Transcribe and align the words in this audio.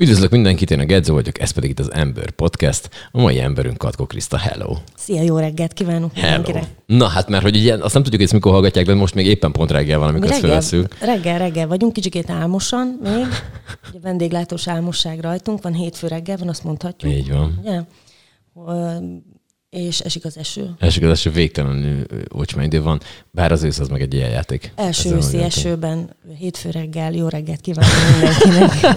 Üdvözlök 0.00 0.30
mindenkit, 0.30 0.70
én 0.70 0.80
a 0.80 0.84
Gedzo 0.84 1.12
vagyok, 1.12 1.40
ez 1.40 1.50
pedig 1.50 1.70
itt 1.70 1.78
az 1.78 1.92
Ember 1.92 2.30
Podcast. 2.30 2.88
A 3.10 3.20
mai 3.20 3.40
emberünk 3.40 3.78
Katko 3.78 4.06
Kriszta, 4.06 4.36
hello! 4.36 4.76
Szia, 4.96 5.22
jó 5.22 5.38
reggelt 5.38 5.72
kívánok 5.72 6.14
Hello! 6.14 6.36
mindenkinek! 6.36 6.70
Na 6.86 7.06
hát, 7.06 7.28
mert 7.28 7.42
hogy 7.42 7.56
ugye 7.56 7.72
azt 7.72 7.94
nem 7.94 8.02
tudjuk, 8.02 8.12
hogy 8.12 8.22
ezt 8.22 8.32
mikor 8.32 8.52
hallgatják, 8.52 8.86
de 8.86 8.94
most 8.94 9.14
még 9.14 9.26
éppen 9.26 9.52
pont 9.52 9.70
reggel 9.70 9.98
van, 9.98 10.08
amikor 10.08 10.30
ezt 10.30 10.40
reggel, 10.40 10.60
felveszünk. 10.60 10.98
reggel, 11.00 11.38
reggel 11.38 11.66
vagyunk, 11.66 11.92
kicsikét 11.92 12.30
álmosan 12.30 12.98
még. 13.02 13.26
Ugye 13.90 14.00
vendéglátós 14.02 14.68
álmosság 14.68 15.20
rajtunk, 15.20 15.62
van 15.62 15.72
hétfő 15.72 16.06
reggel, 16.06 16.36
van, 16.36 16.48
azt 16.48 16.64
mondhatjuk. 16.64 17.12
Így 17.12 17.30
van. 17.30 17.58
Ugye? 17.62 17.80
És 19.70 20.00
esik 20.00 20.24
az 20.24 20.36
eső. 20.36 20.70
Esik 20.78 21.02
az 21.02 21.10
eső 21.10 21.30
végtelenül 21.30 22.04
ocsmány 22.28 22.64
idő 22.64 22.82
van, 22.82 23.00
bár 23.30 23.52
az 23.52 23.62
ősz 23.62 23.78
az 23.78 23.88
meg 23.88 24.00
egy 24.00 24.14
ilyen 24.14 24.30
játék. 24.30 24.72
Első 24.76 25.08
Ezzel 25.08 25.18
őszi 25.18 25.38
esőben, 25.38 26.16
hétfő 26.38 26.70
reggel, 26.70 27.12
jó 27.12 27.28
reggelt 27.28 27.60
kívánok 27.60 27.92
mindenkinek. 28.12 28.96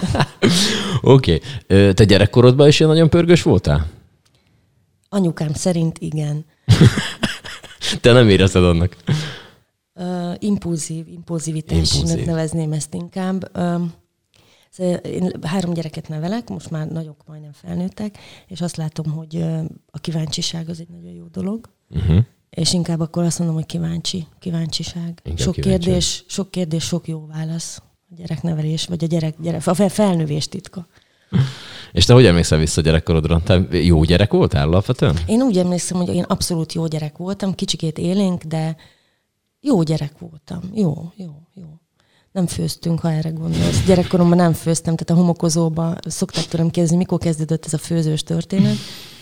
Oké. 1.00 1.40
Okay. 1.66 1.92
Te 1.94 2.04
gyerekkorodban 2.04 2.68
is 2.68 2.80
ilyen 2.80 2.92
nagyon 2.92 3.10
pörgős 3.10 3.42
voltál? 3.42 3.86
Anyukám 5.08 5.52
szerint 5.52 5.98
igen. 5.98 6.44
Te 8.00 8.12
nem 8.12 8.28
érezted 8.28 8.64
annak. 8.64 8.96
Uh, 9.94 10.34
impulzív, 10.38 11.08
impulzivitásnak 11.08 12.00
Impulzív. 12.00 12.26
nevezném 12.26 12.72
ezt 12.72 12.94
inkább. 12.94 13.58
Um, 13.58 13.92
szóval 14.72 14.94
én 14.94 15.32
három 15.42 15.72
gyereket 15.72 16.08
nevelek, 16.08 16.48
most 16.48 16.70
már 16.70 16.88
nagyok, 16.88 17.22
majdnem 17.26 17.52
felnőttek, 17.52 18.18
és 18.46 18.60
azt 18.60 18.76
látom, 18.76 19.12
hogy 19.12 19.44
a 19.90 19.98
kíváncsiság 19.98 20.68
az 20.68 20.80
egy 20.80 20.88
nagyon 20.88 21.12
jó 21.12 21.24
dolog. 21.26 21.68
Uh-huh. 21.90 22.24
És 22.50 22.72
inkább 22.72 23.00
akkor 23.00 23.22
azt 23.24 23.38
mondom, 23.38 23.56
hogy 23.56 23.66
kíváncsi, 23.66 24.26
kíváncsiság. 24.38 25.20
Inkább 25.22 25.38
sok 25.38 25.54
kíváncsi. 25.54 25.84
kérdés, 25.84 26.24
sok 26.28 26.50
kérdés, 26.50 26.84
sok 26.84 27.08
jó 27.08 27.26
válasz. 27.26 27.82
A 28.10 28.14
gyereknevelés, 28.14 28.86
vagy 28.86 29.04
a 29.04 29.06
gyerek, 29.06 29.34
gyerek 29.40 29.66
a 29.66 29.74
fel- 29.74 29.88
felnővés 29.88 30.48
titka. 30.48 30.86
És 31.92 32.04
te 32.04 32.12
hogy 32.12 32.26
emlékszel 32.26 32.58
vissza 32.58 32.80
a 32.80 32.84
gyerekkorodra? 32.84 33.42
Te 33.42 33.66
jó 33.70 34.04
gyerek 34.04 34.32
voltál 34.32 34.68
alapvetően? 34.68 35.16
Én 35.26 35.42
úgy 35.42 35.58
emlékszem, 35.58 35.96
hogy 35.96 36.14
én 36.14 36.22
abszolút 36.22 36.72
jó 36.72 36.86
gyerek 36.86 37.16
voltam, 37.16 37.54
kicsikét 37.54 37.98
élénk, 37.98 38.42
de 38.42 38.76
jó 39.60 39.82
gyerek 39.82 40.18
voltam. 40.18 40.60
Jó, 40.74 41.12
jó, 41.16 41.30
jó. 41.54 41.80
Nem 42.32 42.46
főztünk, 42.46 43.00
ha 43.00 43.12
erre 43.12 43.30
gondolsz. 43.30 43.84
Gyerekkoromban 43.86 44.36
nem 44.36 44.52
főztem, 44.52 44.96
tehát 44.96 45.20
a 45.20 45.22
homokozóba 45.22 45.96
szokták 46.04 46.44
tőlem 46.44 46.70
kérdezni, 46.70 46.96
mikor 46.96 47.18
kezdődött 47.18 47.64
ez 47.64 47.72
a 47.72 47.78
főzős 47.78 48.22
történet. 48.22 48.76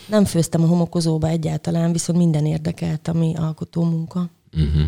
Nem 0.07 0.25
főztem 0.25 0.63
a 0.63 0.67
homokozóba 0.67 1.29
egyáltalán, 1.29 1.93
viszont 1.93 2.19
minden 2.19 2.47
érdekelt, 2.47 3.09
ami 3.09 3.35
alkotó 3.37 3.83
munka. 3.83 4.31
Uh-huh. 4.53 4.83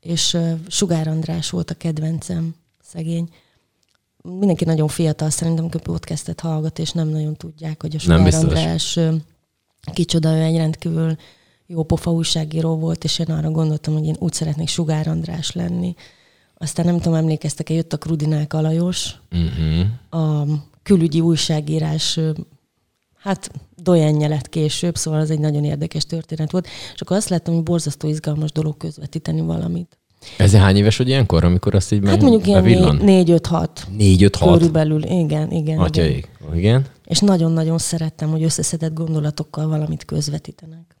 És 0.00 0.34
uh, 0.34 0.52
Sugár 0.68 1.08
András 1.08 1.50
volt 1.50 1.70
a 1.70 1.74
kedvencem, 1.74 2.54
szegény. 2.82 3.28
Mindenki 4.22 4.64
nagyon 4.64 4.88
fiatal 4.88 5.30
szerintem, 5.30 5.62
amikor 5.62 5.82
podcastet 5.82 6.40
hallgat, 6.40 6.78
és 6.78 6.92
nem 6.92 7.08
nagyon 7.08 7.36
tudják, 7.36 7.82
hogy 7.82 7.94
a 7.94 7.98
Sugár. 7.98 8.34
András 8.34 8.96
ö, 8.96 9.14
kicsoda, 9.92 10.36
ő 10.36 10.40
egy 10.42 10.56
rendkívül 10.56 11.16
jó 11.66 11.82
pofa 11.82 12.10
újságíró 12.10 12.76
volt, 12.76 13.04
és 13.04 13.18
én 13.18 13.26
arra 13.26 13.50
gondoltam, 13.50 13.94
hogy 13.94 14.04
én 14.04 14.16
úgy 14.18 14.32
szeretnék 14.32 14.68
Sugár 14.68 15.08
András 15.08 15.52
lenni. 15.52 15.94
Aztán 16.62 16.86
nem 16.86 16.96
tudom, 16.96 17.14
emlékeztek-e, 17.14 17.74
jött 17.74 17.92
a 17.92 17.96
Krudinák 17.96 18.52
Alajos, 18.52 19.14
Uh-huh. 19.32 20.22
a 20.24 20.46
külügyi 20.82 21.20
újságírás, 21.20 22.18
hát 23.16 23.50
dojenje 23.76 24.28
lett 24.28 24.48
később, 24.48 24.96
szóval 24.96 25.20
az 25.20 25.30
egy 25.30 25.38
nagyon 25.38 25.64
érdekes 25.64 26.04
történet 26.04 26.50
volt. 26.50 26.66
És 26.94 27.00
akkor 27.00 27.16
azt 27.16 27.28
láttam, 27.28 27.54
hogy 27.54 27.62
borzasztó 27.62 28.08
izgalmas 28.08 28.52
dolog 28.52 28.76
közvetíteni 28.76 29.40
valamit. 29.40 29.98
Ez 30.38 30.54
hány 30.54 30.76
éves 30.76 30.96
vagy 30.96 31.08
ilyenkor, 31.08 31.44
amikor 31.44 31.74
azt 31.74 31.92
így 31.92 32.06
Hát 32.08 32.20
mondjuk 32.20 32.46
ilyen 32.46 32.62
bevillan? 32.62 32.96
né- 32.96 33.04
négy, 33.04 33.30
öt, 33.30 33.46
hat 33.46 33.86
Négy, 33.96 34.22
öt, 34.22 34.36
hat. 34.36 34.52
körülbelül. 34.52 35.02
Igen, 35.04 35.20
igen. 35.24 35.50
igen. 35.52 35.78
Atyaik. 35.78 36.28
Igen. 36.54 36.86
És 37.04 37.18
nagyon-nagyon 37.18 37.78
szerettem, 37.78 38.30
hogy 38.30 38.42
összeszedett 38.42 38.94
gondolatokkal 38.94 39.68
valamit 39.68 40.04
közvetítenek. 40.04 40.96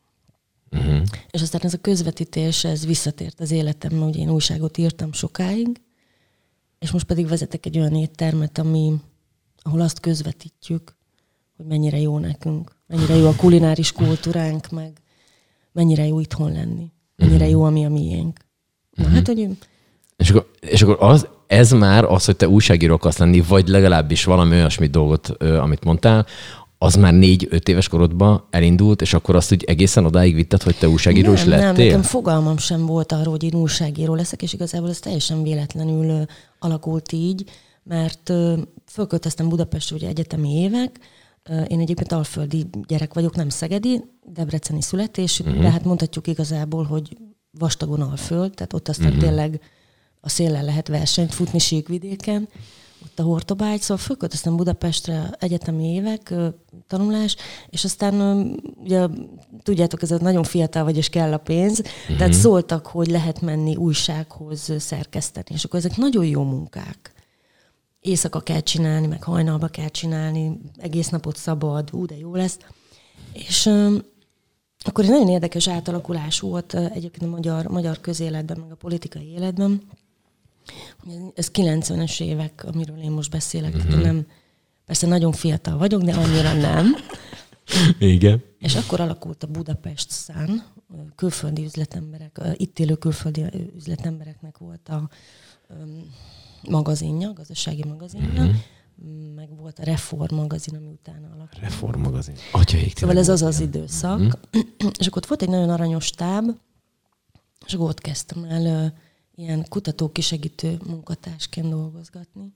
Uh-huh. 0.72 1.02
És 1.30 1.42
aztán 1.42 1.60
ez 1.64 1.74
a 1.74 1.80
közvetítés, 1.80 2.64
ez 2.64 2.86
visszatért 2.86 3.40
az 3.40 3.50
életembe, 3.50 4.04
ugye 4.04 4.20
én 4.20 4.30
újságot 4.30 4.78
írtam 4.78 5.12
sokáig, 5.12 5.80
és 6.78 6.90
most 6.90 7.06
pedig 7.06 7.28
vezetek 7.28 7.66
egy 7.66 7.78
olyan 7.78 7.94
éttermet, 7.94 8.58
ami, 8.58 8.94
ahol 9.62 9.80
azt 9.80 10.00
közvetítjük, 10.00 10.96
hogy 11.56 11.66
mennyire 11.66 11.98
jó 11.98 12.18
nekünk, 12.18 12.76
mennyire 12.86 13.14
jó 13.14 13.28
a 13.28 13.34
kulináris 13.36 13.92
kultúránk, 13.92 14.70
meg 14.70 15.00
mennyire 15.72 16.06
jó 16.06 16.20
itthon 16.20 16.52
lenni, 16.52 16.92
mennyire 17.16 17.48
jó, 17.48 17.62
ami 17.62 17.84
a 17.84 17.88
miénk. 17.88 18.38
Na 18.90 19.08
hát, 19.08 19.26
hogy 19.26 19.48
És 20.16 20.30
akkor, 20.30 20.50
és 20.60 20.82
akkor 20.82 20.96
az, 20.98 21.28
ez 21.46 21.72
már 21.72 22.04
az, 22.04 22.24
hogy 22.24 22.36
te 22.36 22.48
újságíró 22.48 22.94
akarsz 22.94 23.18
lenni, 23.18 23.40
vagy 23.40 23.68
legalábbis 23.68 24.24
valami 24.24 24.54
olyasmi 24.54 24.86
dolgot, 24.86 25.28
amit 25.42 25.84
mondtál, 25.84 26.26
az 26.82 26.94
már 26.94 27.14
négy-öt 27.14 27.68
éves 27.68 27.88
korodban 27.88 28.46
elindult, 28.50 29.00
és 29.00 29.14
akkor 29.14 29.36
azt 29.36 29.52
úgy 29.52 29.64
egészen 29.64 30.04
odáig 30.04 30.34
vitted, 30.34 30.62
hogy 30.62 30.76
te 30.76 30.88
újságíró 30.88 31.32
is 31.32 31.44
nem, 31.44 31.48
nem, 31.48 31.58
lettél? 31.58 31.84
nekem 31.86 32.02
fogalmam 32.02 32.58
sem 32.58 32.86
volt 32.86 33.12
arról, 33.12 33.30
hogy 33.30 33.42
én 33.42 33.54
újságíró 33.54 34.14
leszek, 34.14 34.42
és 34.42 34.52
igazából 34.52 34.88
ez 34.88 34.98
teljesen 34.98 35.42
véletlenül 35.42 36.24
alakult 36.58 37.12
így, 37.12 37.44
mert 37.82 38.32
fölköltöztem 38.86 39.48
Budapestre 39.48 39.96
ugye 39.96 40.08
egyetemi 40.08 40.50
évek, 40.50 40.98
én 41.66 41.80
egyébként 41.80 42.12
alföldi 42.12 42.66
gyerek 42.86 43.14
vagyok, 43.14 43.36
nem 43.36 43.48
szegedi, 43.48 44.04
debreceni 44.32 44.82
születésű, 44.82 45.44
uh-huh. 45.44 45.62
de 45.62 45.70
hát 45.70 45.84
mondhatjuk 45.84 46.26
igazából, 46.26 46.84
hogy 46.84 47.16
vastagon 47.50 48.00
alföld, 48.00 48.54
tehát 48.54 48.72
ott 48.72 48.88
aztán 48.88 49.06
uh-huh. 49.06 49.22
tényleg 49.22 49.60
a 50.20 50.28
széllel 50.28 50.64
lehet 50.64 50.88
versenyt 50.88 51.34
futni 51.34 51.58
síkvidéken, 51.58 52.48
ott 53.04 53.18
a 53.18 53.22
Hortobágy, 53.22 53.80
szóval 53.80 54.04
fölköltöztem 54.04 54.56
Budapestre 54.56 55.36
egyetemi 55.38 55.84
évek, 55.84 56.34
tanulás, 56.86 57.36
és 57.68 57.84
aztán 57.84 58.44
ugye 58.84 59.06
tudjátok, 59.62 60.02
ez 60.02 60.10
nagyon 60.10 60.42
fiatal 60.42 60.84
vagy, 60.84 60.96
és 60.96 61.08
kell 61.08 61.32
a 61.32 61.38
pénz, 61.38 61.78
uh-huh. 61.78 62.16
tehát 62.16 62.32
szóltak, 62.32 62.86
hogy 62.86 63.06
lehet 63.06 63.40
menni 63.40 63.76
újsághoz 63.76 64.72
szerkeszteni, 64.78 65.46
és 65.48 65.64
akkor 65.64 65.78
ezek 65.78 65.96
nagyon 65.96 66.24
jó 66.24 66.42
munkák. 66.42 67.12
Éjszaka 68.00 68.40
kell 68.40 68.60
csinálni, 68.60 69.06
meg 69.06 69.22
hajnalba 69.22 69.68
kell 69.68 69.88
csinálni, 69.88 70.60
egész 70.76 71.08
napot 71.08 71.36
szabad, 71.36 71.88
ú, 71.92 72.06
de 72.06 72.16
jó 72.16 72.34
lesz. 72.34 72.58
És 73.32 73.70
akkor 74.84 75.04
egy 75.04 75.10
nagyon 75.10 75.28
érdekes 75.28 75.68
átalakulás 75.68 76.40
volt 76.40 76.74
egyébként 76.74 77.32
a 77.32 77.34
magyar, 77.34 77.66
magyar 77.66 78.00
közéletben, 78.00 78.58
meg 78.58 78.70
a 78.70 78.74
politikai 78.74 79.32
életben. 79.32 79.82
Ez 81.34 81.50
90-es 81.52 82.20
évek, 82.22 82.64
amiről 82.64 82.98
én 82.98 83.10
most 83.10 83.30
beszélek, 83.30 83.74
uh-huh. 83.74 84.02
nem, 84.02 84.26
persze 84.86 85.06
nagyon 85.06 85.32
fiatal 85.32 85.78
vagyok, 85.78 86.02
de 86.02 86.14
annyira 86.14 86.52
nem. 86.52 86.96
Igen. 87.98 88.42
És 88.58 88.74
akkor 88.74 89.00
alakult 89.00 89.42
a 89.42 89.46
Budapest 89.46 90.12
Sun, 90.12 90.62
külföldi 91.16 91.64
üzletemberek, 91.64 92.40
itt 92.56 92.78
élő 92.78 92.94
külföldi 92.94 93.44
üzletembereknek 93.76 94.58
volt 94.58 94.88
a 94.88 95.08
magazinja, 96.62 97.28
a 97.28 97.32
gazdasági 97.32 97.84
magazinja, 97.84 98.42
uh-huh. 98.42 98.54
meg 99.34 99.56
volt 99.56 99.78
a 99.78 99.84
Reform 99.84 100.34
magazin, 100.34 100.76
ami 100.76 100.86
utána 100.86 101.26
alakult. 101.26 101.58
Reform 101.58 102.00
magazin. 102.00 102.34
Atyaik. 102.52 102.98
Szóval 102.98 103.18
ez 103.18 103.28
az 103.28 103.42
az 103.42 103.60
időszak. 103.60 104.38
És 104.98 105.06
akkor 105.06 105.22
ott 105.22 105.28
volt 105.28 105.42
egy 105.42 105.48
nagyon 105.48 105.70
aranyos 105.70 106.10
táb, 106.10 106.50
és 107.66 107.74
akkor 107.74 107.88
ott 107.88 108.00
kezdtem 108.00 108.44
el 108.44 108.94
ilyen 109.40 109.66
kutató 109.68 110.12
kisegítő 110.12 110.78
munkatársként 110.86 111.68
dolgozgatni. 111.68 112.52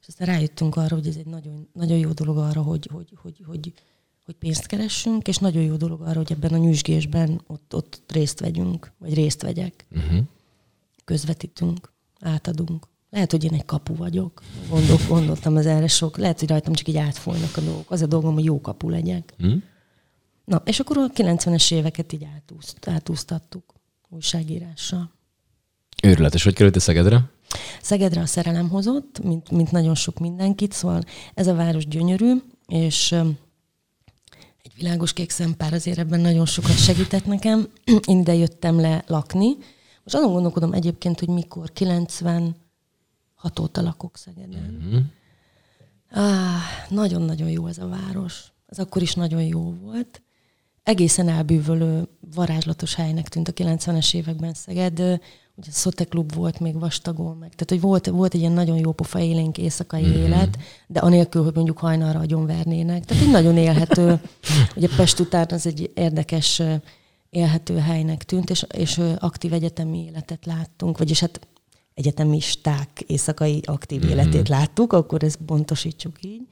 És 0.00 0.06
aztán 0.08 0.26
rájöttünk 0.26 0.76
arra, 0.76 0.94
hogy 0.94 1.06
ez 1.06 1.16
egy 1.16 1.26
nagyon, 1.26 1.68
nagyon 1.72 1.98
jó 1.98 2.12
dolog 2.12 2.38
arra, 2.38 2.62
hogy, 2.62 2.88
hogy, 2.92 3.12
hogy, 3.22 3.42
hogy, 3.46 3.72
hogy 4.24 4.34
pénzt 4.34 4.66
keressünk, 4.66 5.28
és 5.28 5.36
nagyon 5.36 5.62
jó 5.62 5.76
dolog 5.76 6.00
arra, 6.00 6.16
hogy 6.16 6.32
ebben 6.32 6.52
a 6.52 6.56
nyüzsgésben 6.56 7.42
ott, 7.46 7.74
ott 7.74 8.02
részt 8.08 8.40
vegyünk, 8.40 8.92
vagy 8.98 9.14
részt 9.14 9.42
vegyek. 9.42 9.86
Uh-huh. 9.90 10.18
Közvetítünk, 11.04 11.92
átadunk. 12.20 12.88
Lehet, 13.10 13.30
hogy 13.30 13.44
én 13.44 13.52
egy 13.52 13.64
kapu 13.64 13.96
vagyok. 13.96 14.42
Gondol, 14.68 14.98
gondoltam 15.08 15.56
az 15.56 15.66
erre 15.66 15.88
sok. 15.88 16.16
Lehet, 16.16 16.40
hogy 16.40 16.48
rajtam 16.48 16.72
csak 16.72 16.88
így 16.88 16.96
átfolynak 16.96 17.56
a 17.56 17.60
dolgok. 17.60 17.90
Az 17.90 18.02
a 18.02 18.06
dolgom, 18.06 18.34
hogy 18.34 18.44
jó 18.44 18.60
kapu 18.60 18.88
legyek. 18.88 19.34
Hm? 19.38 19.56
Na, 20.44 20.62
és 20.64 20.80
akkor 20.80 20.98
a 20.98 21.10
90-es 21.10 21.72
éveket 21.72 22.12
így 22.12 22.24
átúzt, 22.24 22.88
átúztattuk 22.88 23.74
újságírással. 24.08 25.10
Őrület. 26.02 26.34
És 26.34 26.44
hogy 26.44 26.54
kerültél 26.54 26.80
Szegedre? 26.80 27.30
Szegedre 27.82 28.20
a 28.20 28.26
szerelem 28.26 28.68
hozott, 28.68 29.22
mint, 29.22 29.50
mint 29.50 29.70
nagyon 29.70 29.94
sok 29.94 30.18
mindenkit, 30.18 30.72
szóval 30.72 31.02
ez 31.34 31.46
a 31.46 31.54
város 31.54 31.86
gyönyörű, 31.86 32.32
és 32.66 33.12
egy 34.62 34.72
világos 34.76 35.12
kék 35.12 35.30
szempár 35.30 35.72
azért 35.72 35.98
ebben 35.98 36.20
nagyon 36.20 36.46
sokat 36.46 36.78
segített 36.78 37.26
nekem. 37.26 37.68
Én 38.06 38.18
ide 38.18 38.34
jöttem 38.34 38.80
le 38.80 39.04
lakni. 39.06 39.48
Most 40.04 40.16
azon 40.16 40.32
gondolkodom 40.32 40.72
egyébként, 40.72 41.18
hogy 41.18 41.28
mikor, 41.28 41.72
96 41.72 42.54
óta 43.60 43.82
lakok 43.82 44.16
Szegeden. 44.16 44.80
Mhm. 44.82 44.98
Ah, 46.20 46.60
nagyon-nagyon 46.88 47.48
jó 47.48 47.66
ez 47.66 47.78
a 47.78 47.88
város. 47.88 48.52
Ez 48.66 48.78
akkor 48.78 49.02
is 49.02 49.14
nagyon 49.14 49.42
jó 49.42 49.74
volt. 49.80 50.22
Egészen 50.82 51.28
elbűvölő, 51.28 52.08
varázslatos 52.34 52.94
helynek 52.94 53.28
tűnt 53.28 53.48
a 53.48 53.52
90-es 53.52 54.14
években 54.14 54.54
Szeged. 54.54 55.20
Ugye 55.62 55.70
Szote 55.70 56.04
klub 56.04 56.34
volt 56.34 56.60
még 56.60 56.78
vastagon 56.78 57.36
meg. 57.36 57.54
Tehát, 57.54 57.68
hogy 57.68 57.80
volt, 57.80 58.06
volt 58.06 58.34
egy 58.34 58.40
ilyen 58.40 58.52
nagyon 58.52 58.78
jó 58.78 58.92
pofa 58.92 59.18
élénk 59.18 59.58
éjszakai 59.58 60.02
mm-hmm. 60.02 60.22
élet, 60.22 60.58
de 60.86 61.00
anélkül, 61.00 61.42
hogy 61.42 61.54
mondjuk 61.54 61.78
hajnalra 61.78 62.18
agyonvernének. 62.18 63.04
Tehát 63.04 63.22
egy 63.22 63.30
nagyon 63.30 63.56
élhető, 63.56 64.20
ugye 64.76 64.88
Pest 64.96 65.20
után 65.20 65.46
az 65.50 65.66
egy 65.66 65.90
érdekes 65.94 66.62
élhető 67.30 67.78
helynek 67.78 68.24
tűnt, 68.24 68.50
és, 68.50 68.66
és 68.74 69.00
aktív 69.18 69.52
egyetemi 69.52 70.04
életet 70.04 70.46
láttunk, 70.46 70.98
vagyis 70.98 71.20
hát 71.20 71.48
egyetemisták 71.94 73.04
éjszakai 73.06 73.60
aktív 73.64 74.00
mm-hmm. 74.00 74.10
életét 74.10 74.48
láttuk, 74.48 74.92
akkor 74.92 75.22
ezt 75.22 75.38
pontosítsuk 75.46 76.24
így. 76.24 76.42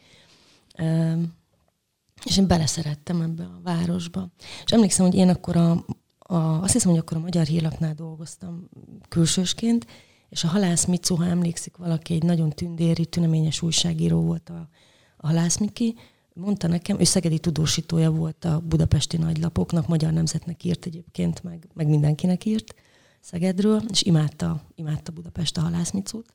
És 2.25 2.37
én 2.37 2.47
beleszerettem 2.47 3.21
ebbe 3.21 3.43
a 3.43 3.61
városba. 3.63 4.29
És 4.65 4.73
emlékszem, 4.73 5.07
hogy 5.07 5.15
én 5.15 5.29
akkor 5.29 5.57
a, 5.57 5.85
a, 6.31 6.63
azt 6.63 6.73
hiszem, 6.73 6.91
hogy 6.91 7.01
akkor 7.01 7.17
a 7.17 7.21
Magyar 7.21 7.47
Hírlapnál 7.47 7.95
dolgoztam 7.95 8.69
külsősként, 9.09 9.87
és 10.29 10.45
a 10.45 10.49
Halász 10.49 10.85
Micu, 10.85 11.15
ha 11.15 11.25
emlékszik 11.25 11.77
valaki, 11.77 12.15
egy 12.15 12.23
nagyon 12.23 12.51
tündéri, 12.51 13.07
tüneményes 13.07 13.63
újságíró 13.63 14.21
volt 14.21 14.49
a, 14.49 14.69
a 15.17 15.27
Halász 15.27 15.59
Miki, 15.59 15.95
mondta 16.35 16.69
nekem, 16.69 17.01
ő 17.01 17.05
szegedi 17.05 17.39
tudósítója 17.39 18.11
volt 18.11 18.45
a 18.45 18.61
budapesti 18.61 19.17
nagylapoknak, 19.17 19.89
Magyar 19.89 20.13
Nemzetnek 20.13 20.65
írt 20.65 20.87
egyébként, 20.87 21.43
meg, 21.43 21.69
meg 21.75 21.89
mindenkinek 21.89 22.45
írt 22.45 22.75
Szegedről, 23.21 23.83
és 23.91 24.03
imádta, 24.03 24.63
imádta 24.75 25.13
Budapest 25.13 25.57
a 25.57 25.61
halászmicut. 25.61 26.33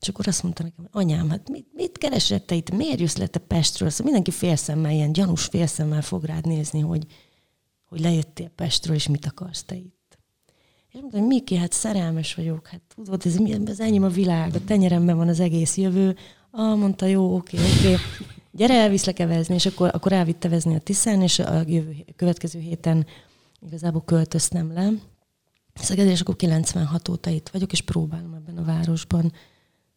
És 0.00 0.08
akkor 0.08 0.28
azt 0.28 0.42
mondta 0.42 0.62
nekem, 0.62 0.88
anyám, 0.90 1.30
hát 1.30 1.48
mit, 1.48 1.66
mit 1.72 1.98
keresett 1.98 2.46
te 2.46 2.54
itt, 2.54 2.70
miért 2.70 3.00
jössz 3.00 3.16
le 3.16 3.26
te 3.26 3.38
Pestről? 3.38 3.90
Szóval 3.90 4.12
mindenki 4.12 4.30
félszemmel, 4.30 4.90
ilyen 4.90 5.12
gyanús 5.12 5.44
félszemmel 5.44 6.02
fog 6.02 6.24
rád 6.24 6.46
nézni, 6.46 6.80
hogy, 6.80 7.06
hogy 7.94 8.02
lejöttél 8.02 8.48
Pestről, 8.48 8.96
és 8.96 9.08
mit 9.08 9.26
akarsz 9.26 9.64
te 9.64 9.74
itt. 9.74 10.18
És 10.88 11.00
mondta, 11.00 11.18
hogy 11.18 11.26
Miki, 11.26 11.56
hát 11.56 11.72
szerelmes 11.72 12.34
vagyok, 12.34 12.66
hát 12.66 12.80
tudod, 12.94 13.22
ez, 13.24 13.38
ez 13.66 13.80
enyém 13.80 14.02
a 14.02 14.08
világ, 14.08 14.54
a 14.54 14.64
tenyeremben 14.64 15.16
van 15.16 15.28
az 15.28 15.40
egész 15.40 15.76
jövő. 15.76 16.16
Ah, 16.50 16.78
mondta, 16.78 17.06
jó, 17.06 17.34
oké, 17.34 17.56
oké, 17.56 17.94
gyere, 18.50 18.74
elviszlek 18.74 19.18
evezni, 19.18 19.54
és 19.54 19.66
akkor, 19.66 19.90
akkor 19.92 20.12
elvitte 20.12 20.48
vezni 20.48 20.74
a 20.74 20.78
Tiszán, 20.78 21.22
és 21.22 21.38
a 21.38 21.62
jövő, 21.66 22.04
a 22.06 22.12
következő 22.16 22.58
héten 22.58 23.06
igazából 23.60 24.04
költöztem 24.04 24.72
le. 24.72 24.90
Szeged, 25.74 26.06
és 26.08 26.20
akkor 26.20 26.36
96 26.36 27.08
óta 27.08 27.30
itt 27.30 27.48
vagyok, 27.48 27.72
és 27.72 27.80
próbálom 27.80 28.34
ebben 28.34 28.56
a 28.58 28.64
városban. 28.64 29.32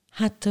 Hát 0.10 0.50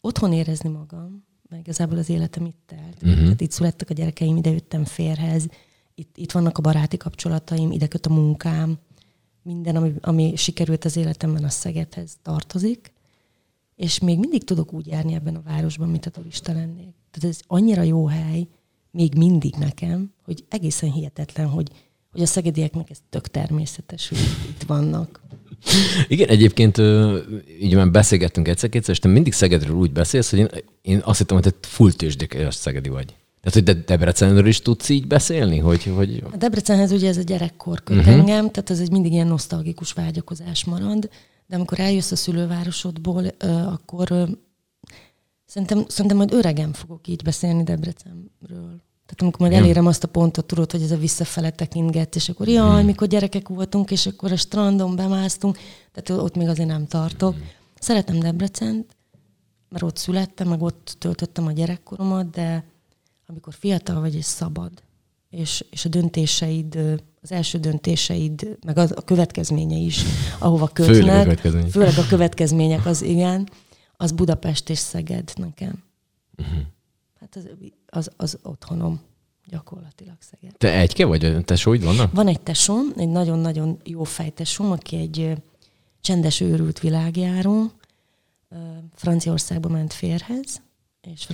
otthon 0.00 0.32
érezni 0.32 0.68
magam, 0.68 1.24
meg 1.48 1.60
igazából 1.60 1.98
az 1.98 2.08
életem 2.08 2.44
itt 2.44 2.62
telt. 2.66 3.02
Uh-huh. 3.02 3.22
Tehát 3.22 3.40
itt 3.40 3.50
születtek 3.50 3.90
a 3.90 3.94
gyerekeim, 3.94 4.36
ide 4.36 4.50
jöttem 4.50 4.84
férhez, 4.84 5.48
itt, 5.98 6.16
itt 6.16 6.32
vannak 6.32 6.58
a 6.58 6.62
baráti 6.62 6.96
kapcsolataim, 6.96 7.70
ide 7.70 7.86
köt 7.86 8.06
a 8.06 8.12
munkám, 8.12 8.78
minden, 9.42 9.76
ami, 9.76 9.92
ami 10.00 10.32
sikerült 10.36 10.84
az 10.84 10.96
életemben, 10.96 11.44
a 11.44 11.48
Szegedhez 11.48 12.16
tartozik, 12.22 12.92
és 13.76 13.98
még 13.98 14.18
mindig 14.18 14.44
tudok 14.44 14.72
úgy 14.72 14.86
járni 14.86 15.14
ebben 15.14 15.36
a 15.36 15.42
városban, 15.44 15.88
mint 15.88 16.06
a 16.06 16.10
turista 16.10 16.52
lennék. 16.52 16.94
Tehát 17.10 17.36
ez 17.36 17.40
annyira 17.46 17.82
jó 17.82 18.06
hely, 18.06 18.46
még 18.90 19.14
mindig 19.14 19.54
nekem, 19.54 20.12
hogy 20.24 20.44
egészen 20.48 20.92
hihetetlen, 20.92 21.48
hogy, 21.48 21.70
hogy 22.12 22.22
a 22.22 22.26
szegedieknek 22.26 22.90
ez 22.90 22.98
tök 23.10 23.28
természetes, 23.28 24.08
hogy 24.08 24.18
itt 24.48 24.62
vannak. 24.62 25.20
Igen, 26.08 26.28
egyébként 26.28 26.78
így 27.60 27.74
már 27.74 27.90
beszélgettünk 27.90 28.48
egyszer-kétszer, 28.48 28.94
és 28.94 28.98
te 28.98 29.08
mindig 29.08 29.32
Szegedről 29.32 29.76
úgy 29.76 29.92
beszélsz, 29.92 30.30
hogy 30.30 30.38
én, 30.38 30.48
én 30.82 31.00
azt 31.04 31.18
hittem, 31.18 31.40
hogy 31.40 31.52
te 31.52 31.68
full 31.68 31.92
tőzsdékes 31.92 32.54
Szegedi 32.54 32.88
vagy. 32.88 33.14
Tehát, 33.46 33.66
hogy 33.66 33.76
de 33.76 33.82
Debrecenről 33.86 34.46
is 34.46 34.60
tudsz 34.60 34.88
így 34.88 35.06
beszélni? 35.06 35.58
Hogy, 35.58 35.84
hogy... 35.84 36.22
A 36.32 36.36
Debrecenhez 36.36 36.92
ugye 36.92 37.08
ez 37.08 37.16
a 37.16 37.22
gyerekkor 37.22 37.82
köt 37.82 37.96
uh-huh. 37.96 38.14
engem, 38.14 38.50
tehát 38.50 38.70
ez 38.70 38.80
egy 38.80 38.90
mindig 38.90 39.12
ilyen 39.12 39.26
nosztalgikus 39.26 39.92
vágyakozás 39.92 40.64
marad, 40.64 41.08
de 41.46 41.56
amikor 41.56 41.80
eljössz 41.80 42.10
a 42.10 42.16
szülővárosodból, 42.16 43.26
akkor 43.66 44.28
szerintem, 45.44 45.84
szerintem 45.88 46.16
majd 46.16 46.32
öregen 46.32 46.72
fogok 46.72 47.08
így 47.08 47.22
beszélni 47.22 47.62
Debrecenről. 47.62 48.80
Tehát 49.06 49.20
amikor 49.20 49.40
majd 49.48 49.52
elérem 49.62 49.86
azt 49.86 50.04
a 50.04 50.08
pontot, 50.08 50.46
tudod, 50.46 50.70
hogy 50.70 50.82
ez 50.82 50.90
a 50.90 50.96
visszafele 50.96 51.50
tekintget, 51.50 52.16
és 52.16 52.28
akkor 52.28 52.48
jaj, 52.48 52.82
mm. 52.82 52.86
mikor 52.86 53.08
gyerekek 53.08 53.48
voltunk, 53.48 53.90
és 53.90 54.06
akkor 54.06 54.32
a 54.32 54.36
strandon 54.36 54.96
bemásztunk, 54.96 55.58
tehát 55.92 56.22
ott 56.22 56.36
még 56.36 56.48
azért 56.48 56.68
nem 56.68 56.86
tartok. 56.86 57.36
Mm. 57.36 57.40
Szeretem 57.78 58.18
Debrecent, 58.18 58.96
mert 59.68 59.84
ott 59.84 59.96
születtem, 59.96 60.48
meg 60.48 60.62
ott 60.62 60.96
töltöttem 60.98 61.46
a 61.46 61.52
gyerekkoromat, 61.52 62.30
de 62.30 62.74
amikor 63.26 63.54
fiatal 63.54 64.00
vagy 64.00 64.14
és 64.14 64.24
szabad, 64.24 64.72
és, 65.30 65.64
és 65.70 65.84
a 65.84 65.88
döntéseid, 65.88 66.78
az 67.22 67.32
első 67.32 67.58
döntéseid, 67.58 68.58
meg 68.66 68.78
az, 68.78 68.92
a 68.96 69.00
következménye 69.00 69.76
is, 69.76 70.02
ahova 70.38 70.68
kötnek, 70.68 70.96
főleg 70.96 71.18
a 71.18 71.22
következmények, 71.22 71.70
főleg 71.70 71.98
a 71.98 72.06
következmények 72.06 72.86
az 72.86 73.02
igen, 73.02 73.48
az 73.96 74.12
Budapest 74.12 74.70
és 74.70 74.78
Szeged 74.78 75.32
nekem. 75.34 75.84
Uh-huh. 76.38 76.58
Hát 77.20 77.36
az, 77.36 77.48
az, 77.86 78.10
az 78.16 78.38
otthonom 78.42 79.00
gyakorlatilag 79.46 80.16
Szeged. 80.20 80.56
Te 80.56 80.72
egyke 80.72 81.04
vagy? 81.04 81.44
Tesóid 81.44 81.84
vannak? 81.84 82.12
Van 82.12 82.28
egy 82.28 82.40
tesóm, 82.40 82.92
egy 82.96 83.08
nagyon-nagyon 83.08 83.80
jó 83.84 84.04
fejtesóm, 84.04 84.70
aki 84.70 84.96
egy 84.96 85.32
csendes 86.00 86.40
őrült 86.40 86.80
világjáró. 86.80 87.70
Franciaországba 88.94 89.68
ment 89.68 89.92
férhez, 89.92 90.62
és 91.00 91.24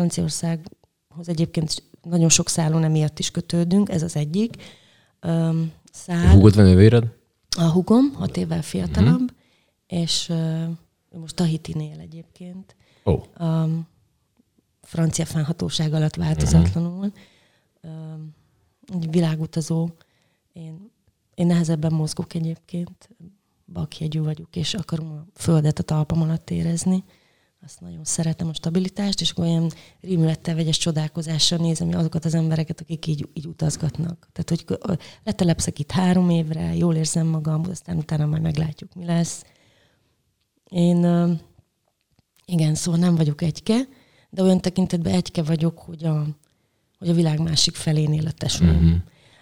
Franciaországhoz 1.13 1.29
egyébként 1.29 1.83
nagyon 2.03 2.29
sok 2.29 2.49
szálon 2.49 2.85
emiatt 2.85 3.19
is 3.19 3.31
kötődünk, 3.31 3.89
ez 3.89 4.03
az 4.03 4.17
egyik. 4.17 4.57
Szál, 5.93 6.27
a 6.27 6.31
húgod 6.31 6.55
van 6.55 6.65
nővéred? 6.65 7.05
A 7.57 7.63
húgom, 7.63 8.13
hat 8.15 8.37
évvel 8.37 8.63
fiatalabb, 8.63 9.21
uh-huh. 9.21 9.29
és 9.87 10.29
uh, 10.29 10.69
most 11.11 11.35
Tahitinél 11.35 12.01
egyébként. 12.01 12.77
Oh. 13.05 13.23
Um, 13.41 13.87
francia 14.81 15.25
fennhatóság 15.25 15.93
alatt 15.93 16.15
változatlanul. 16.15 17.13
Uh-huh. 17.83 18.21
Egy 18.93 19.11
világutazó. 19.11 19.89
Én, 20.53 20.91
én 21.35 21.47
nehezebben 21.47 21.93
mozgok 21.93 22.35
egyébként, 22.35 23.09
bakjegyű 23.65 24.21
vagyok, 24.21 24.57
és 24.57 24.75
akarom 24.75 25.11
a 25.11 25.27
földet 25.35 25.79
a 25.79 25.83
talpam 25.83 26.23
alatt 26.23 26.51
érezni. 26.51 27.05
Azt 27.65 27.81
nagyon 27.81 28.05
szeretem 28.05 28.49
a 28.49 28.55
stabilitást, 28.55 29.21
és 29.21 29.37
olyan 29.37 29.71
rímülettel, 30.01 30.55
vegyes 30.55 30.79
csodálkozással 30.79 31.59
nézem 31.59 31.89
azokat 31.89 32.25
az 32.25 32.35
embereket, 32.35 32.81
akik 32.81 33.07
így, 33.07 33.29
így 33.33 33.47
utazgatnak. 33.47 34.29
Tehát, 34.33 34.49
hogy 34.49 34.79
letelepszek 35.25 35.79
itt 35.79 35.91
három 35.91 36.31
évre, 36.31 36.75
jól 36.75 36.95
érzem 36.95 37.27
magam, 37.27 37.63
aztán 37.71 37.97
utána 37.97 38.27
majd 38.27 38.43
meglátjuk, 38.43 38.95
mi 38.95 39.05
lesz. 39.05 39.45
Én, 40.71 40.99
igen, 42.45 42.75
szóval 42.75 43.01
nem 43.01 43.15
vagyok 43.15 43.43
egyke, 43.43 43.89
de 44.31 44.43
olyan 44.43 44.61
tekintetben 44.61 45.15
egyke 45.15 45.43
vagyok, 45.43 45.79
hogy 45.79 46.05
a, 46.05 46.27
hogy 46.99 47.09
a 47.09 47.15
világ 47.15 47.41
másik 47.41 47.75
felén 47.75 48.13
él 48.13 48.27
a 48.27 48.33
tesóm. 48.33 48.69
Mm-hmm. 48.69 48.97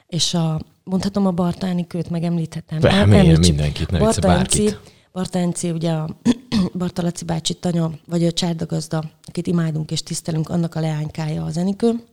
És 0.07 0.35
a, 0.35 0.61
mondhatom 0.85 1.27
a 1.27 1.31
Bartáni 1.33 1.87
köt, 1.87 2.11
megemlíthetem. 2.11 2.83
Említsük. 2.83 3.39
mindenkit, 3.39 3.91
ne 3.91 4.13
bárkit. 4.21 4.81
Bartánci, 5.13 5.71
ugye 5.71 5.93
a 5.93 6.21
Bartalaci 6.75 7.25
bácsi 7.25 7.55
tanya, 7.55 7.91
vagy 8.07 8.25
a 8.25 8.33
csárdagazda, 8.33 9.11
akit 9.23 9.47
imádunk 9.47 9.91
és 9.91 10.03
tisztelünk, 10.03 10.49
annak 10.49 10.75
a 10.75 10.81
leánykája 10.81 11.45
az 11.45 11.57
Enikő, 11.57 12.05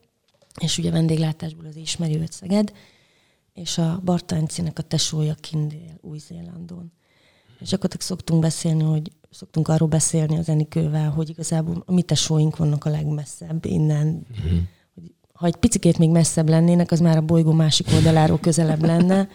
és 0.62 0.78
ugye 0.78 0.92
vendéglátásból 0.92 1.66
az 1.66 1.76
ismeri 1.76 2.18
őt 2.18 2.32
Szeged, 2.32 2.74
és 3.54 3.78
a 3.78 4.02
Bartáncinek 4.04 4.80
a 4.80 4.82
tesója 4.82 5.34
Kindél 5.34 5.98
Új-Zélandon. 6.02 6.92
És 7.60 7.74
akkor 7.74 7.90
szoktunk 8.00 8.42
beszélni, 8.42 8.84
hogy 8.84 9.12
szoktunk 9.30 9.68
arról 9.68 9.88
beszélni 9.88 10.38
az 10.38 10.50
Enikővel, 10.50 11.10
hogy 11.10 11.30
igazából 11.30 11.84
a 11.86 11.94
mi 11.94 12.02
tesóink 12.02 12.58
vannak 12.58 12.86
a 12.86 12.90
legmesszebb 12.90 13.66
innen. 13.66 14.08
Mm-hmm. 14.08 14.58
Ha 15.34 15.46
egy 15.46 15.56
picikét 15.56 15.98
még 15.98 16.10
messzebb 16.10 16.50
lennének, 16.50 16.92
az 16.92 17.00
már 17.00 17.18
a 17.18 17.22
bolygó 17.22 17.52
másik 17.52 17.88
oldaláról 17.94 18.40
közelebb 18.40 18.84
lenne. 18.84 19.30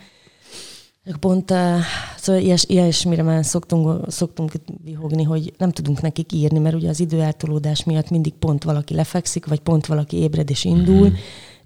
Pont 1.21 1.51
uh, 1.51 1.79
szóval 2.17 2.43
ilyes, 2.43 2.65
ilyesmire 2.65 3.23
már 3.23 3.45
szoktunk, 3.45 4.11
szoktunk 4.11 4.53
vihogni, 4.85 5.23
hogy 5.23 5.53
nem 5.59 5.71
tudunk 5.71 6.01
nekik 6.01 6.33
írni, 6.33 6.59
mert 6.59 6.75
ugye 6.75 6.89
az 6.89 7.01
időeltolódás 7.01 7.85
miatt 7.85 8.11
mindig 8.11 8.33
pont 8.33 8.65
valaki 8.65 8.95
lefekszik, 8.95 9.47
vagy 9.47 9.61
pont 9.61 9.87
valaki 9.87 10.17
ébred 10.17 10.51
és 10.51 10.65
indul, 10.65 11.07
mm-hmm. 11.07 11.15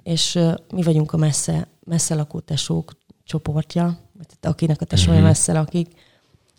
és 0.03 0.39
mi 0.73 0.83
vagyunk 0.83 1.13
a 1.13 1.17
messze, 1.17 1.69
messze 1.85 2.15
lakó 2.15 2.41
tesók 2.41 2.93
csoportja, 3.25 3.99
akinek 4.41 4.81
a 4.81 4.85
tesója 4.85 5.17
mm-hmm. 5.17 5.27
messze 5.27 5.53
lakik. 5.53 5.89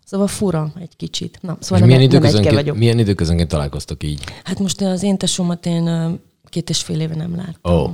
Szóval 0.06 0.28
fura 0.28 0.72
egy 0.80 0.96
kicsit. 0.96 1.40
Na, 1.42 1.58
szóval 1.60 1.88
és 1.88 1.96
nem, 1.96 2.10
milyen, 2.10 2.34
nem 2.44 2.54
vagyok. 2.54 2.78
milyen 2.78 3.00
időközönként 3.00 3.50
találkoztok 3.50 4.04
így? 4.04 4.24
Hát 4.44 4.60
most 4.60 4.82
az 4.82 5.04
én 5.04 5.18
tesómat 5.18 5.66
én 5.66 6.20
két 6.44 6.70
és 6.70 6.82
fél 6.82 7.00
éve 7.00 7.16
nem 7.16 7.36
láttam. 7.36 7.74
Oh. 7.74 7.92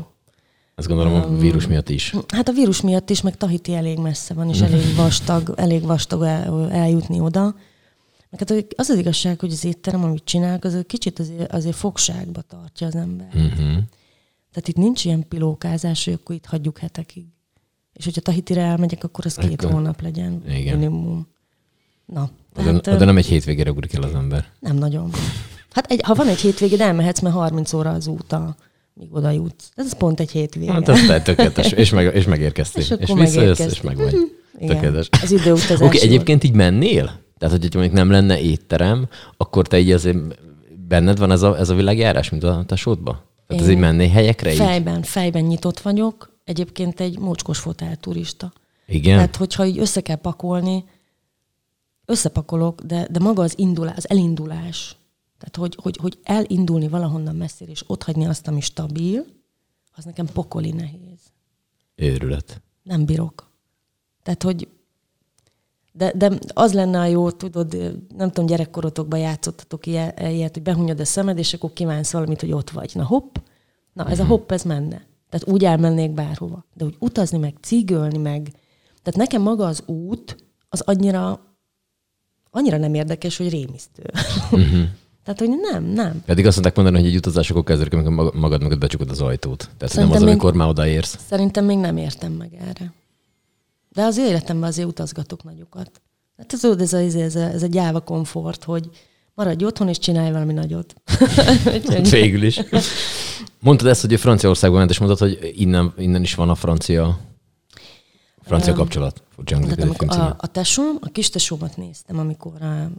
Azt 0.75 0.88
gondolom 0.88 1.13
a 1.13 1.38
vírus 1.38 1.68
miatt 1.68 1.89
is. 1.89 2.15
Hát 2.27 2.48
a 2.48 2.51
vírus 2.51 2.82
miatt 2.82 3.10
is, 3.10 3.22
meg 3.22 3.38
Tahiti 3.38 3.74
elég 3.74 3.98
messze 3.98 4.34
van, 4.34 4.50
és 4.50 4.62
elég 4.62 4.96
vastag, 4.96 5.53
elég 5.58 5.82
vastag 5.82 6.24
el, 6.24 6.72
eljutni 6.72 7.20
oda. 7.20 7.44
Meg 8.30 8.48
hát 8.48 8.65
az 8.75 8.89
az 8.89 8.98
igazság, 8.98 9.39
hogy 9.39 9.51
az 9.51 9.65
étterem, 9.65 10.03
amit 10.03 10.24
csinálok, 10.24 10.63
az 10.63 10.84
kicsit 10.88 11.20
azért, 11.20 11.51
azért 11.51 11.75
fogságba 11.75 12.42
tartja 12.42 12.88
az 12.88 12.96
ember. 12.96 13.27
Uh-huh. 13.27 13.77
Tehát 14.51 14.68
itt 14.68 14.75
nincs 14.75 15.06
ilyen 15.06 15.27
pilókázás, 15.27 16.06
hogy 16.06 16.13
akkor 16.13 16.36
itt 16.36 16.46
hagyjuk 16.46 16.77
hetekig. 16.77 17.25
És 17.94 18.06
hogyha 18.06 18.22
Tahitire 18.22 18.62
elmegyek, 18.62 19.03
akkor 19.03 19.25
az 19.25 19.36
két 19.36 19.62
akkor... 19.62 19.74
hónap 19.74 20.01
legyen 20.01 20.44
Igen. 20.48 20.77
minimum. 20.77 21.27
Na, 22.06 22.30
De, 22.53 22.63
hát, 22.63 22.82
de 22.82 23.06
nem 23.06 23.18
egy 23.18 23.25
hétvégére 23.25 23.72
ugrik 23.72 23.94
el 23.94 24.03
az 24.03 24.13
ember. 24.13 24.46
Nem 24.60 24.75
nagyon. 24.75 25.12
Hát 25.72 25.92
egy, 25.92 26.01
ha 26.01 26.13
van 26.13 26.27
egy 26.27 26.39
hétvégéd, 26.39 26.82
elmehetsz, 26.82 27.20
mert 27.20 27.36
30 27.36 27.74
óra 27.74 27.92
az 27.92 28.08
út, 28.08 28.32
a, 28.32 28.56
míg 28.93 29.13
oda 29.13 29.31
jutsz. 29.31 29.71
Ez 29.75 29.97
pont 29.97 30.19
egy 30.19 30.31
hétvége. 30.31 30.71
Hát 30.71 30.89
ez 30.89 31.23
tökéletes. 31.23 31.71
És, 31.71 31.89
meg, 31.89 32.15
és 32.15 32.25
megérkeztél. 32.25 32.81
És 32.81 32.89
És, 32.97 33.13
visszajössz, 33.13 33.59
és 33.59 33.81
meg 33.81 33.97
vagy. 33.97 34.15
Igen. 34.59 34.75
Tökéletes. 34.75 35.09
Az 35.21 35.31
időutazás. 35.31 35.79
Oké, 35.79 35.85
okay, 35.85 36.01
egyébként 36.01 36.43
így 36.43 36.53
mennél? 36.53 37.21
Tehát, 37.38 37.59
hogyha 37.59 37.79
mondjuk 37.79 38.00
nem 38.00 38.12
lenne 38.12 38.39
étterem, 38.41 39.07
akkor 39.38 39.67
te 39.67 39.79
így 39.79 39.91
azért 39.91 40.17
benned 40.88 41.17
van 41.17 41.31
ez 41.31 41.41
a, 41.41 41.57
ez 41.57 41.69
a 41.69 41.75
világjárás, 41.75 42.29
mint 42.29 42.43
a 42.43 42.63
tesódba? 42.67 43.23
Tehát 43.47 43.63
ez 43.63 43.69
így 43.69 43.77
menné 43.77 44.07
helyekre 44.07 44.51
így? 44.51 44.57
Fejben, 44.57 45.01
fejben 45.01 45.43
nyitott 45.43 45.79
vagyok. 45.79 46.31
Egyébként 46.43 47.00
egy 47.00 47.19
mocskos 47.19 47.59
fotel 47.59 47.95
turista. 47.95 48.51
Igen? 48.88 49.15
Tehát, 49.15 49.35
hogyha 49.35 49.65
így 49.65 49.79
össze 49.79 50.01
kell 50.01 50.15
pakolni, 50.15 50.83
összepakolok, 52.05 52.81
de, 52.81 53.07
de 53.12 53.19
maga 53.19 53.43
az 53.43 53.53
indulás, 53.57 53.95
az 53.97 54.09
elindulás, 54.09 54.95
tehát 55.43 55.55
hogy, 55.55 55.77
hogy, 55.81 55.97
hogy 55.97 56.19
elindulni 56.23 56.88
valahonnan 56.88 57.35
messzire, 57.35 57.71
és 57.71 57.83
ott 57.88 58.03
hagyni 58.03 58.25
azt, 58.25 58.47
ami 58.47 58.62
stabil, 58.62 59.25
az 59.95 60.03
nekem 60.03 60.25
pokoli 60.25 60.71
nehéz. 60.71 61.19
Őrület. 61.95 62.62
Nem 62.83 63.05
bírok. 63.05 63.51
Tehát, 64.23 64.43
hogy 64.43 64.67
de, 65.91 66.12
de 66.15 66.31
az 66.53 66.73
lenne 66.73 67.00
a 67.00 67.05
jó, 67.05 67.31
tudod, 67.31 67.73
nem 68.15 68.27
tudom, 68.27 68.45
gyerekkorotokban 68.45 69.19
játszottatok 69.19 69.85
ilyet, 69.85 70.53
hogy 70.53 70.62
behunyod 70.62 71.00
a 71.00 71.05
szemed, 71.05 71.38
és 71.38 71.53
akkor 71.53 71.73
kívánsz 71.73 72.12
valamit, 72.12 72.39
hogy 72.39 72.51
ott 72.51 72.69
vagy. 72.69 72.91
Na 72.93 73.05
hopp, 73.05 73.35
na 73.93 74.09
ez 74.09 74.19
a 74.19 74.25
hopp, 74.25 74.51
ez 74.51 74.63
menne. 74.63 75.05
Tehát 75.29 75.47
úgy 75.47 75.65
elmennék 75.65 76.12
bárhova. 76.12 76.65
De 76.73 76.85
úgy 76.85 76.95
utazni, 77.00 77.38
meg 77.38 77.57
cígölni, 77.62 78.17
meg... 78.17 78.51
Tehát 79.01 79.19
nekem 79.19 79.41
maga 79.41 79.65
az 79.65 79.83
út, 79.85 80.35
az 80.69 80.81
annyira, 80.81 81.39
annyira 82.51 82.77
nem 82.77 82.93
érdekes, 82.93 83.38
hogy 83.38 83.50
rémisztő. 83.50 84.03
Tehát, 85.24 85.39
hogy 85.39 85.50
nem, 85.72 85.84
nem. 85.84 86.24
Pedig 86.25 86.46
azt 86.46 86.53
mondták 86.56 86.75
mondani, 86.75 87.03
hogy 87.03 87.08
egy 87.13 87.18
utazásokor 87.18 87.63
kezdődik, 87.63 87.94
amikor 87.94 88.12
maga- 88.13 88.34
magad 88.34 88.62
mögött 88.62 88.80
becsukod 88.80 89.10
az 89.10 89.22
ajtót. 89.22 89.58
Tehát 89.58 89.80
nem 89.80 89.88
Szerintem 89.89 90.15
az, 90.18 90.24
még- 90.24 90.30
amikor 90.32 90.53
már 90.53 90.68
odaérsz. 90.68 91.18
Szerintem 91.27 91.65
még 91.65 91.77
nem 91.77 91.98
értem 91.98 92.32
meg 92.32 92.53
erre. 92.53 92.94
De 93.89 94.03
az 94.03 94.18
életemben 94.18 94.70
azért 94.70 94.88
utazgatok 94.88 95.44
nagyokat. 95.44 96.01
Hát 96.38 96.53
ez, 96.53 96.63
ez, 96.63 96.94
ez, 96.94 97.15
ez, 97.15 97.36
ez 97.36 97.63
a 97.63 97.68
gyáva 97.68 98.00
komfort, 98.00 98.63
hogy 98.63 98.89
maradj 99.34 99.65
otthon 99.65 99.88
és 99.88 100.00
csinálj 100.00 100.32
valami 100.32 100.53
nagyot. 100.53 100.94
Végül 102.10 102.44
is. 102.44 102.60
Mondtad 103.60 103.88
ezt, 103.88 104.01
hogy 104.01 104.20
Franciaországban 104.20 104.80
ment, 104.80 104.92
és 104.92 104.98
mondtad, 104.98 105.20
hogy 105.30 105.53
innen, 105.56 105.94
innen 105.98 106.22
is 106.22 106.36
van 106.36 106.50
a 106.50 106.56
francia, 106.56 107.20
francia 108.42 108.74
kapcsolat. 108.74 109.24
Furcsa 109.36 109.58
film 109.58 109.94
a, 110.08 110.36
a 110.38 110.48
tesóm, 110.48 110.98
a 111.01 111.10
kis 111.10 111.30
tesómat 111.30 111.77
néztem, 111.77 112.20
amikor 112.20 112.62
a 112.62 112.89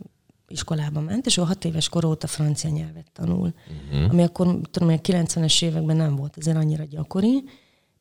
iskolába 0.48 1.00
ment, 1.00 1.26
és 1.26 1.36
ő 1.36 1.42
hat 1.42 1.64
éves 1.64 1.88
kor 1.88 2.04
óta 2.04 2.26
francia 2.26 2.70
nyelvet 2.70 3.10
tanul. 3.12 3.54
Uh-huh. 3.90 4.10
Ami 4.10 4.22
akkor, 4.22 4.58
tudom, 4.70 4.88
a 4.88 4.92
90-es 4.92 5.62
években 5.64 5.96
nem 5.96 6.16
volt 6.16 6.36
azért 6.36 6.56
annyira 6.56 6.84
gyakori, 6.84 7.44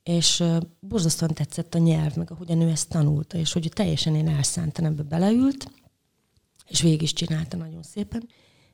és 0.04 0.44
borzasztóan 0.80 1.34
tetszett 1.34 1.76
a 1.76 1.78
nyelv, 1.78 2.16
meg 2.16 2.32
ahogyan 2.32 2.62
ő 2.62 2.70
ezt 2.70 2.90
tanulta, 2.90 3.38
és 3.38 3.54
hogy 3.54 3.66
ő 3.66 3.70
teljesen 3.70 4.16
én 4.16 4.28
elszántan 4.28 4.86
ebbe 4.86 5.04
beleült, 5.04 5.72
és 6.68 6.82
végig 6.82 7.02
is 7.02 7.14
csinálta 7.14 7.58
nagyon 7.58 7.84
szépen. 7.84 8.28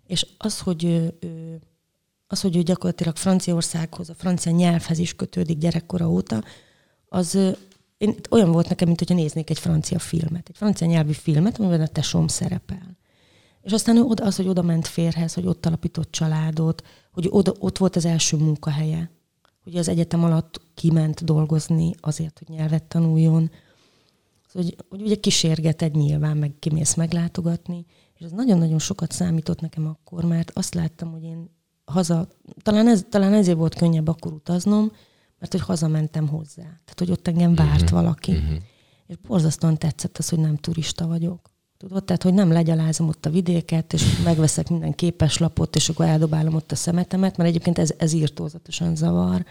És 0.07 0.27
az, 0.37 0.59
hogy 0.59 0.83
ő, 0.83 1.17
ő, 1.19 1.59
az, 2.27 2.41
hogy 2.41 2.55
ő 2.55 2.61
gyakorlatilag 2.61 3.15
Franciaországhoz, 3.15 4.09
a 4.09 4.13
francia 4.13 4.51
nyelvhez 4.51 4.99
is 4.99 5.15
kötődik 5.15 5.57
gyerekkora 5.57 6.09
óta, 6.09 6.43
az 7.09 7.37
én, 7.97 8.15
olyan 8.29 8.51
volt 8.51 8.69
nekem, 8.69 8.87
mint 8.87 8.99
hogyha 8.99 9.15
néznék 9.15 9.49
egy 9.49 9.59
francia 9.59 9.99
filmet, 9.99 10.49
egy 10.49 10.57
francia 10.57 10.87
nyelvű 10.87 11.11
filmet, 11.11 11.59
amiben 11.59 11.81
a 11.81 11.87
tesóm 11.87 12.27
szerepel. 12.27 12.97
És 13.69 13.75
aztán 13.75 13.97
ő 13.97 14.01
oda, 14.01 14.25
az, 14.25 14.35
hogy 14.35 14.47
oda 14.47 14.61
ment 14.61 14.87
férhez, 14.87 15.33
hogy 15.33 15.45
ott 15.45 15.65
alapított 15.65 16.11
családot, 16.11 16.83
hogy 17.11 17.27
oda, 17.29 17.53
ott 17.59 17.77
volt 17.77 17.95
az 17.95 18.05
első 18.05 18.37
munkahelye, 18.37 19.11
hogy 19.63 19.75
az 19.75 19.87
egyetem 19.87 20.23
alatt 20.23 20.61
kiment 20.73 21.23
dolgozni 21.23 21.93
azért, 21.99 22.39
hogy 22.39 22.55
nyelvet 22.55 22.83
tanuljon. 22.83 23.51
Szóval, 24.47 24.69
hogy, 24.69 24.85
hogy 24.89 25.01
ugye 25.01 25.15
kísérgeted 25.15 25.95
nyilván, 25.95 26.37
meg 26.37 26.53
kimész 26.59 26.93
meglátogatni, 26.93 27.85
és 28.13 28.25
ez 28.25 28.31
nagyon-nagyon 28.31 28.79
sokat 28.79 29.11
számított 29.11 29.61
nekem 29.61 29.87
akkor, 29.87 30.23
mert 30.23 30.51
azt 30.53 30.73
láttam, 30.73 31.11
hogy 31.11 31.23
én 31.23 31.49
haza, 31.85 32.27
talán, 32.61 32.87
ez, 32.87 33.05
talán 33.09 33.33
ezért 33.33 33.57
volt 33.57 33.75
könnyebb 33.75 34.07
akkor 34.07 34.33
utaznom, 34.33 34.91
mert 35.39 35.51
hogy 35.51 35.61
hazamentem 35.61 36.27
hozzá. 36.27 36.63
Tehát, 36.63 36.95
hogy 36.97 37.11
ott 37.11 37.27
engem 37.27 37.55
várt 37.55 37.81
uh-huh. 37.81 38.01
valaki. 38.01 38.31
Uh-huh. 38.31 38.57
És 39.07 39.15
borzasztóan 39.17 39.77
tetszett 39.77 40.17
az, 40.17 40.29
hogy 40.29 40.39
nem 40.39 40.55
turista 40.55 41.07
vagyok. 41.07 41.49
Tudod, 41.79 42.03
tehát, 42.03 42.23
hogy 42.23 42.33
nem 42.33 42.51
legyalázom 42.51 43.07
ott 43.07 43.25
a 43.25 43.29
vidéket, 43.29 43.93
és 43.93 44.21
megveszek 44.23 44.69
minden 44.69 44.93
képeslapot, 44.93 45.75
és 45.75 45.89
akkor 45.89 46.05
eldobálom 46.05 46.55
ott 46.55 46.71
a 46.71 46.75
szemetemet, 46.75 47.37
mert 47.37 47.49
egyébként 47.49 47.77
ez, 47.77 47.93
ez 47.97 48.13
írtózatosan 48.13 48.95
zavar, 48.95 49.45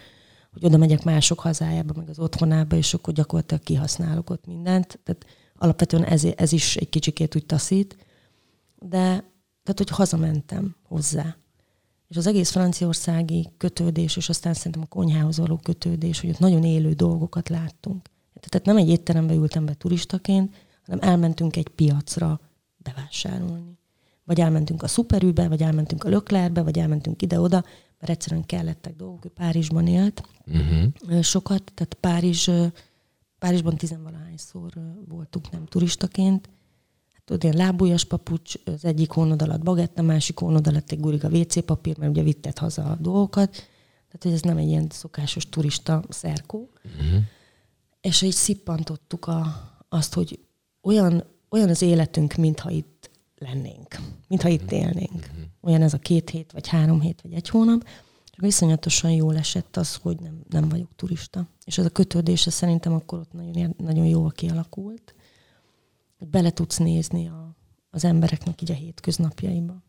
hogy 0.51 0.65
oda 0.65 0.77
megyek 0.77 1.03
mások 1.03 1.39
hazájába, 1.39 1.93
meg 1.95 2.09
az 2.09 2.19
otthonába, 2.19 2.75
és 2.75 2.93
akkor 2.93 3.13
gyakorlatilag 3.13 3.63
kihasználok 3.63 4.29
ott 4.29 4.45
mindent. 4.45 4.99
Tehát 5.03 5.25
alapvetően 5.55 6.03
ez, 6.03 6.23
ez 6.35 6.51
is 6.51 6.75
egy 6.75 6.89
kicsikét 6.89 7.35
úgy 7.35 7.45
taszít. 7.45 7.97
De 8.79 8.99
tehát, 9.63 9.77
hogy 9.77 9.89
hazamentem 9.89 10.75
hozzá. 10.83 11.35
És 12.07 12.17
az 12.17 12.27
egész 12.27 12.51
franciaországi 12.51 13.47
kötődés, 13.57 14.17
és 14.17 14.29
aztán 14.29 14.53
szerintem 14.53 14.81
a 14.81 14.95
konyhához 14.95 15.37
való 15.37 15.59
kötődés, 15.63 16.21
hogy 16.21 16.29
ott 16.29 16.39
nagyon 16.39 16.63
élő 16.63 16.93
dolgokat 16.93 17.49
láttunk. 17.49 18.09
Tehát 18.33 18.65
nem 18.65 18.77
egy 18.77 18.89
étterembe 18.89 19.33
ültem 19.33 19.65
be 19.65 19.73
turistaként, 19.73 20.55
hanem 20.89 21.09
elmentünk 21.09 21.55
egy 21.55 21.67
piacra 21.67 22.39
bevásárolni. 22.77 23.77
Vagy 24.23 24.39
elmentünk 24.39 24.83
a 24.83 24.87
szuperűbe, 24.87 25.47
vagy 25.47 25.61
elmentünk 25.61 26.03
a 26.03 26.09
Löklerbe, 26.09 26.61
vagy 26.61 26.79
elmentünk 26.79 27.21
ide-oda, 27.21 27.63
mert 27.99 28.11
egyszerűen 28.11 28.45
kellettek 28.45 28.95
dolgok. 28.95 29.25
Ő 29.25 29.29
Párizsban 29.29 29.87
élt 29.87 30.23
Uh-huh. 30.53 31.21
sokat, 31.21 31.71
tehát 31.75 31.93
Párizs, 31.93 32.49
Párizsban 33.39 33.75
tizenvalahányszor 33.75 34.71
voltunk 35.07 35.51
nem 35.51 35.65
turistaként. 35.65 36.49
Hát 37.13 37.23
tudod, 37.25 37.43
ilyen 37.43 37.55
lábújas 37.55 38.03
papucs, 38.03 38.53
az 38.65 38.85
egyik 38.85 39.11
hónod 39.11 39.41
alatt 39.41 39.63
bagett, 39.63 39.99
a 39.99 40.01
másik 40.01 40.39
hónod 40.39 40.67
alatt 40.67 40.91
egy 40.91 40.99
guriga 40.99 41.29
WC 41.29 41.65
papír, 41.65 41.97
mert 41.97 42.11
ugye 42.11 42.23
vitted 42.23 42.57
haza 42.57 42.83
a 42.83 42.95
dolgokat. 42.95 43.51
Tehát, 43.51 44.23
hogy 44.23 44.31
ez 44.31 44.41
nem 44.41 44.57
egy 44.57 44.67
ilyen 44.67 44.87
szokásos 44.89 45.49
turista 45.49 46.03
szerkó. 46.09 46.69
Uh-huh. 46.85 47.21
És 48.01 48.21
így 48.21 48.33
szippantottuk 48.33 49.27
a, 49.27 49.69
azt, 49.89 50.13
hogy 50.13 50.39
olyan, 50.81 51.23
olyan 51.49 51.69
az 51.69 51.81
életünk, 51.81 52.33
mintha 52.33 52.69
itt 52.69 53.09
lennénk, 53.37 53.95
mintha 54.27 54.49
itt 54.49 54.71
élnénk. 54.71 55.29
Olyan 55.61 55.81
ez 55.81 55.93
a 55.93 55.97
két 55.97 56.29
hét, 56.29 56.51
vagy 56.51 56.67
három 56.67 57.01
hét, 57.01 57.21
vagy 57.21 57.33
egy 57.33 57.49
hónap. 57.49 57.87
És 58.31 58.37
viszonyatosan 58.37 59.11
jól 59.11 59.37
esett 59.37 59.77
az, 59.77 59.95
hogy 59.95 60.19
nem, 60.19 60.43
nem 60.49 60.69
vagyok 60.69 60.95
turista. 60.95 61.47
És 61.65 61.77
ez 61.77 61.85
a 61.85 61.89
kötődése 61.89 62.49
szerintem 62.49 62.93
akkor 62.93 63.19
ott 63.19 63.33
nagyon, 63.33 63.75
nagyon 63.77 64.05
jól 64.05 64.31
kialakult. 64.31 65.15
Hogy 66.17 66.27
bele 66.27 66.51
tudsz 66.51 66.77
nézni 66.77 67.27
a, 67.27 67.55
az 67.89 68.03
embereknek 68.03 68.61
így 68.61 68.71
a 68.71 68.75
hétköznapjaiba. 68.75 69.83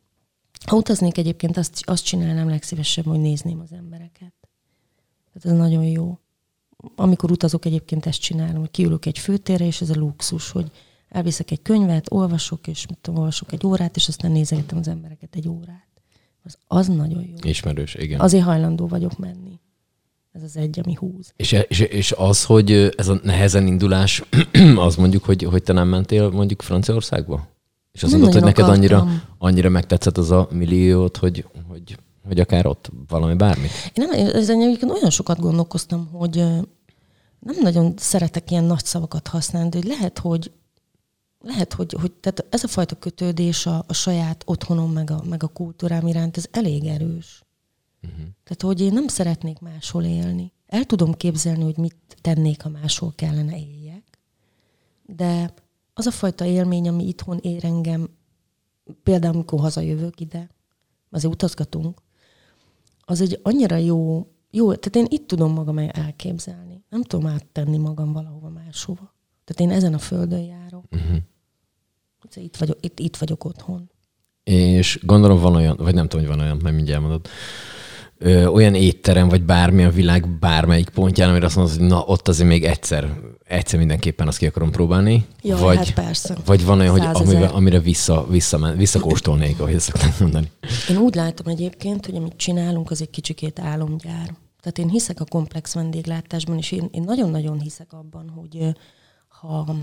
Ha 0.66 0.76
utaznék 0.76 1.18
egyébként, 1.18 1.56
azt, 1.56 1.82
azt 1.84 2.04
csinálnám 2.04 2.48
legszívesebben, 2.48 3.12
hogy 3.12 3.22
nézném 3.22 3.60
az 3.60 3.72
embereket. 3.72 4.34
Tehát 5.32 5.44
ez 5.44 5.52
nagyon 5.52 5.84
jó 5.84 6.18
amikor 6.96 7.30
utazok, 7.30 7.64
egyébként 7.64 8.06
ezt 8.06 8.20
csinálom, 8.20 8.60
hogy 8.60 8.70
kiülök 8.70 9.06
egy 9.06 9.18
főtérre, 9.18 9.66
és 9.66 9.80
ez 9.80 9.90
a 9.90 9.96
luxus, 9.96 10.50
hogy 10.50 10.70
elviszek 11.08 11.50
egy 11.50 11.62
könyvet, 11.62 12.06
olvasok, 12.10 12.66
és 12.66 12.86
mit 12.86 12.98
tudom, 13.00 13.18
olvasok 13.18 13.52
egy 13.52 13.66
órát, 13.66 13.96
és 13.96 14.08
aztán 14.08 14.32
nézegetem 14.32 14.78
az 14.78 14.88
embereket 14.88 15.34
egy 15.34 15.48
órát. 15.48 15.88
Az, 16.42 16.58
az 16.66 16.86
nagyon 16.86 17.22
jó. 17.22 17.34
Ismerős, 17.42 17.94
igen. 17.94 18.20
Azért 18.20 18.44
hajlandó 18.44 18.86
vagyok 18.86 19.18
menni. 19.18 19.60
Ez 20.32 20.42
az 20.42 20.56
egy, 20.56 20.80
ami 20.84 20.94
húz. 20.94 21.32
És, 21.36 21.52
és, 21.68 21.80
és 21.80 22.12
az, 22.12 22.44
hogy 22.44 22.92
ez 22.96 23.08
a 23.08 23.20
nehezen 23.22 23.66
indulás, 23.66 24.22
az 24.86 24.96
mondjuk, 24.96 25.24
hogy, 25.24 25.42
hogy 25.42 25.62
te 25.62 25.72
nem 25.72 25.88
mentél 25.88 26.30
mondjuk 26.30 26.62
Franciaországba? 26.62 27.48
És 27.92 28.02
azt 28.02 28.12
Nem 28.12 28.20
mondod, 28.20 28.40
hogy 28.40 28.48
neked 28.48 28.68
annyira, 28.68 28.96
akartam. 28.96 29.22
annyira 29.38 29.68
megtetszett 29.68 30.18
az 30.18 30.30
a 30.30 30.48
milliót, 30.50 31.16
hogy, 31.16 31.44
hogy, 31.68 31.96
hogy 32.26 32.40
akár 32.40 32.66
ott 32.66 32.90
valami 33.08 33.34
bármit. 33.34 33.70
Én 33.94 34.06
nem, 34.08 34.26
ezen 34.26 34.60
egyébként 34.60 34.92
olyan 34.92 35.10
sokat 35.10 35.38
gondolkoztam, 35.38 36.06
hogy 36.12 36.36
nem 37.40 37.56
nagyon 37.60 37.94
szeretek 37.96 38.50
ilyen 38.50 38.64
nagy 38.64 38.84
szavakat 38.84 39.26
használni, 39.26 39.68
de 39.68 39.76
hogy 39.76 39.86
lehet, 39.86 40.18
hogy 40.18 40.52
lehet, 41.40 41.72
hogy, 41.72 41.92
hogy 42.00 42.12
tehát 42.12 42.46
ez 42.50 42.64
a 42.64 42.68
fajta 42.68 42.98
kötődés 42.98 43.66
a, 43.66 43.84
a 43.86 43.92
saját 43.92 44.42
otthonom, 44.46 44.92
meg 44.92 45.10
a, 45.10 45.22
meg 45.28 45.42
a 45.42 45.48
kultúrám 45.48 46.06
iránt, 46.06 46.36
ez 46.36 46.46
elég 46.50 46.84
erős. 46.84 47.44
Uh-huh. 48.02 48.18
Tehát, 48.18 48.62
hogy 48.62 48.80
én 48.80 48.92
nem 48.92 49.08
szeretnék 49.08 49.58
máshol 49.58 50.04
élni. 50.04 50.52
El 50.66 50.84
tudom 50.84 51.14
képzelni, 51.14 51.62
hogy 51.62 51.76
mit 51.76 51.96
tennék, 52.20 52.62
ha 52.62 52.68
máshol 52.68 53.12
kellene 53.16 53.58
éljek, 53.58 54.18
de 55.06 55.54
az 55.94 56.06
a 56.06 56.10
fajta 56.10 56.44
élmény, 56.44 56.88
ami 56.88 57.08
itthon 57.08 57.38
ér 57.38 57.64
engem, 57.64 58.08
például 59.02 59.34
amikor 59.34 59.60
hazajövök 59.60 60.20
ide, 60.20 60.50
azért 61.10 61.32
utazgatunk, 61.32 62.00
az 63.10 63.20
egy 63.20 63.40
annyira 63.42 63.76
jó, 63.76 64.26
jó, 64.50 64.74
tehát 64.74 64.96
én 64.96 65.18
itt 65.18 65.26
tudom 65.26 65.52
magam 65.52 65.78
elképzelni. 65.78 66.84
Nem 66.88 67.02
tudom 67.02 67.26
áttenni 67.26 67.78
magam 67.78 68.12
valahova 68.12 68.48
máshova. 68.48 69.14
Tehát 69.44 69.72
én 69.72 69.76
ezen 69.78 69.94
a 69.94 69.98
földön 69.98 70.42
járok. 70.42 70.84
Uh-huh. 70.90 71.16
itt 72.34 72.56
vagyok, 72.56 72.78
itt, 72.80 72.98
itt 72.98 73.16
vagyok 73.16 73.44
otthon. 73.44 73.90
És 74.44 75.00
gondolom 75.02 75.40
van 75.40 75.54
olyan, 75.54 75.76
vagy 75.76 75.94
nem 75.94 76.08
tudom, 76.08 76.26
hogy 76.26 76.36
van 76.36 76.44
olyan, 76.44 76.58
mert 76.62 76.74
mindjárt 76.74 77.00
mondod, 77.00 77.28
ö, 78.22 78.46
olyan 78.46 78.74
étterem, 78.74 79.28
vagy 79.28 79.42
bármi 79.42 79.84
a 79.84 79.90
világ 79.90 80.28
bármelyik 80.28 80.88
pontján, 80.88 81.28
amire 81.28 81.46
azt 81.46 81.56
mondod, 81.56 81.76
hogy 81.76 81.86
na, 81.86 82.04
ott 82.06 82.28
azért 82.28 82.48
még 82.48 82.64
egyszer, 82.64 83.20
egyszer 83.44 83.78
mindenképpen 83.78 84.26
azt 84.26 84.38
ki 84.38 84.46
akarom 84.46 84.70
próbálni. 84.70 85.26
Ja, 85.42 85.56
vagy, 85.56 85.76
hát 85.76 85.94
persze. 85.94 86.36
Vagy 86.44 86.64
van 86.64 86.80
olyan, 86.80 86.92
hogy 86.92 87.22
amire, 87.22 87.46
amire 87.46 87.80
vissza, 87.80 88.26
vissza, 88.28 88.72
visszakóstolnék, 88.76 89.60
ahogy 89.60 89.80
szokták 89.80 90.18
mondani. 90.20 90.50
Én 90.88 90.96
úgy 90.96 91.14
látom 91.14 91.46
egyébként, 91.46 92.06
hogy 92.06 92.16
amit 92.16 92.36
csinálunk, 92.36 92.90
az 92.90 93.00
egy 93.00 93.10
kicsikét 93.10 93.58
álomgyár. 93.58 94.34
Tehát 94.60 94.78
én 94.78 94.88
hiszek 94.88 95.20
a 95.20 95.24
komplex 95.24 95.74
vendéglátásban, 95.74 96.56
és 96.56 96.72
én, 96.72 96.88
én 96.92 97.02
nagyon-nagyon 97.02 97.60
hiszek 97.60 97.92
abban, 97.92 98.28
hogy 98.28 98.74
ha, 99.28 99.76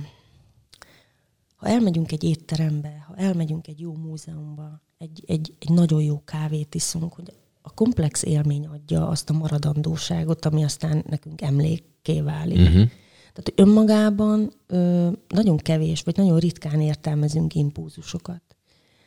ha 1.55 1.67
elmegyünk 1.67 2.11
egy 2.11 2.23
étterembe, 2.23 3.05
ha 3.07 3.15
elmegyünk 3.15 3.67
egy 3.67 3.79
jó 3.79 3.93
múzeumba, 3.93 4.81
egy, 4.97 5.23
egy, 5.25 5.53
egy 5.59 5.69
nagyon 5.69 6.01
jó 6.01 6.21
kávét 6.25 6.75
iszunk, 6.75 7.13
hogy 7.13 7.33
a 7.67 7.71
komplex 7.73 8.23
élmény 8.23 8.65
adja 8.65 9.07
azt 9.07 9.29
a 9.29 9.33
maradandóságot, 9.33 10.45
ami 10.45 10.63
aztán 10.63 11.03
nekünk 11.09 11.41
emlékké 11.41 12.21
válik. 12.21 12.57
Uh-huh. 12.57 12.89
Tehát 13.33 13.53
önmagában 13.55 14.51
ö, 14.67 15.09
nagyon 15.27 15.57
kevés, 15.57 16.01
vagy 16.01 16.17
nagyon 16.17 16.39
ritkán 16.39 16.81
értelmezünk 16.81 17.55
impulzusokat. 17.55 18.41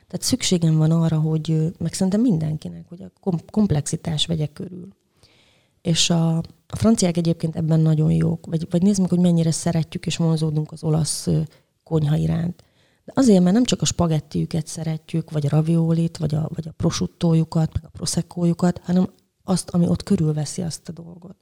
Tehát 0.07 0.27
szükségem 0.27 0.77
van 0.77 0.91
arra, 0.91 1.19
hogy, 1.19 1.73
meg 1.79 1.93
szerintem 1.93 2.21
mindenkinek, 2.21 2.85
hogy 2.89 3.03
a 3.03 3.11
kom- 3.21 3.51
komplexitás 3.51 4.27
vegye 4.27 4.47
körül. 4.47 4.89
És 5.83 6.11
a, 6.11 6.37
a 6.67 6.77
franciák 6.77 7.17
egyébként 7.17 7.57
ebben 7.57 7.81
nagyon 7.81 8.13
jók, 8.13 8.47
vagy, 8.47 8.67
vagy 8.71 8.83
meg, 8.83 9.09
hogy 9.11 9.19
mennyire 9.19 9.51
szeretjük 9.51 10.07
és 10.07 10.17
vonzódunk 10.17 10.73
az 10.73 10.85
olasz 10.85 11.29
konyha 11.85 12.17
iránt. 12.17 12.65
De 13.15 13.21
azért, 13.21 13.43
mert 13.43 13.55
nem 13.55 13.65
csak 13.65 13.83
a 13.83 13.85
spagettiüket 13.85 14.67
szeretjük, 14.67 15.31
vagy 15.31 15.47
a 15.47 15.49
raviolit, 15.49 16.17
vagy 16.17 16.35
a, 16.35 16.49
vagy 16.55 16.69
a 16.69 16.73
prosciuttójukat, 16.73 17.73
meg 17.73 17.85
a 17.85 17.89
proseccójukat, 17.89 18.81
hanem 18.85 19.11
azt, 19.45 19.71
ami 19.71 19.87
ott 19.87 20.03
körülveszi 20.03 20.63
azt 20.63 20.89
a 20.89 20.93
dolgot. 20.93 21.37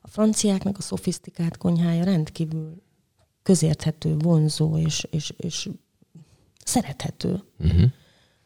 A 0.00 0.08
franciáknak 0.08 0.78
a 0.78 0.82
szofisztikált 0.82 1.56
konyhája 1.56 2.04
rendkívül 2.04 2.82
közérthető, 3.42 4.16
vonzó 4.18 4.78
és, 4.78 5.06
és, 5.10 5.34
és 5.36 5.70
szerethető. 6.64 7.42
Uh-huh. 7.58 7.90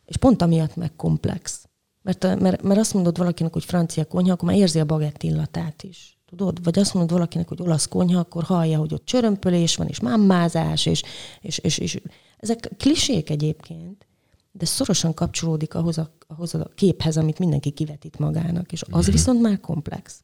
És 0.05 0.17
pont 0.17 0.43
amiatt 0.43 0.77
meg 0.77 0.97
komplex. 0.97 1.69
Mert, 2.03 2.41
mert, 2.41 2.63
mert 2.63 2.81
azt 2.81 2.95
mondod 2.95 3.19
valakinek, 3.19 3.53
hogy 3.53 3.65
francia 3.65 4.05
konyha, 4.05 4.33
akkor 4.33 4.49
már 4.49 4.59
érzi 4.59 4.81
a 4.81 4.85
bagett 4.85 5.23
illatát 5.23 5.83
is. 5.83 6.19
Tudod? 6.27 6.63
Vagy 6.63 6.79
azt 6.79 6.95
mondod 6.95 7.13
valakinek, 7.13 7.49
hogy 7.49 7.61
olasz 7.61 7.87
konyha, 7.87 8.19
akkor 8.19 8.43
hallja, 8.43 8.79
hogy 8.79 8.95
ott 8.95 9.05
csörömpölés 9.05 9.77
van, 9.77 9.87
és 9.87 10.01
mámázás, 10.01 10.87
és, 10.87 11.03
és, 11.41 11.59
és, 11.59 11.79
és 11.79 12.01
ezek 12.39 12.71
klisék 12.77 13.31
egyébként, 13.31 14.07
de 14.53 14.65
szorosan 14.65 15.15
kapcsolódik 15.15 15.75
ahhoz 15.75 15.99
a, 15.99 16.17
ahhoz 16.27 16.55
a 16.55 16.71
képhez, 16.75 17.17
amit 17.17 17.39
mindenki 17.39 17.71
kivetít 17.71 18.19
magának, 18.19 18.73
és 18.73 18.83
az 18.91 19.11
viszont 19.11 19.41
már 19.41 19.61
komplex. 19.61 20.21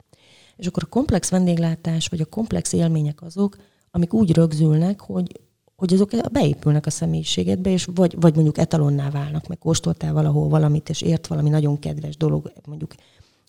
És 0.57 0.67
akkor 0.67 0.83
a 0.83 0.89
komplex 0.89 1.31
vendéglátás, 1.31 2.09
vagy 2.09 2.21
a 2.21 2.25
komplex 2.25 2.73
élmények 2.73 3.23
azok, 3.23 3.57
amik 3.91 4.13
úgy 4.13 4.33
rögzülnek, 4.33 5.01
hogy, 5.01 5.41
hogy 5.77 5.93
azok 5.93 6.31
beépülnek 6.33 6.87
a 6.87 6.91
személyiségedbe, 6.91 7.71
és 7.71 7.89
vagy, 7.95 8.21
vagy 8.21 8.35
mondjuk 8.35 8.59
etalonná 8.59 9.11
válnak, 9.11 9.47
meg 9.47 9.59
kóstoltál 9.59 10.13
valahol 10.13 10.49
valamit, 10.49 10.89
és 10.89 11.01
ért 11.01 11.27
valami 11.27 11.49
nagyon 11.49 11.79
kedves 11.79 12.17
dolog, 12.17 12.53
mondjuk 12.67 12.95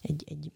egy, 0.01 0.23
egy, 0.27 0.51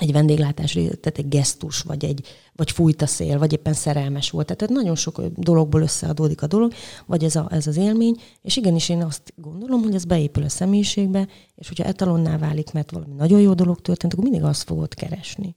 egy 0.00 0.12
vendéglátás, 0.12 0.72
tehát 0.72 1.18
egy 1.18 1.28
gesztus, 1.28 1.80
vagy, 1.80 2.04
egy, 2.04 2.26
vagy 2.52 2.70
fújt 2.70 3.02
a 3.02 3.06
szél, 3.06 3.38
vagy 3.38 3.52
éppen 3.52 3.72
szerelmes 3.72 4.30
volt. 4.30 4.56
Tehát 4.56 4.74
nagyon 4.74 4.96
sok 4.96 5.22
dologból 5.36 5.82
összeadódik 5.82 6.42
a 6.42 6.46
dolog, 6.46 6.72
vagy 7.06 7.24
ez, 7.24 7.36
a, 7.36 7.48
ez 7.50 7.66
az 7.66 7.76
élmény, 7.76 8.16
és 8.42 8.56
igenis 8.56 8.88
én 8.88 9.02
azt 9.02 9.32
gondolom, 9.36 9.82
hogy 9.82 9.94
ez 9.94 10.04
beépül 10.04 10.42
a 10.42 10.48
személyiségbe, 10.48 11.28
és 11.54 11.68
hogyha 11.68 11.84
etalonná 11.84 12.38
válik, 12.38 12.72
mert 12.72 12.90
valami 12.90 13.14
nagyon 13.14 13.40
jó 13.40 13.54
dolog 13.54 13.80
történt, 13.80 14.12
akkor 14.12 14.24
mindig 14.24 14.44
azt 14.44 14.62
fogod 14.62 14.94
keresni. 14.94 15.56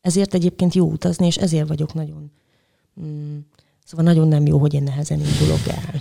Ezért 0.00 0.34
egyébként 0.34 0.74
jó 0.74 0.90
utazni, 0.90 1.26
és 1.26 1.36
ezért 1.36 1.68
vagyok 1.68 1.94
nagyon... 1.94 2.30
Mm, 3.00 3.38
szóval 3.84 4.04
nagyon 4.04 4.28
nem 4.28 4.46
jó, 4.46 4.58
hogy 4.58 4.74
én 4.74 4.82
nehezen 4.82 5.18
indulok 5.20 5.66
el. 5.66 6.00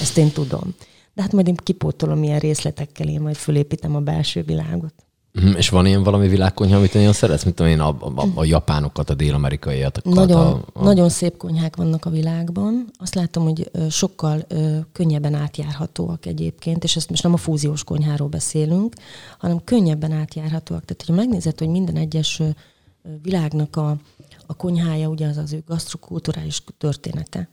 Ezt 0.00 0.18
én 0.18 0.30
tudom. 0.30 0.74
De 1.14 1.22
hát 1.22 1.32
majd 1.32 1.48
én 1.48 1.56
kipótolom 1.56 2.22
ilyen 2.22 2.38
részletekkel, 2.38 3.08
én 3.08 3.20
majd 3.20 3.36
fölépítem 3.36 3.94
a 3.94 4.00
belső 4.00 4.42
világot. 4.42 5.05
Mhm, 5.40 5.56
És 5.56 5.68
van 5.68 5.86
ilyen 5.86 6.02
valami 6.02 6.28
világkonyha, 6.28 6.76
amit 6.76 6.94
nagyon 6.94 7.12
szeretsz, 7.12 7.44
mint 7.44 7.60
én, 7.60 7.80
a, 7.80 7.88
a, 7.88 8.28
a 8.34 8.44
japánokat, 8.44 9.10
a 9.10 9.14
dél-amerikaiakat? 9.14 10.04
Nagyon, 10.04 10.40
a, 10.40 10.64
a... 10.72 10.82
nagyon 10.82 11.08
szép 11.08 11.36
konyhák 11.36 11.76
vannak 11.76 12.04
a 12.04 12.10
világban. 12.10 12.90
Azt 12.98 13.14
látom, 13.14 13.42
hogy 13.42 13.70
sokkal 13.90 14.44
ö, 14.48 14.78
könnyebben 14.92 15.34
átjárhatóak 15.34 16.26
egyébként, 16.26 16.84
és 16.84 16.96
ezt 16.96 17.10
most 17.10 17.22
nem 17.22 17.32
a 17.32 17.36
fúziós 17.36 17.84
konyháról 17.84 18.28
beszélünk, 18.28 18.94
hanem 19.38 19.64
könnyebben 19.64 20.12
átjárhatóak. 20.12 20.84
Tehát, 20.84 21.04
hogyha 21.06 21.22
megnézed, 21.22 21.58
hogy 21.58 21.68
minden 21.68 21.96
egyes 21.96 22.42
világnak 23.22 23.76
a, 23.76 23.96
a 24.46 24.54
konyhája, 24.54 25.08
ugye 25.08 25.26
az 25.26 25.36
az 25.36 25.52
ő 25.52 25.62
gasztrokulturális 25.66 26.62
története. 26.78 27.48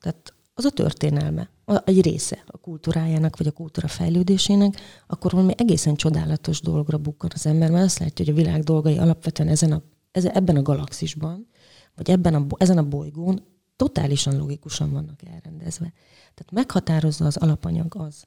Tehát 0.00 0.34
az 0.54 0.64
a 0.64 0.70
történelme, 0.70 1.48
egy 1.84 2.00
része 2.02 2.42
a 2.46 2.56
kultúrájának, 2.56 3.36
vagy 3.36 3.46
a 3.46 3.52
kultúra 3.52 3.88
fejlődésének, 3.88 4.80
akkor 5.06 5.32
valami 5.32 5.52
egészen 5.56 5.94
csodálatos 5.94 6.60
dologra 6.60 6.98
bukkan 6.98 7.30
az 7.34 7.46
ember, 7.46 7.70
mert 7.70 7.84
azt 7.84 7.98
látja, 7.98 8.24
hogy 8.24 8.34
a 8.34 8.36
világ 8.36 8.62
dolgai 8.62 8.98
alapvetően 8.98 9.48
ezen 9.48 9.72
a, 9.72 9.82
ebben 10.12 10.56
a 10.56 10.62
galaxisban, 10.62 11.46
vagy 11.94 12.10
ebben 12.10 12.34
a, 12.34 12.46
ezen 12.56 12.78
a 12.78 12.88
bolygón 12.88 13.42
totálisan 13.76 14.36
logikusan 14.36 14.92
vannak 14.92 15.22
elrendezve. 15.22 15.92
Tehát 16.34 16.52
meghatározza 16.52 17.24
az 17.24 17.36
alapanyag 17.36 17.94
az, 17.96 18.24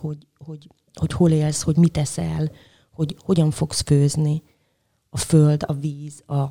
hogy, 0.00 0.26
hogy, 0.38 0.68
hogy 0.94 1.12
hol 1.12 1.30
élsz, 1.30 1.62
hogy 1.62 1.76
mit 1.76 1.96
eszel, 1.96 2.50
hogy 2.90 3.16
hogyan 3.18 3.50
fogsz 3.50 3.80
főzni, 3.80 4.42
a 5.10 5.16
föld, 5.16 5.62
a 5.66 5.72
víz, 5.72 6.22
a, 6.26 6.48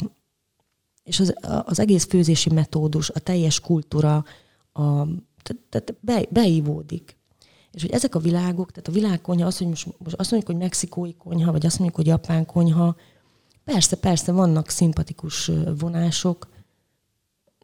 és 1.04 1.19
az, 1.19 1.34
az 1.65 1.80
egész 1.80 2.06
főzési 2.06 2.49
metódus, 2.49 3.10
a 3.10 3.19
teljes 3.19 3.60
kultúra, 3.60 4.26
a, 4.71 5.08
tehát, 5.43 5.63
tehát 5.69 5.95
be, 5.99 6.41
beívódik. 6.41 7.17
És 7.71 7.82
hogy 7.82 7.91
ezek 7.91 8.15
a 8.15 8.19
világok, 8.19 8.71
tehát 8.71 8.88
a 8.88 8.91
világkonyha, 8.91 9.47
az, 9.47 9.58
hogy 9.58 9.67
most, 9.67 9.88
most 9.97 10.15
azt 10.15 10.32
mondjuk, 10.32 10.51
hogy 10.51 10.62
mexikói 10.62 11.13
konyha, 11.15 11.51
vagy 11.51 11.65
azt 11.65 11.79
mondjuk, 11.79 11.99
hogy 11.99 12.08
japán 12.08 12.45
konyha, 12.45 12.95
persze, 13.63 13.95
persze 13.95 14.32
vannak 14.32 14.69
szimpatikus 14.69 15.51
vonások, 15.79 16.47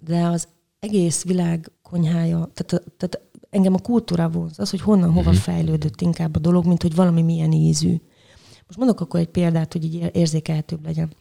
de 0.01 0.25
az 0.25 0.47
egész 0.79 1.23
világ 1.23 1.71
konyhája, 1.81 2.49
tehát, 2.53 2.83
tehát 2.97 3.21
engem 3.49 3.73
a 3.73 3.79
kultúra 3.79 4.29
vonz, 4.29 4.59
az, 4.59 4.69
hogy 4.69 4.81
honnan, 4.81 5.11
hova 5.11 5.33
fejlődött 5.33 6.01
inkább 6.01 6.35
a 6.35 6.39
dolog, 6.39 6.65
mint 6.65 6.81
hogy 6.81 6.95
valami 6.95 7.21
milyen 7.21 7.51
ízű. 7.51 8.01
Most 8.67 8.77
mondok 8.77 8.99
akkor 8.99 9.19
egy 9.19 9.29
példát, 9.29 9.73
hogy 9.73 9.83
így 9.83 10.09
érzékelhetőbb 10.15 10.85
legyen. 10.85 11.13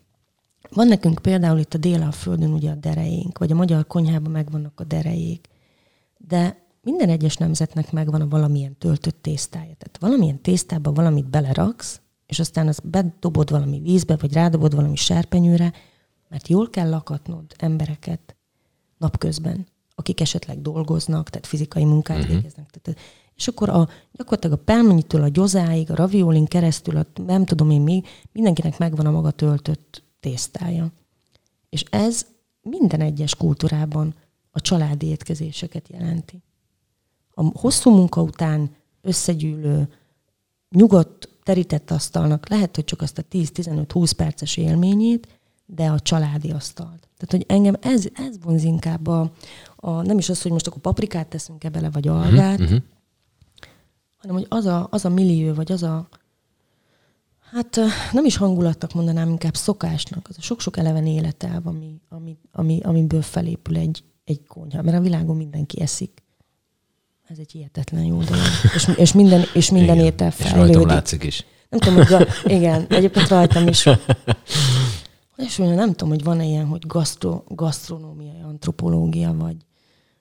Van 0.70 0.86
nekünk 0.86 1.18
például 1.22 1.58
itt 1.58 1.74
a 1.74 1.78
Dél-Földön 1.78 2.52
ugye 2.52 2.70
a 2.70 2.74
dereink, 2.74 3.38
vagy 3.38 3.50
a 3.50 3.54
magyar 3.54 3.86
konyhában 3.86 4.30
megvannak 4.30 4.80
a 4.80 4.84
derejék, 4.84 5.48
de 6.18 6.66
minden 6.82 7.08
egyes 7.08 7.36
nemzetnek 7.36 7.92
megvan 7.92 8.20
a 8.20 8.28
valamilyen 8.28 8.76
töltött 8.78 9.22
tésztája. 9.22 9.74
Tehát 9.78 9.98
valamilyen 10.00 10.40
tésztába 10.40 10.92
valamit 10.92 11.30
beleraksz, 11.30 12.00
és 12.26 12.38
aztán 12.38 12.68
azt 12.68 12.88
bedobod 12.88 13.50
valami 13.50 13.80
vízbe, 13.80 14.16
vagy 14.16 14.32
rádobod 14.32 14.74
valami 14.74 14.96
serpenyőre, 14.96 15.72
mert 16.28 16.48
jól 16.48 16.70
kell 16.70 16.88
lakatnod 16.88 17.44
embereket 17.58 18.36
napközben, 18.98 19.66
akik 19.94 20.20
esetleg 20.20 20.62
dolgoznak, 20.62 21.30
tehát 21.30 21.46
fizikai 21.46 21.84
munkát 21.84 22.18
uh-huh. 22.18 22.34
végeznek. 22.34 22.70
Tehát, 22.70 23.00
és 23.34 23.48
akkor 23.48 23.68
a, 23.68 23.88
gyakorlatilag 24.12 24.58
a 24.58 24.62
pelmenyitől 24.62 25.22
a 25.22 25.28
gyozáig, 25.28 25.90
a 25.90 25.94
raviolin 25.94 26.44
keresztül, 26.44 26.96
a, 26.96 27.06
nem 27.26 27.44
tudom 27.44 27.70
én 27.70 27.80
még, 27.80 28.06
mindenkinek 28.32 28.78
megvan 28.78 29.06
a 29.06 29.10
maga 29.10 29.30
töltött 29.30 30.02
tésztája. 30.20 30.92
És 31.68 31.84
ez 31.90 32.26
minden 32.62 33.00
egyes 33.00 33.34
kultúrában 33.34 34.14
a 34.58 34.60
családi 34.60 35.06
étkezéseket 35.06 35.88
jelenti. 35.88 36.42
A 37.34 37.58
hosszú 37.58 37.90
munka 37.90 38.22
után 38.22 38.70
összegyűlő, 39.02 39.88
nyugodt, 40.70 41.28
terített 41.42 41.90
asztalnak 41.90 42.48
lehet, 42.48 42.74
hogy 42.74 42.84
csak 42.84 43.02
azt 43.02 43.18
a 43.18 43.22
10-15-20 43.22 44.12
perces 44.16 44.56
élményét, 44.56 45.28
de 45.66 45.86
a 45.86 46.00
családi 46.00 46.50
asztalt. 46.50 47.08
Tehát, 47.16 47.30
hogy 47.30 47.44
engem 47.48 47.76
ez, 47.80 48.06
ez 48.14 48.42
vonz 48.42 48.62
inkább 48.64 49.06
a, 49.06 49.32
a, 49.76 50.02
nem 50.02 50.18
is 50.18 50.28
az, 50.28 50.42
hogy 50.42 50.52
most 50.52 50.66
akkor 50.66 50.80
paprikát 50.80 51.26
teszünk-e 51.28 51.68
bele, 51.68 51.90
vagy 51.90 52.08
algát, 52.08 52.58
Mhm. 52.58 52.76
hanem 54.16 54.36
hogy 54.36 54.46
az 54.48 54.66
a, 54.66 54.86
az 54.90 55.04
a 55.04 55.08
millió, 55.08 55.54
vagy 55.54 55.72
az 55.72 55.82
a, 55.82 56.08
hát 57.50 57.80
nem 58.12 58.24
is 58.24 58.36
hangulatnak 58.36 58.92
mondanám, 58.92 59.28
inkább 59.28 59.54
szokásnak, 59.56 60.28
az 60.28 60.36
a 60.38 60.42
sok-sok 60.42 60.76
eleven 60.76 61.06
életelv, 61.06 61.66
ami, 61.66 62.00
ami, 62.08 62.36
ami, 62.52 62.80
amiből 62.82 63.22
felépül 63.22 63.76
egy, 63.76 64.04
egy 64.28 64.46
konyha. 64.46 64.82
Mert 64.82 64.96
a 64.96 65.00
világon 65.00 65.36
mindenki 65.36 65.80
eszik. 65.82 66.22
Ez 67.28 67.38
egy 67.38 67.50
hihetetlen 67.52 68.02
jó 68.04 68.16
dolog. 68.22 68.44
És, 68.74 68.90
és 68.96 69.12
minden, 69.12 69.42
és 69.54 69.70
minden 69.70 69.94
Igen. 69.94 70.06
étel 70.06 70.28
És 70.28 70.38
rajtam 70.40 70.58
fejlődik. 70.60 70.86
látszik 70.86 71.24
is. 71.24 71.44
Nem 71.68 71.80
tudom, 71.80 71.96
hogy 71.96 72.06
ga- 72.06 72.28
igen, 72.44 72.86
egyébként 72.88 73.28
rajtam 73.28 73.66
is. 73.68 73.86
És 75.36 75.56
mondja, 75.56 75.76
nem 75.76 75.90
tudom, 75.90 76.08
hogy 76.08 76.22
van-e 76.24 76.44
ilyen, 76.44 76.66
hogy 76.66 76.86
gasztro, 76.86 77.42
gasztronómiai 77.48 78.40
antropológia, 78.48 79.34
vagy, 79.38 79.56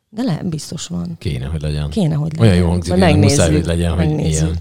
De 0.10 0.24
le, 0.24 0.42
biztos 0.44 0.88
van. 0.88 1.16
Kéne, 1.18 1.46
hogy 1.46 1.62
legyen. 1.62 1.90
Kéne, 1.90 2.16
hogy 2.16 2.32
Olyan 2.40 2.50
legyen. 2.50 2.64
jó 2.66 2.70
hangzik, 2.72 2.92
hogy 2.92 3.00
nem 3.02 3.10
megnézzük, 3.10 3.38
muszáj, 3.38 3.54
hogy 3.54 3.66
legyen, 3.66 4.00
ilyen. 4.20 4.58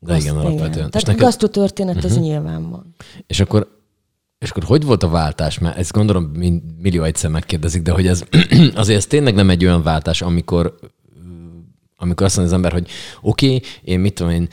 De 0.00 0.16
igen, 0.16 0.36
Azt- 0.36 0.44
alapvetően. 0.46 0.84
És, 0.84 0.90
Tehát 0.90 0.94
a 0.94 1.10
neked, 1.10 1.18
gasztrotörténet 1.24 1.94
Mhm. 1.96 2.04
az 2.04 2.18
nyilván 2.18 2.70
van. 2.70 2.94
és 3.26 3.40
akkor 3.40 3.82
és 4.44 4.50
akkor 4.50 4.62
hogy 4.62 4.84
volt 4.84 5.02
a 5.02 5.08
váltás? 5.08 5.58
Mert 5.58 5.76
ezt 5.78 5.92
gondolom 5.92 6.24
millió 6.78 7.02
egyszer 7.02 7.30
megkérdezik, 7.30 7.82
de 7.82 7.92
hogy 7.92 8.06
ez 8.06 8.24
azért 8.74 8.98
ez 8.98 9.06
tényleg 9.06 9.34
nem 9.34 9.50
egy 9.50 9.64
olyan 9.64 9.82
váltás, 9.82 10.22
amikor 10.22 10.78
amikor 11.96 12.26
azt 12.26 12.36
mondja 12.36 12.54
az 12.54 12.62
ember, 12.62 12.72
hogy 12.72 12.90
oké, 13.20 13.46
okay, 13.46 13.62
én 13.84 14.00
mit 14.00 14.14
tudom 14.14 14.32
én, 14.32 14.48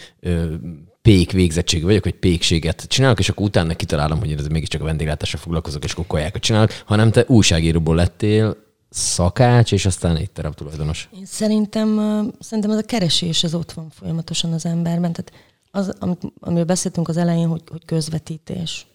pék 1.02 1.32
végzettség 1.32 1.84
vagyok, 1.84 2.04
vagy 2.04 2.14
pékséget 2.14 2.86
csinálok, 2.88 3.20
és 3.20 3.30
akkor 3.30 3.46
utána 3.46 3.76
kitalálom, 3.76 4.20
hogy 4.20 4.30
én 4.30 4.38
ez 4.38 4.48
mégiscsak 4.48 4.82
a 4.82 4.84
vendéglátással 4.84 5.40
foglalkozok, 5.40 5.84
és 5.84 5.92
akkor 5.92 6.08
kajákat 6.08 6.42
csinálok, 6.42 6.72
hanem 6.86 7.12
te 7.12 7.26
újságíróból 7.28 7.96
lettél 7.96 8.58
szakács, 8.90 9.72
és 9.72 9.86
aztán 9.86 10.18
étterem 10.18 10.52
tulajdonos. 10.52 11.10
Én 11.18 11.26
szerintem, 11.26 11.96
szerintem 12.40 12.72
ez 12.72 12.78
a 12.78 12.86
keresés, 12.86 13.44
ez 13.44 13.54
ott 13.54 13.72
van 13.72 13.90
folyamatosan 13.90 14.54
az 14.54 14.66
emberben. 14.66 15.14
Tehát 15.14 15.32
az, 15.72 15.96
amit, 16.00 16.22
amiről 16.40 16.66
beszéltünk 16.66 17.08
az 17.08 17.18
elején, 17.18 17.48
hogy, 17.48 17.62
hogy 17.72 17.86
közvetítés. 17.86 18.86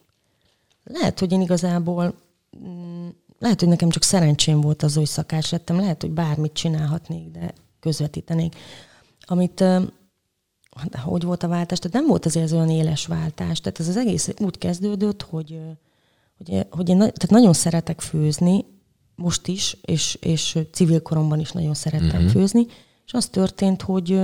Lehet, 0.88 1.18
hogy 1.18 1.33
én 1.33 1.40
igazából, 1.40 2.14
mm, 2.66 3.09
lehet, 3.38 3.61
hogy 3.61 3.68
nekem 3.68 3.88
csak 3.88 4.03
szerencsém 4.03 4.61
volt 4.61 4.83
az, 4.83 4.94
hogy 4.94 5.07
szakács 5.07 5.51
lettem, 5.51 5.77
lehet, 5.77 6.01
hogy 6.03 6.11
bármit 6.11 6.53
csinálhatnék, 6.53 7.31
de 7.31 7.53
közvetítenék. 7.81 8.55
Amit, 9.20 9.61
hát 10.70 10.94
hogy 11.03 11.22
volt 11.22 11.42
a 11.42 11.49
váltás? 11.49 11.79
Tehát 11.79 11.96
nem 11.96 12.07
volt 12.07 12.27
azért 12.27 12.44
ez 12.44 12.53
olyan 12.53 12.70
éles 12.70 13.07
váltás. 13.07 13.61
Tehát 13.61 13.81
ez 13.81 13.88
az 13.88 13.96
egész 13.96 14.31
úgy 14.38 14.59
kezdődött, 14.59 15.22
hogy, 15.22 15.61
hogy, 16.37 16.66
hogy 16.70 16.88
én 16.88 16.99
tehát 16.99 17.31
nagyon 17.31 17.53
szeretek 17.53 18.01
főzni, 18.01 18.64
most 19.16 19.46
is, 19.46 19.77
és, 19.83 20.18
és 20.20 20.59
civil 20.72 21.03
koromban 21.03 21.40
is 21.40 21.53
nagyon 21.53 21.75
szerettem 21.75 22.16
uh-huh. 22.16 22.31
főzni, 22.31 22.66
és 23.07 23.12
az 23.12 23.27
történt, 23.27 23.83
hogy 23.83 24.20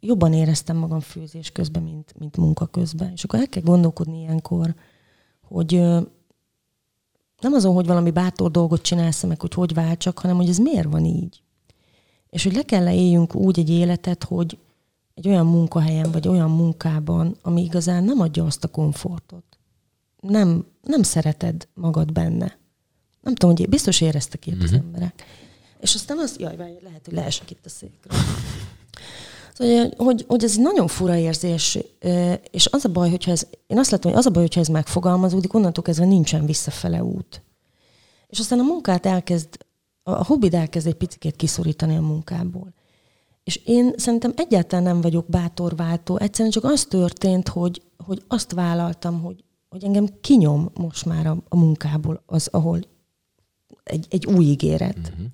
jobban 0.00 0.32
éreztem 0.32 0.76
magam 0.76 1.00
főzés 1.00 1.50
közben, 1.50 1.82
mint, 1.82 2.14
mint 2.18 2.36
munka 2.36 2.66
közben. 2.66 3.12
És 3.12 3.24
akkor 3.24 3.38
el 3.38 3.48
kell 3.48 3.62
gondolkodni 3.62 4.18
ilyenkor, 4.18 4.74
hogy 5.48 5.72
nem 7.40 7.52
azon, 7.52 7.74
hogy 7.74 7.86
valami 7.86 8.10
bátor 8.10 8.50
dolgot 8.50 8.82
csinálsz, 8.82 9.22
meg 9.22 9.40
hogy 9.40 9.54
hogy 9.54 9.74
váltsak, 9.74 10.18
hanem 10.18 10.36
hogy 10.36 10.48
ez 10.48 10.58
miért 10.58 10.90
van 10.90 11.04
így. 11.04 11.42
És 12.30 12.42
hogy 12.42 12.52
le 12.52 12.62
kell 12.62 12.88
éljünk 12.88 13.34
úgy 13.34 13.58
egy 13.58 13.70
életet, 13.70 14.24
hogy 14.24 14.58
egy 15.14 15.28
olyan 15.28 15.46
munkahelyen, 15.46 16.10
vagy 16.10 16.28
olyan 16.28 16.50
munkában, 16.50 17.36
ami 17.42 17.62
igazán 17.62 18.04
nem 18.04 18.20
adja 18.20 18.44
azt 18.44 18.64
a 18.64 18.68
komfortot. 18.68 19.44
Nem, 20.20 20.66
nem 20.82 21.02
szereted 21.02 21.68
magad 21.74 22.12
benne. 22.12 22.58
Nem 23.20 23.34
tudom, 23.34 23.56
hogy 23.56 23.68
biztos 23.68 24.00
éreztek 24.00 24.46
ilyet 24.46 24.62
uh-huh. 24.62 24.74
az 24.74 24.84
emberek. 24.84 25.24
És 25.80 25.94
aztán 25.94 26.18
az, 26.18 26.36
jaj, 26.38 26.56
várj, 26.56 26.72
lehet, 26.82 27.04
hogy 27.04 27.14
leesek 27.14 27.50
itt 27.50 27.64
a 27.64 27.68
székről. 27.68 28.18
Szóval, 29.58 29.90
hogy, 29.96 30.24
hogy 30.28 30.44
ez 30.44 30.52
egy 30.52 30.60
nagyon 30.60 30.86
fura 30.86 31.16
érzés, 31.16 31.78
és 32.50 32.66
az 32.66 32.84
a 32.84 32.88
baj, 32.88 33.10
hogyha 33.10 33.30
ez, 33.30 33.46
én 33.66 33.78
azt 33.78 33.90
látom, 33.90 34.10
hogy 34.10 34.20
az 34.20 34.26
a 34.26 34.30
baj, 34.30 34.42
hogyha 34.42 34.60
ez 34.60 34.68
megfogalmazódik, 34.68 35.54
onnantól 35.54 35.82
kezdve 35.82 36.04
nincsen 36.04 36.46
visszafele 36.46 37.02
út. 37.04 37.42
És 38.26 38.38
aztán 38.38 38.58
a 38.58 38.62
munkát 38.62 39.06
elkezd, 39.06 39.48
a 40.02 40.24
hobbid 40.24 40.54
elkezd 40.54 40.86
egy 40.86 40.94
picit 40.94 41.36
kiszorítani 41.36 41.96
a 41.96 42.00
munkából. 42.00 42.74
És 43.44 43.60
én 43.64 43.92
szerintem 43.96 44.32
egyáltalán 44.36 44.84
nem 44.84 45.00
vagyok 45.00 45.26
bátorváltó, 45.28 46.16
egyszerűen 46.16 46.50
csak 46.50 46.64
az 46.64 46.84
történt, 46.84 47.48
hogy, 47.48 47.82
hogy 48.04 48.22
azt 48.28 48.52
vállaltam, 48.52 49.20
hogy, 49.20 49.44
hogy 49.68 49.84
engem 49.84 50.08
kinyom 50.20 50.70
most 50.74 51.04
már 51.04 51.26
a, 51.26 51.36
a 51.48 51.56
munkából 51.56 52.22
az, 52.26 52.48
ahol 52.52 52.80
egy, 53.84 54.06
egy 54.10 54.26
új 54.26 54.44
ígéret. 54.44 54.98
Uh-huh. 54.98 55.26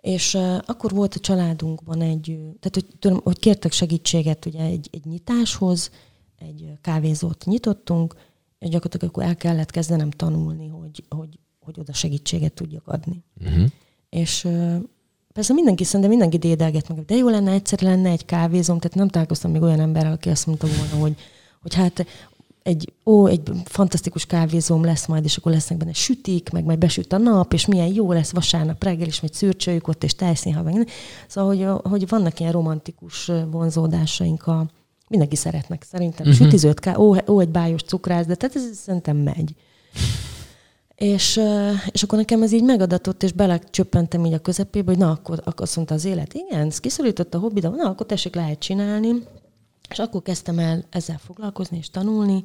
És 0.00 0.34
uh, 0.34 0.58
akkor 0.66 0.90
volt 0.92 1.14
a 1.14 1.18
családunkban 1.18 2.00
egy, 2.00 2.38
tehát 2.60 2.74
hogy, 3.00 3.20
hogy 3.22 3.38
kértek 3.38 3.72
segítséget 3.72 4.46
ugye 4.46 4.62
egy, 4.62 4.88
egy 4.92 5.04
nyitáshoz, 5.04 5.90
egy 6.38 6.72
kávézót 6.80 7.44
nyitottunk, 7.44 8.14
és 8.58 8.68
gyakorlatilag 8.68 9.08
akkor 9.08 9.24
el 9.24 9.36
kellett 9.36 9.70
kezdenem 9.70 10.10
tanulni, 10.10 10.68
hogy, 10.68 11.04
hogy, 11.08 11.38
hogy 11.60 11.78
oda 11.78 11.92
segítséget 11.92 12.52
tudjak 12.52 12.88
adni. 12.88 13.24
Uh-huh. 13.40 13.66
És 14.10 14.48
persze 15.32 15.52
mindenki 15.52 15.84
szerintem 15.84 16.10
mindenki 16.10 16.38
dédelget 16.38 16.88
meg, 16.88 17.04
de 17.04 17.14
jó 17.14 17.28
lenne, 17.28 17.52
egyszer 17.52 17.80
lenne 17.80 18.10
egy 18.10 18.24
kávézom, 18.24 18.78
tehát 18.78 18.96
nem 18.96 19.08
találkoztam 19.08 19.50
még 19.50 19.62
olyan 19.62 19.80
emberrel, 19.80 20.12
aki 20.12 20.28
azt 20.28 20.46
mondta 20.46 20.66
volna, 20.66 21.02
hogy, 21.02 21.14
hogy 21.62 21.74
hát 21.74 22.06
egy, 22.62 22.92
ó, 23.04 23.26
egy 23.26 23.50
fantasztikus 23.64 24.26
kávézóm 24.26 24.84
lesz 24.84 25.06
majd, 25.06 25.24
és 25.24 25.36
akkor 25.36 25.52
lesznek 25.52 25.78
benne 25.78 25.92
sütik, 25.92 26.50
meg 26.50 26.64
majd 26.64 26.78
besüt 26.78 27.12
a 27.12 27.18
nap, 27.18 27.52
és 27.52 27.66
milyen 27.66 27.92
jó 27.94 28.12
lesz 28.12 28.30
vasárnap 28.30 28.84
reggel, 28.84 29.06
és 29.06 29.20
majd 29.20 29.34
szürcsöljük 29.34 29.88
ott, 29.88 30.04
és 30.04 30.14
tejszínhal, 30.14 30.62
meg. 30.62 30.88
Szóval, 31.28 31.56
hogy, 31.56 31.90
hogy 31.90 32.08
vannak 32.08 32.40
ilyen 32.40 32.52
romantikus 32.52 33.30
vonzódásaink 33.50 34.46
a, 34.46 34.66
mindenki 35.08 35.36
szeretnek 35.36 35.82
szerintem. 35.90 36.26
Uh-huh. 36.26 36.44
Sütizőt, 36.44 36.80
ká- 36.80 36.98
ó, 36.98 37.16
ó, 37.28 37.40
egy 37.40 37.48
bájos 37.48 37.82
cukrász, 37.82 38.26
de 38.26 38.34
tehát 38.34 38.56
ez 38.56 38.62
szerintem 38.76 39.16
megy. 39.16 39.54
És, 40.94 41.40
és 41.90 42.02
akkor 42.02 42.18
nekem 42.18 42.42
ez 42.42 42.52
így 42.52 42.62
megadatott, 42.62 43.22
és 43.22 43.32
belecsöppentem 43.32 44.24
így 44.24 44.32
a 44.32 44.38
közepébe, 44.38 44.90
hogy 44.90 45.00
na, 45.00 45.10
akkor, 45.10 45.40
akkor 45.44 45.62
azt 45.62 45.76
mondta 45.76 45.94
az 45.94 46.04
élet, 46.04 46.34
igen, 46.34 46.66
ez 46.66 46.80
kiszorított 46.80 47.34
a 47.34 47.38
hobbi, 47.38 47.60
de 47.60 47.68
na, 47.68 47.88
akkor 47.88 48.06
tessék, 48.06 48.34
lehet 48.34 48.58
csinálni. 48.58 49.08
És 49.90 49.98
akkor 49.98 50.22
kezdtem 50.22 50.58
el 50.58 50.84
ezzel 50.90 51.18
foglalkozni 51.18 51.76
és 51.76 51.90
tanulni, 51.90 52.44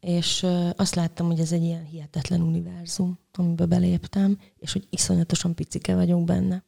és 0.00 0.46
azt 0.76 0.94
láttam, 0.94 1.26
hogy 1.26 1.40
ez 1.40 1.52
egy 1.52 1.62
ilyen 1.62 1.84
hihetetlen 1.84 2.40
univerzum, 2.40 3.18
amiben 3.32 3.68
beléptem, 3.68 4.38
és 4.58 4.72
hogy 4.72 4.86
iszonyatosan 4.90 5.54
picike 5.54 5.94
vagyok 5.94 6.24
benne. 6.24 6.64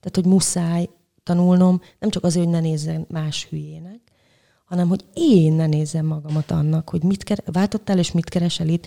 Tehát, 0.00 0.14
hogy 0.14 0.26
muszáj 0.26 0.88
tanulnom, 1.22 1.80
nem 1.98 2.10
csak 2.10 2.24
azért, 2.24 2.44
hogy 2.44 2.54
ne 2.54 2.60
nézzen 2.60 3.06
más 3.08 3.44
hülyének, 3.44 4.00
hanem 4.64 4.88
hogy 4.88 5.04
én 5.14 5.52
ne 5.52 5.66
nézzem 5.66 6.06
magamat 6.06 6.50
annak, 6.50 6.88
hogy 6.88 7.02
mit 7.02 7.24
ker- 7.24 7.52
váltottál 7.52 7.98
és 7.98 8.12
mit 8.12 8.28
keresel 8.28 8.68
itt. 8.68 8.86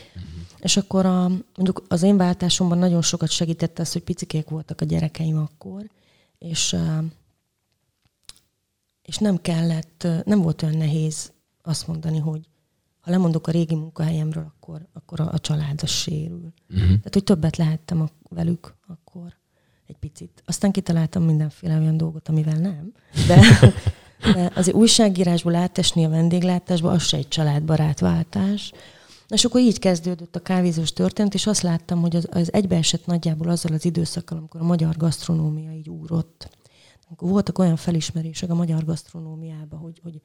És 0.60 0.78
akkor 0.78 1.06
a, 1.06 1.28
mondjuk 1.28 1.84
az 1.88 2.04
én 2.04 2.17
váltásomban 2.17 2.78
nagyon 2.78 3.02
sokat 3.02 3.30
segített 3.30 3.80
az, 3.80 3.91
hogy 3.91 4.04
picikék 4.04 4.50
voltak 4.50 4.82
a 4.82 4.86
gyerekeim 4.86 5.38
akkor, 5.38 5.89
és, 6.38 6.76
és 9.08 9.17
nem 9.17 9.38
kellett, 9.38 10.08
nem 10.26 10.41
volt 10.41 10.62
olyan 10.62 10.78
nehéz 10.78 11.32
azt 11.62 11.88
mondani, 11.88 12.17
hogy 12.17 12.48
ha 13.00 13.12
lemondok 13.12 13.48
a 13.48 13.52
régi 13.52 13.76
munkahelyemről, 13.76 14.54
akkor, 14.56 14.88
akkor 14.93 15.20
a, 15.20 15.32
a 15.32 15.39
család 15.39 15.80
az 15.84 15.89
sérül. 15.89 16.54
Uh-huh. 16.70 16.88
Tehát, 16.88 17.13
hogy 17.13 17.24
többet 17.24 17.58
lehettem 17.58 18.02
a, 18.02 18.10
velük 18.30 18.76
akkor 18.88 19.34
egy 19.86 19.96
picit. 19.98 20.43
Aztán 20.46 20.72
kitaláltam 20.72 21.24
mindenféle 21.24 21.78
olyan 21.80 21.98
dolgot, 21.98 22.30
amivel 22.30 22.60
nem. 22.60 22.93
De, 23.28 23.41
de 24.34 24.52
azért 24.56 24.78
újságírásból 24.78 25.56
átesni 25.56 26.06
a 26.06 26.10
vendéglátásba, 26.10 26.91
az 26.91 27.04
se 27.04 27.17
egy 27.17 27.28
családbarát 27.28 28.00
váltás. 28.00 28.72
És 29.28 29.46
akkor 29.46 29.62
így 29.62 29.80
kezdődött 29.80 30.36
a 30.36 30.41
kávézós 30.41 30.93
történet, 30.93 31.34
és 31.34 31.48
azt 31.48 31.62
láttam, 31.62 32.02
hogy 32.02 32.15
az, 32.15 32.28
az 32.32 32.54
egybeesett 32.54 33.06
nagyjából 33.06 33.50
azzal 33.50 33.74
az 33.74 33.86
időszakkal, 33.86 34.38
amikor 34.38 34.62
a 34.62 34.65
magyar 34.65 34.98
gasztronómia 34.98 35.72
így 35.72 35.89
úrott. 35.89 36.50
Voltak 37.15 37.60
olyan 37.60 37.76
felismerések 37.76 38.50
a 38.50 38.56
magyar 38.56 38.86
gasztronómiában, 38.86 39.80
hogy, 39.80 40.00
hogy, 40.04 40.22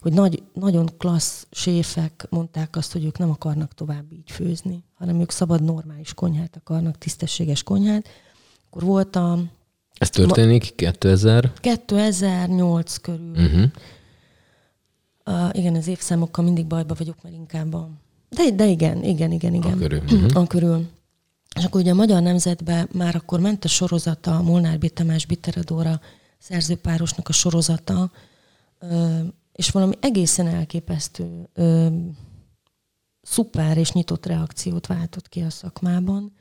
hogy 0.00 0.12
nagy, 0.12 0.42
nagyon 0.52 0.88
klassz 0.98 1.46
séfek 1.50 2.26
mondták 2.30 2.76
azt, 2.76 2.92
hogy 2.92 3.04
ők 3.04 3.18
nem 3.18 3.30
akarnak 3.30 3.74
tovább 3.74 4.12
így 4.12 4.30
főzni, 4.30 4.84
hanem 4.94 5.20
ők 5.20 5.30
szabad, 5.30 5.62
normális 5.62 6.14
konyhát 6.14 6.56
akarnak, 6.56 6.98
tisztességes 6.98 7.62
konyhát. 7.62 8.08
Akkor 8.66 8.82
volt 8.82 9.16
a 9.16 9.38
Ez 9.94 10.10
történik 10.10 10.74
2000? 10.74 11.52
2008 11.60 12.96
körül. 12.96 13.30
Uh-huh. 13.30 13.70
Uh, 15.26 15.48
igen, 15.52 15.74
az 15.74 15.86
évszámokkal 15.86 16.44
mindig 16.44 16.66
bajba 16.66 16.94
vagyok, 16.98 17.22
mert 17.22 17.34
inkább 17.34 17.74
a... 17.74 17.90
De, 18.28 18.50
de 18.50 18.66
igen, 18.66 19.04
igen, 19.04 19.32
igen, 19.32 19.54
igen. 19.54 19.72
A 19.72 19.76
körül. 19.76 20.02
Uh-huh. 20.02 20.42
A 20.42 20.46
körül. 20.46 20.86
És 21.56 21.64
akkor 21.64 21.80
ugye 21.80 21.90
a 21.90 21.94
Magyar 21.94 22.22
Nemzetben 22.22 22.88
már 22.92 23.14
akkor 23.14 23.40
ment 23.40 23.64
a 23.64 23.68
sorozata, 23.68 24.36
a 24.36 24.42
Molnár 24.42 24.78
B. 24.78 24.86
Tamás 24.92 25.26
Bitteradóra 25.26 26.00
szerzőpárosnak 26.40 27.28
a 27.28 27.32
sorozata, 27.32 28.10
és 29.52 29.70
valami 29.70 29.94
egészen 30.00 30.46
elképesztő, 30.46 31.48
szuper 33.22 33.76
és 33.76 33.92
nyitott 33.92 34.26
reakciót 34.26 34.86
váltott 34.86 35.28
ki 35.28 35.40
a 35.40 35.50
szakmában. 35.50 36.32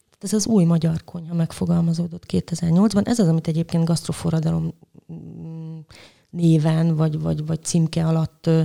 Tehát 0.00 0.24
ez 0.24 0.32
az 0.32 0.46
új 0.46 0.64
magyar 0.64 1.04
konyha 1.04 1.34
megfogalmazódott 1.34 2.24
2008-ban. 2.28 3.06
Ez 3.06 3.18
az, 3.18 3.28
amit 3.28 3.48
egyébként 3.48 3.84
gasztroforradalom 3.84 4.74
mm, 5.12 5.78
néven 6.30 6.96
vagy, 6.96 7.20
vagy, 7.20 7.46
vagy 7.46 7.62
címke 7.62 8.06
alatt 8.06 8.46
ö, 8.46 8.62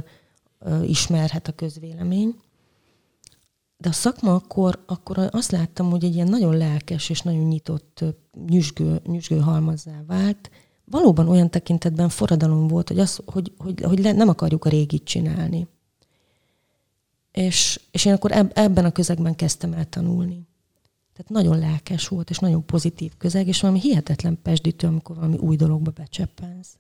ismerhet 0.84 1.48
a 1.48 1.52
közvélemény. 1.52 2.36
De 3.78 3.90
a 3.90 3.92
szakma 3.92 4.34
akkor, 4.34 4.84
akkor 4.86 5.30
azt 5.32 5.52
láttam, 5.52 5.90
hogy 5.90 6.04
egy 6.04 6.14
ilyen 6.14 6.28
nagyon 6.28 6.58
lelkes 6.58 7.10
és 7.10 7.22
nagyon 7.22 7.44
nyitott 7.44 8.04
nyüzsgő, 8.48 9.02
nyüzsgő 9.06 9.40
halmazzá 9.40 10.04
vált. 10.08 10.50
Valóban 10.86 11.28
olyan 11.28 11.50
tekintetben 11.50 12.10
forradalom 12.10 12.68
volt, 12.68 12.88
hogy, 12.88 13.00
az, 13.00 13.22
hogy, 13.26 13.54
hogy, 13.58 13.82
hogy 13.82 14.00
le, 14.00 14.12
nem 14.12 14.30
akarjuk 14.30 14.66
a 14.66 14.70
régit 14.70 15.04
csinálni. 15.04 15.68
És, 17.32 17.80
és 17.92 18.06
én 18.06 18.14
akkor 18.14 18.32
eb, 18.32 18.52
ebben 18.54 18.86
a 18.86 18.92
közegben 18.92 19.36
kezdtem 19.36 19.74
el 19.74 19.90
tanulni. 19.90 20.48
Tehát 21.14 21.32
nagyon 21.32 21.60
lelkes 21.60 22.08
volt, 22.08 22.30
és 22.30 22.40
nagyon 22.40 22.66
pozitív 22.66 23.12
közeg, 23.18 23.48
és 23.48 23.62
valami 23.62 23.80
hihetetlen 23.80 24.40
pesdítő, 24.42 24.88
amikor 24.88 25.16
valami 25.16 25.38
új 25.38 25.56
dologba 25.56 25.92
becseppensz. 25.92 26.78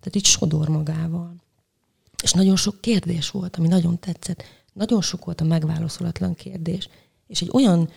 Tehát 0.00 0.16
így 0.16 0.24
sodor 0.24 0.68
magával. 0.68 1.34
És 2.22 2.32
nagyon 2.32 2.56
sok 2.56 2.80
kérdés 2.80 3.30
volt, 3.30 3.56
ami 3.56 3.68
nagyon 3.68 3.98
tetszett. 3.98 4.42
Nagyon 4.76 5.00
sok 5.00 5.24
volt 5.24 5.40
a 5.40 5.44
megválaszolatlan 5.44 6.34
kérdés. 6.34 6.88
És 7.26 7.42
egy 7.42 7.50
olyan 7.52 7.88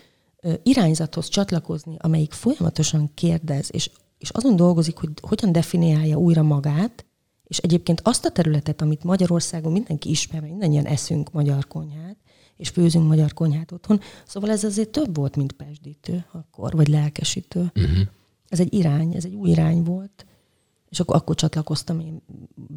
ö, 0.41 0.53
irányzathoz 0.63 1.27
csatlakozni, 1.27 1.95
amelyik 1.97 2.31
folyamatosan 2.31 3.11
kérdez, 3.13 3.69
és, 3.71 3.89
és 4.17 4.29
azon 4.29 4.55
dolgozik, 4.55 4.97
hogy 4.97 5.09
hogyan 5.21 5.51
definiálja 5.51 6.17
újra 6.17 6.41
magát, 6.41 7.05
és 7.43 7.57
egyébként 7.57 8.01
azt 8.03 8.25
a 8.25 8.31
területet, 8.31 8.81
amit 8.81 9.03
Magyarországon 9.03 9.71
mindenki 9.71 10.09
ismer, 10.09 10.41
mindannyian 10.41 10.85
eszünk 10.85 11.31
magyar 11.31 11.67
konyhát, 11.67 12.17
és 12.57 12.69
főzünk 12.69 13.07
magyar 13.07 13.33
konyhát 13.33 13.71
otthon. 13.71 13.99
Szóval 14.25 14.49
ez 14.49 14.63
azért 14.63 14.89
több 14.89 15.15
volt, 15.15 15.35
mint 15.35 15.51
pesdítő 15.51 16.25
akkor, 16.31 16.73
vagy 16.75 16.87
lelkesítő. 16.87 17.71
Uh-huh. 17.75 17.99
Ez 18.47 18.59
egy 18.59 18.73
irány, 18.73 19.13
ez 19.15 19.25
egy 19.25 19.33
új 19.33 19.49
irány 19.49 19.83
volt. 19.83 20.25
És 20.89 20.99
akkor, 20.99 21.15
akkor 21.15 21.35
csatlakoztam 21.35 21.99
én 21.99 22.21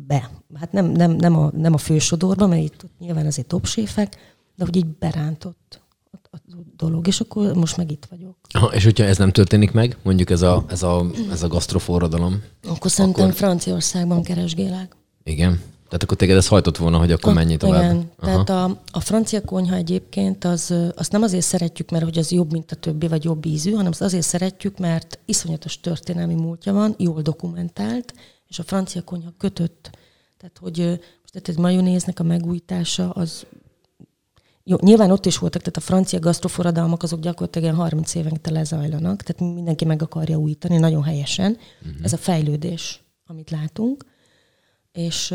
be. 0.07 0.31
Hát 0.55 0.72
nem, 0.72 0.87
nem, 0.87 1.11
nem, 1.11 1.38
a, 1.38 1.51
nem 1.57 1.75
a 1.75 1.79
fősodorba, 1.79 2.46
mert 2.46 2.62
itt 2.62 2.85
nyilván 2.98 3.27
azért 3.27 3.46
topséfek, 3.46 4.16
de 4.57 4.64
hogy 4.64 4.77
így 4.77 4.87
berántott 4.87 5.81
a, 6.12 6.37
a 6.37 6.40
dolog, 6.77 7.07
és 7.07 7.20
akkor 7.20 7.55
most 7.55 7.77
meg 7.77 7.90
itt 7.90 8.07
vagyok. 8.11 8.37
Ha, 8.53 8.66
és 8.66 8.85
hogyha 8.85 9.05
ez 9.05 9.18
nem 9.18 9.31
történik 9.31 9.72
meg, 9.72 9.96
mondjuk 10.03 10.31
ez 10.31 10.42
a, 10.42 10.64
ez 10.68 10.83
a, 10.83 11.07
ez 11.31 11.42
a 11.42 11.48
gasztroforradalom? 11.48 12.42
Akkor 12.68 12.90
szerintem 12.90 13.25
akkor... 13.25 13.37
Franciaországban 13.37 14.22
keresgélek. 14.22 14.96
Igen. 15.25 15.61
Tehát 15.92 16.07
akkor 16.07 16.16
téged 16.16 16.37
ez 16.37 16.48
hajtott 16.48 16.76
volna, 16.76 16.98
hogy 16.98 17.12
akkor 17.12 17.33
menj 17.33 17.57
tovább. 17.57 17.83
Igen, 17.83 18.11
Aha. 18.16 18.44
tehát 18.44 18.70
a, 18.70 18.81
a 18.92 19.00
francia 19.00 19.44
konyha 19.44 19.74
egyébként 19.74 20.44
az, 20.44 20.74
azt 20.96 21.12
nem 21.12 21.22
azért 21.22 21.44
szeretjük, 21.44 21.90
mert 21.90 22.05
hogy 22.05 22.18
az 22.18 22.31
jobb, 22.31 22.52
mint 22.52 22.72
a 22.72 22.76
többi, 22.76 23.09
vagy 23.09 23.24
jobb 23.24 23.44
ízű, 23.44 23.70
hanem 23.72 23.90
azt 23.90 24.02
azért 24.02 24.24
szeretjük, 24.24 24.78
mert 24.78 25.18
iszonyatos 25.24 25.81
történelmi 25.81 26.35
múltja 26.35 26.72
van, 26.72 26.94
jól 26.98 27.22
dokumentált, 27.22 28.14
és 28.48 28.59
a 28.59 28.62
francia 28.62 29.02
konyha 29.02 29.33
kötött. 29.38 29.90
Tehát, 30.38 30.59
hogy 30.61 30.78
most 31.20 31.33
tehát 31.33 31.48
egy 31.48 31.59
majonéznek 31.59 32.20
a 32.20 32.22
megújítása 32.22 33.11
az 33.11 33.46
jó, 34.64 34.76
nyilván 34.81 35.11
ott 35.11 35.26
is 35.26 35.38
voltak, 35.38 35.62
tehát 35.62 35.76
a 35.76 35.81
francia 35.81 36.18
gasztroforradalmak 36.18 37.02
azok 37.02 37.20
gyakorlatilag 37.20 37.68
ilyen 37.68 37.81
30 37.81 38.14
évente 38.14 38.50
lezajlanak, 38.50 39.22
tehát 39.22 39.55
mindenki 39.55 39.85
meg 39.85 40.02
akarja 40.02 40.37
újítani, 40.37 40.76
nagyon 40.76 41.02
helyesen. 41.02 41.59
Uh-huh. 41.81 41.96
Ez 42.02 42.12
a 42.12 42.16
fejlődés, 42.16 43.02
amit 43.26 43.50
látunk 43.50 44.11
és 44.92 45.35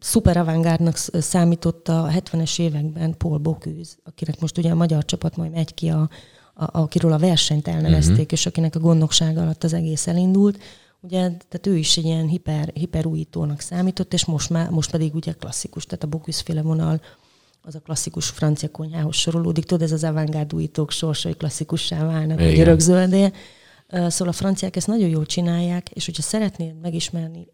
szuper 0.00 0.36
avantgárdnak 0.36 0.96
számított 1.12 1.88
a 1.88 2.10
70-es 2.12 2.60
években 2.60 3.16
Paul 3.16 3.38
Bocuse, 3.38 3.94
akinek 4.04 4.40
most 4.40 4.58
ugye 4.58 4.70
a 4.70 4.74
magyar 4.74 5.04
csapat 5.04 5.36
majd 5.36 5.50
megy 5.50 5.74
ki, 5.74 5.88
a, 5.88 6.08
a, 6.54 6.80
akiről 6.80 7.12
a 7.12 7.18
versenyt 7.18 7.68
elnevezték, 7.68 8.16
uh-huh. 8.18 8.32
és 8.32 8.46
akinek 8.46 8.74
a 8.74 8.80
gondnoksága 8.80 9.40
alatt 9.40 9.64
az 9.64 9.72
egész 9.72 10.06
elindult. 10.06 10.58
Ugye, 11.00 11.18
tehát 11.20 11.66
ő 11.66 11.76
is 11.76 11.96
egy 11.96 12.04
ilyen 12.04 12.26
hiper, 12.26 12.70
hiperújítónak 12.74 13.60
számított, 13.60 14.12
és 14.12 14.24
most, 14.24 14.50
már, 14.50 14.70
most 14.70 14.90
pedig 14.90 15.14
ugye 15.14 15.32
klasszikus, 15.32 15.86
tehát 15.86 16.04
a 16.04 16.06
Bocuse 16.06 16.42
féle 16.44 16.62
vonal 16.62 17.00
az 17.62 17.74
a 17.74 17.80
klasszikus 17.80 18.28
francia 18.28 18.68
konyhához 18.68 19.16
sorolódik. 19.16 19.64
Tudod, 19.64 19.82
ez 19.82 19.92
az 19.92 20.04
avantgárd 20.04 20.54
újítók 20.54 20.90
sorsai 20.90 21.34
klasszikussá 21.34 22.06
válnak, 22.06 22.40
hogy 22.40 22.58
örökzöldé. 22.58 23.32
Szóval 23.88 24.28
a 24.28 24.32
franciák 24.32 24.76
ezt 24.76 24.86
nagyon 24.86 25.08
jól 25.08 25.26
csinálják, 25.26 25.90
és 25.90 26.04
hogyha 26.04 26.22
szeretnéd 26.22 26.80
megismerni 26.80 27.46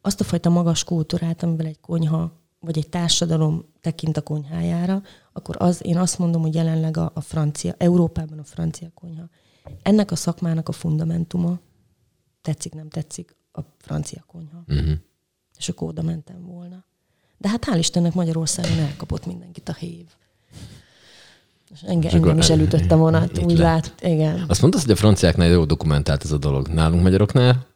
azt 0.00 0.20
a 0.20 0.24
fajta 0.24 0.50
magas 0.50 0.84
kultúrát, 0.84 1.42
amivel 1.42 1.66
egy 1.66 1.80
konyha 1.80 2.40
vagy 2.62 2.78
egy 2.78 2.88
társadalom 2.88 3.64
tekint 3.80 4.16
a 4.16 4.20
konyhájára, 4.20 5.02
akkor 5.32 5.56
az, 5.58 5.84
én 5.84 5.98
azt 5.98 6.18
mondom, 6.18 6.42
hogy 6.42 6.54
jelenleg 6.54 6.96
a, 6.96 7.10
a 7.14 7.20
francia, 7.20 7.74
Európában 7.78 8.38
a 8.38 8.44
francia 8.44 8.88
konyha. 8.94 9.28
Ennek 9.82 10.10
a 10.10 10.16
szakmának 10.16 10.68
a 10.68 10.72
fundamentuma, 10.72 11.58
tetszik, 12.42 12.74
nem 12.74 12.88
tetszik, 12.88 13.36
a 13.52 13.60
francia 13.78 14.24
konyha. 14.26 14.64
Uh-huh. 14.68 14.92
És 15.58 15.68
akkor 15.68 15.88
oda 15.88 16.02
mentem 16.02 16.46
volna. 16.46 16.84
De 17.38 17.48
hát 17.48 17.64
hál' 17.64 17.78
Istennek 17.78 18.14
Magyarországon 18.14 18.78
elkapott 18.78 19.26
mindenkit 19.26 19.68
a 19.68 19.74
hév. 19.74 20.06
És 21.72 21.82
engem, 21.82 22.10
és 22.10 22.14
engem 22.14 22.38
is 22.38 22.50
elütött 22.50 22.90
a 22.90 22.96
vonat, 22.96 23.38
úgy 23.38 23.58
lát, 23.58 23.94
igen. 24.02 24.44
Azt 24.48 24.60
mondtad, 24.60 24.82
hogy 24.82 24.90
a 24.90 24.96
franciáknál 24.96 25.48
jó 25.48 25.64
dokumentált 25.64 26.24
ez 26.24 26.32
a 26.32 26.38
dolog. 26.38 26.68
Nálunk 26.68 27.02
magyaroknál 27.02 27.66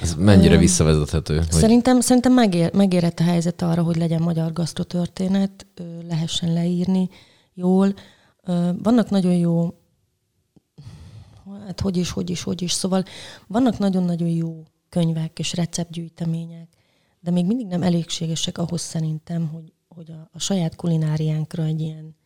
ez 0.00 0.14
mennyire 0.14 0.56
visszavezethető? 0.56 1.36
Hogy... 1.36 1.50
Szerintem, 1.50 2.00
szerintem 2.00 2.32
megér, 2.32 2.72
megérett 2.74 3.18
a 3.18 3.22
helyzet 3.22 3.62
arra, 3.62 3.82
hogy 3.82 3.96
legyen 3.96 4.22
magyar 4.22 4.52
gasztrotörténet, 4.52 5.66
lehessen 6.08 6.52
leírni 6.52 7.08
jól. 7.54 7.94
Vannak 8.82 9.10
nagyon 9.10 9.34
jó, 9.34 9.74
hát 11.66 11.80
hogy 11.80 11.96
is, 11.96 12.10
hogy 12.10 12.30
is, 12.30 12.42
hogy 12.42 12.62
is, 12.62 12.72
szóval 12.72 13.04
vannak 13.46 13.78
nagyon-nagyon 13.78 14.28
jó 14.28 14.62
könyvek 14.88 15.38
és 15.38 15.54
receptgyűjtemények, 15.54 16.68
de 17.20 17.30
még 17.30 17.46
mindig 17.46 17.66
nem 17.66 17.82
elégségesek 17.82 18.58
ahhoz 18.58 18.80
szerintem, 18.80 19.48
hogy, 19.48 19.72
hogy 19.88 20.10
a, 20.10 20.28
a 20.32 20.38
saját 20.38 20.76
kulináriánkra 20.76 21.64
egy 21.64 21.80
ilyen, 21.80 22.16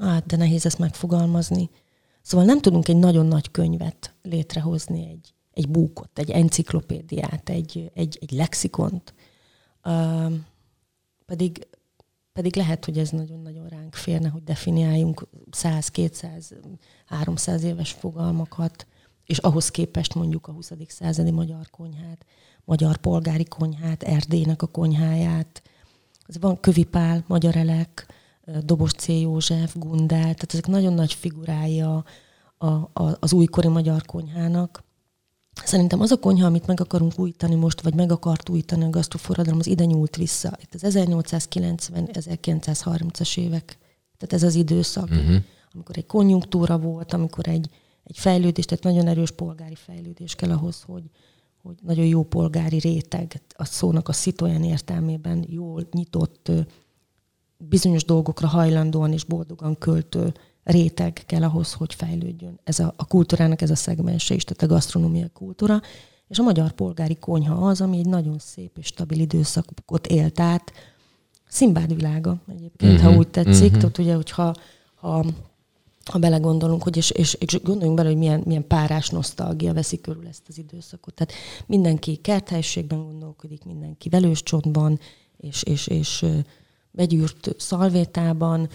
hát 0.00 0.26
de 0.26 0.36
nehéz 0.36 0.66
ezt 0.66 0.78
megfogalmazni. 0.78 1.70
Szóval 2.22 2.46
nem 2.46 2.60
tudunk 2.60 2.88
egy 2.88 2.96
nagyon 2.96 3.26
nagy 3.26 3.50
könyvet 3.50 4.14
létrehozni, 4.22 5.08
egy, 5.08 5.34
egy 5.52 5.68
búkot, 5.68 6.18
egy 6.18 6.30
enciklopédiát, 6.30 7.48
egy, 7.48 7.90
egy, 7.94 8.18
egy 8.20 8.30
lexikont, 8.30 9.14
uh, 9.84 10.32
pedig, 11.26 11.66
pedig 12.32 12.56
lehet, 12.56 12.84
hogy 12.84 12.98
ez 12.98 13.10
nagyon-nagyon 13.10 13.68
ránk 13.68 13.94
férne, 13.94 14.28
hogy 14.28 14.44
definiáljunk 14.44 15.26
100, 15.50 15.88
200, 15.88 16.54
300 17.06 17.62
éves 17.62 17.92
fogalmakat, 17.92 18.86
és 19.24 19.38
ahhoz 19.38 19.70
képest 19.70 20.14
mondjuk 20.14 20.46
a 20.46 20.52
20. 20.52 20.72
századi 20.86 21.30
magyar 21.30 21.70
konyhát, 21.70 22.26
magyar 22.64 22.96
polgári 22.96 23.44
konyhát, 23.44 24.02
Erdélynek 24.02 24.62
a 24.62 24.66
konyháját, 24.66 25.62
az 26.26 26.38
van 26.40 26.60
Kövipál, 26.60 27.24
Magyar 27.26 27.56
Elek, 27.56 28.06
Dobos 28.64 28.92
C. 28.92 29.08
József, 29.08 29.74
Gundel, 29.76 30.20
tehát 30.20 30.52
ezek 30.52 30.66
nagyon 30.66 30.92
nagy 30.92 31.12
figurái 31.12 31.80
a, 31.80 32.04
a, 32.58 32.66
a, 32.66 33.16
az 33.20 33.32
újkori 33.32 33.68
magyar 33.68 34.02
konyhának. 34.02 34.84
Szerintem 35.64 36.00
az 36.00 36.10
a 36.10 36.18
konyha, 36.18 36.46
amit 36.46 36.66
meg 36.66 36.80
akarunk 36.80 37.18
újítani 37.18 37.54
most, 37.54 37.80
vagy 37.80 37.94
meg 37.94 38.12
akart 38.12 38.48
újítani 38.48 38.84
a 38.84 38.90
gasztroforradalom, 38.90 39.58
az 39.58 39.66
ide 39.66 39.84
nyúlt 39.84 40.16
vissza. 40.16 40.58
Itt 40.62 40.74
az 40.74 40.82
1890-1930-as 40.84 43.38
évek, 43.38 43.78
tehát 44.18 44.34
ez 44.34 44.42
az 44.42 44.54
időszak, 44.54 45.10
uh-huh. 45.10 45.36
amikor 45.72 45.98
egy 45.98 46.06
konjunktúra 46.06 46.78
volt, 46.78 47.12
amikor 47.12 47.48
egy, 47.48 47.68
egy 48.04 48.18
fejlődés, 48.18 48.64
tehát 48.64 48.84
nagyon 48.84 49.06
erős 49.06 49.30
polgári 49.30 49.74
fejlődés 49.74 50.34
kell 50.34 50.50
ahhoz, 50.50 50.82
hogy, 50.86 51.04
hogy 51.62 51.76
nagyon 51.82 52.06
jó 52.06 52.22
polgári 52.22 52.78
réteg, 52.78 53.42
a 53.56 53.64
szónak 53.64 54.08
a 54.08 54.12
szit 54.12 54.40
olyan 54.40 54.64
értelmében 54.64 55.44
jól 55.48 55.88
nyitott, 55.92 56.50
bizonyos 57.56 58.04
dolgokra 58.04 58.48
hajlandóan 58.48 59.12
és 59.12 59.24
boldogan 59.24 59.78
költő 59.78 60.32
réteg 60.64 61.22
kell 61.26 61.42
ahhoz, 61.42 61.72
hogy 61.72 61.94
fejlődjön. 61.94 62.58
Ez 62.64 62.78
a, 62.78 62.94
a 62.96 63.04
kultúrának 63.04 63.62
ez 63.62 63.70
a 63.70 63.76
szegmense 63.76 64.34
is, 64.34 64.44
tehát 64.44 64.62
a 64.62 64.74
gasztronómia 64.74 65.28
kultúra. 65.32 65.80
És 66.28 66.38
a 66.38 66.42
magyar 66.42 66.72
polgári 66.72 67.16
konyha 67.16 67.68
az, 67.68 67.80
ami 67.80 67.98
egy 67.98 68.06
nagyon 68.06 68.38
szép 68.38 68.78
és 68.78 68.86
stabil 68.86 69.18
időszakot 69.18 70.06
élt 70.06 70.40
át. 70.40 70.72
Szimbád 71.48 71.94
világa 71.94 72.36
egyébként, 72.48 72.92
uh-huh, 72.92 73.12
ha 73.12 73.18
úgy 73.18 73.28
tetszik. 73.28 73.66
Uh-huh. 73.66 73.80
Tehát 73.80 73.98
ugye, 73.98 74.14
hogyha 74.14 74.54
ha, 74.94 75.24
ha 76.04 76.18
belegondolunk, 76.18 76.82
hogy 76.82 76.96
és, 76.96 77.10
és, 77.10 77.34
és 77.34 77.60
gondoljunk 77.62 77.96
bele, 77.96 78.08
hogy 78.08 78.18
milyen, 78.18 78.42
milyen 78.46 78.66
párás 78.66 79.08
nosztalgia 79.08 79.72
veszi 79.72 80.00
körül 80.00 80.26
ezt 80.26 80.42
az 80.48 80.58
időszakot. 80.58 81.14
Tehát 81.14 81.32
mindenki 81.66 82.16
kerthelységben 82.16 83.02
gondolkodik, 83.02 83.64
mindenki 83.64 84.08
velőscsontban, 84.08 85.00
és, 85.36 85.62
és, 85.62 85.86
és 85.86 86.26
begyűrt 86.90 87.54
szalvétában, 87.58 88.68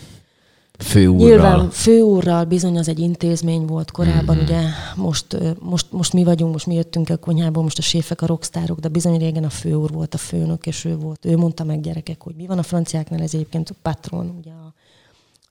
Főúrral. 0.77 1.27
Nyilván 1.27 1.69
főúrral 1.69 2.45
bizony 2.45 2.77
az 2.77 2.87
egy 2.87 2.99
intézmény 2.99 3.65
volt 3.65 3.91
korábban, 3.91 4.35
mm-hmm. 4.35 4.43
ugye 4.43 4.61
most, 4.95 5.37
most, 5.59 5.91
most 5.91 6.13
mi 6.13 6.23
vagyunk, 6.23 6.51
most 6.51 6.65
mi 6.65 6.75
jöttünk 6.75 7.09
a 7.09 7.17
konyhából, 7.17 7.63
most 7.63 7.77
a 7.77 7.81
séfek, 7.81 8.21
a 8.21 8.25
rockstárok, 8.25 8.79
de 8.79 8.87
bizony 8.87 9.17
régen 9.17 9.43
a 9.43 9.49
főúr 9.49 9.91
volt 9.91 10.13
a 10.13 10.17
főnök, 10.17 10.65
és 10.65 10.85
ő 10.85 10.95
volt, 10.95 11.25
ő 11.25 11.37
mondta 11.37 11.63
meg 11.63 11.81
gyerekek, 11.81 12.21
hogy 12.21 12.35
mi 12.35 12.47
van 12.47 12.57
a 12.57 12.63
franciáknál, 12.63 13.21
ez 13.21 13.33
egyébként 13.33 13.69
a 13.69 13.75
patron, 13.81 14.35
ugye 14.39 14.51
a, 14.51 14.73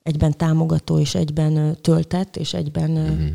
egyben 0.03 0.37
támogató, 0.37 0.99
és 0.99 1.15
egyben 1.15 1.77
töltett, 1.81 2.35
és 2.35 2.53
egyben 2.53 2.91
mm-hmm. 2.91 3.27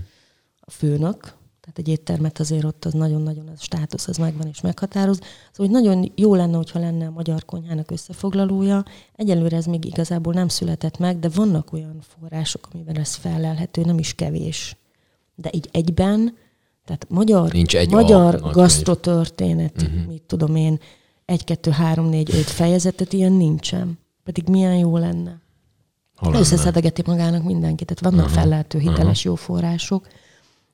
a 0.61 0.71
főnök, 0.71 1.35
tehát 1.63 1.79
egy 1.79 1.89
éttermet 1.89 2.41
azért 2.41 2.65
ott 2.65 2.85
az 2.85 2.93
nagyon-nagyon 2.93 3.49
a 3.49 3.53
státusz 3.59 4.09
az 4.09 4.17
megvan 4.17 4.47
és 4.47 4.61
meghatároz. 4.61 5.17
Szóval 5.53 5.73
hogy 5.73 5.83
nagyon 5.83 6.13
jó 6.17 6.35
lenne, 6.35 6.57
hogyha 6.57 6.79
lenne 6.79 7.07
a 7.07 7.11
magyar 7.11 7.45
konyhának 7.45 7.91
összefoglalója. 7.91 8.85
Egyelőre 9.17 9.57
ez 9.57 9.67
még 9.67 9.85
igazából 9.85 10.33
nem 10.33 10.49
született 10.49 10.99
meg, 10.99 11.19
de 11.19 11.29
vannak 11.29 11.73
olyan 11.73 11.99
források, 12.01 12.69
amiben 12.73 12.97
ez 12.97 13.15
felelhető, 13.15 13.83
nem 13.83 13.99
is 13.99 14.15
kevés. 14.15 14.77
De 15.35 15.51
így 15.53 15.69
egyben, 15.73 16.37
tehát 16.85 17.07
magyar, 17.09 17.53
Nincs 17.53 17.77
egy 17.77 17.91
magyar 17.91 18.41
gasztrotörténet, 18.53 19.83
uh-huh. 19.83 20.07
mit 20.07 20.23
tudom 20.23 20.57
én, 20.57 20.79
egy, 21.25 21.45
kettő, 21.45 21.71
három, 21.71 22.09
négy, 22.09 22.31
öt 22.35 22.51
fejezetet, 22.51 23.13
ilyen 23.13 23.33
nincsen. 23.33 23.99
Pedig 24.25 24.49
milyen 24.49 24.77
jó 24.77 24.97
lenne. 24.97 25.41
Összeszedegeti 26.33 27.03
magának 27.07 27.43
mindenki. 27.43 27.85
Tehát 27.85 28.03
vannak 28.03 28.27
Aha, 28.27 28.41
fellehető 28.41 28.79
hiteles 28.79 29.21
aha. 29.21 29.29
jó 29.29 29.35
források, 29.35 30.07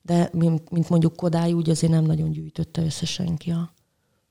de 0.09 0.31
mint, 0.33 0.71
mint 0.71 0.89
mondjuk 0.89 1.17
Kodály, 1.17 1.53
úgy 1.53 1.71
azért 1.71 1.93
nem 1.93 2.05
nagyon 2.05 2.31
gyűjtötte 2.31 2.83
össze 2.83 3.07
senki 3.07 3.51
a... 3.51 3.73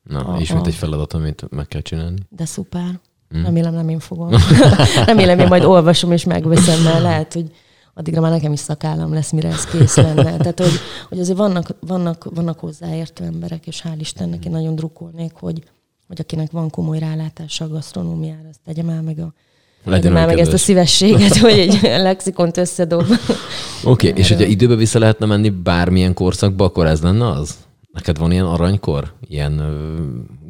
Na, 0.04 0.20
a- 0.20 0.40
ismét 0.40 0.62
a- 0.62 0.68
egy 0.68 0.76
feladat, 0.76 1.14
amit 1.14 1.50
meg 1.50 1.68
kell 1.68 1.82
csinálni. 1.82 2.20
De 2.30 2.46
szuper. 2.46 3.00
Hm. 3.30 3.42
Remélem 3.44 3.74
nem 3.74 3.90
én 3.90 4.00
fogom. 4.00 4.30
Remélem 5.06 5.40
én 5.40 5.48
majd 5.48 5.64
olvasom 5.64 6.12
és 6.12 6.24
megveszem, 6.24 6.84
mert 6.84 7.02
lehet, 7.02 7.34
hogy 7.34 7.52
addigra 7.94 8.22
már 8.22 8.32
nekem 8.32 8.54
is 8.54 8.60
szakállam 8.60 9.14
lesz, 9.14 9.32
mire 9.32 9.50
ez 9.50 9.66
kész 9.66 9.96
lenne. 9.96 10.38
Tehát, 10.38 10.60
hogy, 10.60 10.80
hogy 11.10 11.20
azért 11.20 11.38
vannak, 11.38 11.76
vannak, 11.80 12.28
vannak 12.34 12.60
hozzáértő 12.60 13.24
emberek, 13.24 13.68
és 13.68 13.84
hál' 13.88 13.98
Istennek 14.00 14.46
én 14.46 14.52
nagyon 14.52 14.76
drukkolnék, 14.76 15.34
hogy, 15.34 15.64
hogy 16.08 16.20
akinek 16.20 16.52
van 16.52 16.70
komoly 16.70 17.00
rálátása 17.00 17.66
a 17.66 17.68
gasztronómiára, 17.68 18.50
azt 18.50 18.60
tegye 18.66 18.84
már 18.84 19.02
meg, 19.02 19.20
a, 19.20 19.34
Legyen 19.88 20.12
már 20.12 20.28
meg 20.28 20.40
ezt 20.40 20.54
a 20.54 20.58
szívességet, 20.58 21.38
hogy 21.48 21.60
egy 21.60 21.80
lexikont 21.82 22.58
összedob. 22.58 23.06
Oké, 23.84 24.10
okay, 24.10 24.22
és 24.22 24.28
hogyha 24.28 24.46
időbe 24.46 24.76
vissza 24.76 25.00
lehetne 25.00 25.26
menni 25.26 25.50
bármilyen 25.50 26.14
korszakba, 26.14 26.66
akkor 26.66 26.86
ez 26.86 27.02
lenne 27.02 27.30
az? 27.30 27.56
Neked 27.94 28.18
van 28.18 28.32
ilyen 28.32 28.46
aranykor? 28.46 29.14
Ilyen 29.28 29.60
ö, 29.60 29.96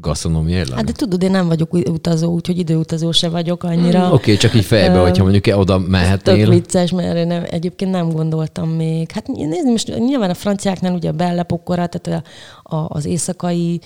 gasztronómiai 0.02 0.63
Hát 0.76 0.84
de 0.84 0.91
tudod, 0.91 1.23
én 1.23 1.32
nem 1.32 1.47
vagyok 1.47 1.73
utazó, 1.73 2.34
úgyhogy 2.34 2.58
időutazó 2.58 3.12
se 3.12 3.30
vagyok 3.30 3.63
annyira. 3.63 4.06
Oké, 4.06 4.13
okay, 4.13 4.38
csak 4.38 4.56
így 4.56 4.65
fejbe, 4.65 5.00
hogyha 5.00 5.23
mondjuk 5.23 5.58
oda 5.58 5.78
Tök 5.78 5.88
mehetnél. 5.88 6.50
vicces, 6.50 6.91
mert 6.91 7.28
nem, 7.28 7.43
egyébként 7.50 7.91
nem 7.91 8.10
gondoltam 8.10 8.69
még. 8.69 9.12
Hát 9.12 9.28
nézd, 9.28 9.65
most 9.65 9.97
nyilván 9.97 10.30
a 10.30 10.34
franciáknál 10.34 10.93
ugye 10.93 11.10
a 11.10 11.12
bellepokora, 11.12 11.88
tehát 11.88 12.23
a, 12.63 12.76
a, 12.76 12.86
az 12.89 13.06
éjszakai, 13.06 13.82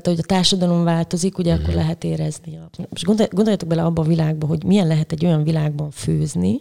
tehát 0.00 0.18
hogy 0.18 0.18
a 0.28 0.34
társadalom 0.34 0.84
változik, 0.84 1.38
ugye 1.38 1.54
Mhm. 1.54 1.62
akkor 1.62 1.74
lehet 1.74 2.04
érezni. 2.04 2.58
Most 2.90 3.04
gondol, 3.04 3.26
gondoljatok 3.30 3.68
bele 3.68 3.84
abba 3.84 4.02
a 4.02 4.06
világba, 4.06 4.46
hogy 4.46 4.64
milyen 4.64 4.86
lehet 4.86 5.12
egy 5.12 5.24
olyan 5.24 5.42
világban 5.42 5.90
főzni, 5.90 6.60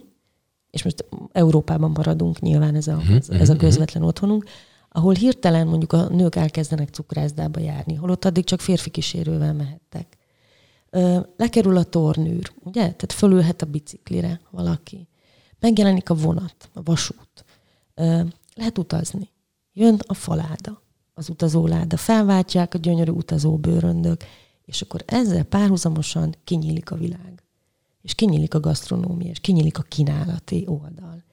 és 0.70 0.84
most 0.84 1.06
Európában 1.32 1.92
maradunk, 1.96 2.40
nyilván 2.40 2.76
ez 2.76 2.88
a, 2.88 2.96
Mhm, 2.96 3.14
ez, 3.14 3.30
ez 3.30 3.50
a 3.50 3.56
közvetlen 3.56 4.04
otthonunk, 4.04 4.46
ahol 4.90 5.14
hirtelen 5.14 5.68
mondjuk 5.68 5.94
a 5.94 6.08
nők 6.10 6.36
elkezdenek 6.36 6.90
cukrászdába 6.90 7.60
járni, 7.60 7.96
holott 7.96 8.26
addig 8.26 8.44
csak 8.44 8.60
férfi 8.60 8.90
kísérővel 8.90 9.54
mehettek. 9.54 10.18
Ö, 10.90 11.20
lekerül 11.38 11.78
a 11.78 11.84
tornűr, 11.84 12.52
ugye? 12.64 12.82
Tehát 12.82 13.14
fölülhet 13.14 13.62
a 13.62 13.66
biciklire 13.66 14.40
valaki. 14.52 15.08
Megjelenik 15.60 16.10
a 16.10 16.14
vonat, 16.14 16.70
a 16.74 16.82
vasút. 16.84 17.46
Ö, 17.96 18.22
lehet 18.56 18.78
utazni. 18.78 19.30
Jön 19.74 20.00
a 20.08 20.14
faláda, 20.14 20.82
az 21.18 21.30
utazóláda. 21.30 21.98
Felváltják 21.98 22.74
a 22.74 22.78
gyönyörű 22.78 23.12
utazóbőröndök, 23.12 24.24
és 24.66 24.82
akkor 24.82 25.04
ezzel 25.06 25.44
párhuzamosan 25.44 26.36
kinyílik 26.44 26.92
a 26.92 26.96
világ. 26.96 27.44
És 28.02 28.16
kinyílik 28.16 28.54
a 28.54 28.60
gasztronómia, 28.60 29.30
és 29.30 29.40
kinyílik 29.40 29.78
a 29.78 29.82
kínálati 29.82 30.64
oldal. 30.68 31.24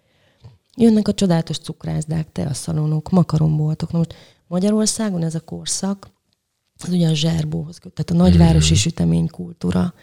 Jönnek 0.76 1.08
a 1.08 1.14
csodálatos 1.14 1.58
cukrászdák, 1.58 2.32
teaszalonok, 2.32 3.10
makaronboltok. 3.10 3.92
Na 3.92 3.98
most 3.98 4.14
Magyarországon 4.46 5.22
ez 5.22 5.34
a 5.34 5.40
korszak, 5.40 6.10
az 6.78 6.88
ugye 6.88 7.08
a 7.08 7.14
zserbóhoz 7.14 7.78
köt, 7.78 7.92
tehát 7.92 8.10
a 8.10 8.24
nagyvárosi 8.24 8.74
süteménykultúra, 8.74 9.94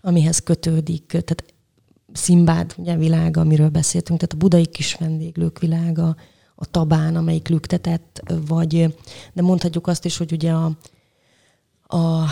amihez 0.00 0.38
kötődik, 0.38 1.06
tehát 1.06 1.44
Szimbád 2.12 2.74
ugye, 2.76 2.96
világa, 2.96 3.40
amiről 3.40 3.68
beszéltünk, 3.68 4.18
tehát 4.18 4.34
a 4.34 4.36
budai 4.36 4.66
kis 4.66 4.94
vendéglők 4.94 5.58
világa, 5.58 6.16
a 6.62 6.66
tabán, 6.70 7.16
amelyik 7.16 7.48
lüktetett, 7.48 8.22
vagy, 8.46 8.96
de 9.32 9.42
mondhatjuk 9.42 9.86
azt 9.86 10.04
is, 10.04 10.16
hogy 10.16 10.32
ugye 10.32 10.52
a, 10.52 10.76
a 11.96 12.26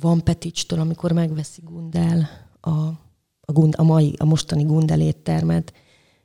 Van 0.00 0.24
Peticstől, 0.24 0.80
amikor 0.80 1.12
megveszi 1.12 1.60
Gundel 1.64 2.28
a, 2.60 2.70
a, 3.40 3.52
gund, 3.52 3.74
a, 3.76 3.82
mai, 3.82 4.14
a 4.18 4.24
mostani 4.24 4.62
Gundel 4.62 5.00
éttermet, 5.00 5.72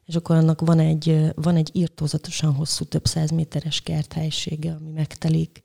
és 0.05 0.15
akkor 0.15 0.35
annak 0.35 0.61
van 0.61 0.79
egy, 0.79 1.31
van 1.35 1.55
egy 1.55 1.69
írtózatosan 1.73 2.53
hosszú, 2.53 2.85
több 2.85 3.05
száz 3.05 3.29
méteres 3.29 3.81
kerthelysége, 3.81 4.77
ami 4.79 4.91
megtelik, 4.91 5.63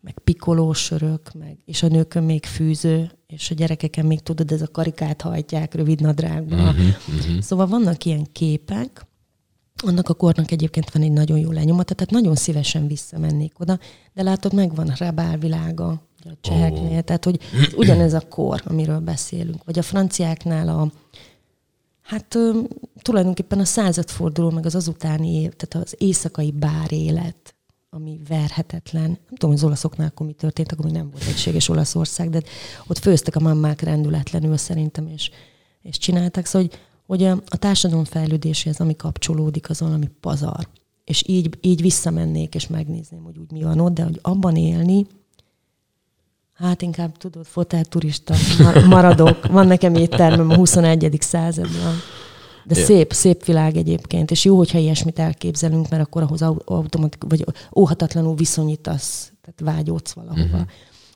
meg 0.00 0.18
pikolósörök, 0.24 1.32
meg, 1.32 1.58
és 1.64 1.82
a 1.82 1.88
nőkön 1.88 2.22
még 2.22 2.44
fűző, 2.44 3.10
és 3.26 3.50
a 3.50 3.54
gyerekeken 3.54 4.06
még 4.06 4.20
tudod, 4.20 4.52
ez 4.52 4.62
a 4.62 4.70
karikát 4.70 5.22
hajtják 5.22 5.74
rövid 5.74 6.00
nadrágba. 6.00 6.56
Mhm, 6.56 6.64
Uh-huh, 6.64 7.18
uh-huh. 7.18 7.40
Szóval 7.40 7.66
vannak 7.66 8.04
ilyen 8.04 8.26
képek, 8.32 9.06
annak 9.84 10.08
a 10.08 10.14
kornak 10.14 10.50
egyébként 10.50 10.90
van 10.90 11.02
egy 11.02 11.12
nagyon 11.12 11.38
jó 11.38 11.50
lenyomata, 11.50 11.94
tehát 11.94 12.12
nagyon 12.12 12.34
szívesen 12.34 12.86
visszamennék 12.86 13.60
oda, 13.60 13.78
de 14.14 14.22
látod, 14.22 14.54
megvan 14.54 14.88
a 14.88 14.94
Rabál 14.98 15.38
világa, 15.38 16.02
ugye 16.20 16.30
a 16.30 16.36
cseheknél, 16.40 16.96
oh. 16.96 17.00
tehát 17.00 17.24
hogy 17.24 17.40
ugyanez 17.76 18.14
a 18.14 18.20
kor, 18.28 18.62
amiről 18.64 19.00
beszélünk, 19.00 19.64
vagy 19.64 19.78
a 19.78 19.82
franciáknál 19.82 20.68
a, 20.68 20.92
hát 22.02 22.34
ö, 22.34 22.60
tulajdonképpen 23.02 23.58
a 23.58 23.64
századforduló, 23.64 24.50
meg 24.50 24.66
az 24.66 24.74
azutáni 24.74 25.34
év, 25.34 25.52
tehát 25.52 25.86
az 25.86 25.94
éjszakai 25.98 26.50
bár 26.50 26.92
élet, 26.92 27.54
ami 27.90 28.20
verhetetlen. 28.28 29.06
Nem 29.06 29.36
tudom, 29.36 29.50
hogy 29.50 29.58
az 29.58 29.64
olaszoknál 29.64 30.08
akkor 30.08 30.26
mi 30.26 30.32
történt, 30.32 30.72
akkor 30.72 30.84
még 30.84 30.94
nem 30.94 31.10
volt 31.10 31.24
egységes 31.24 31.68
Olaszország, 31.68 32.30
de 32.30 32.42
ott 32.86 32.98
főztek 32.98 33.36
a 33.36 33.40
mammák 33.40 33.80
rendületlenül 33.80 34.56
szerintem, 34.56 35.06
és, 35.06 35.30
és 35.82 35.98
csinálták. 35.98 36.46
Szóval, 36.46 36.68
hogy, 36.68 36.78
hogy 37.06 37.22
a, 37.24 37.38
társadalom 37.46 38.04
fejlődéséhez, 38.04 38.80
ami 38.80 38.96
kapcsolódik, 38.96 39.70
az 39.70 39.80
valami 39.80 40.06
pazar. 40.20 40.68
És 41.04 41.24
így, 41.26 41.58
így 41.60 41.80
visszamennék, 41.80 42.54
és 42.54 42.66
megnézném, 42.66 43.22
hogy 43.22 43.38
úgy 43.38 43.50
mi 43.52 43.62
van 43.62 43.80
ott, 43.80 43.94
de 43.94 44.02
hogy 44.02 44.18
abban 44.22 44.56
élni, 44.56 45.06
Hát 46.54 46.82
inkább 46.82 47.16
tudod, 47.16 47.46
fotelturista 47.46 48.34
mar- 48.62 48.84
maradok. 48.86 49.46
Van 49.46 49.66
nekem 49.66 49.94
éttermem 49.94 50.50
a 50.50 50.54
21. 50.56 51.16
században. 51.20 51.94
De 52.64 52.78
Ja. 52.78 52.84
szép, 52.84 53.12
szép 53.12 53.44
világ 53.44 53.76
egyébként, 53.76 54.30
és 54.30 54.44
jó, 54.44 54.56
hogyha 54.56 54.78
ilyesmit 54.78 55.18
elképzelünk, 55.18 55.88
mert 55.88 56.02
akkor 56.02 56.22
ahhoz 56.22 56.42
au- 56.42 56.62
automatik, 56.64 57.22
vagy 57.28 57.44
óhatatlanul 57.76 58.34
viszonyítasz, 58.34 59.32
tehát 59.42 59.76
vágyódsz 59.76 60.12
valahova. 60.12 60.42
Uh-huh. 60.44 60.60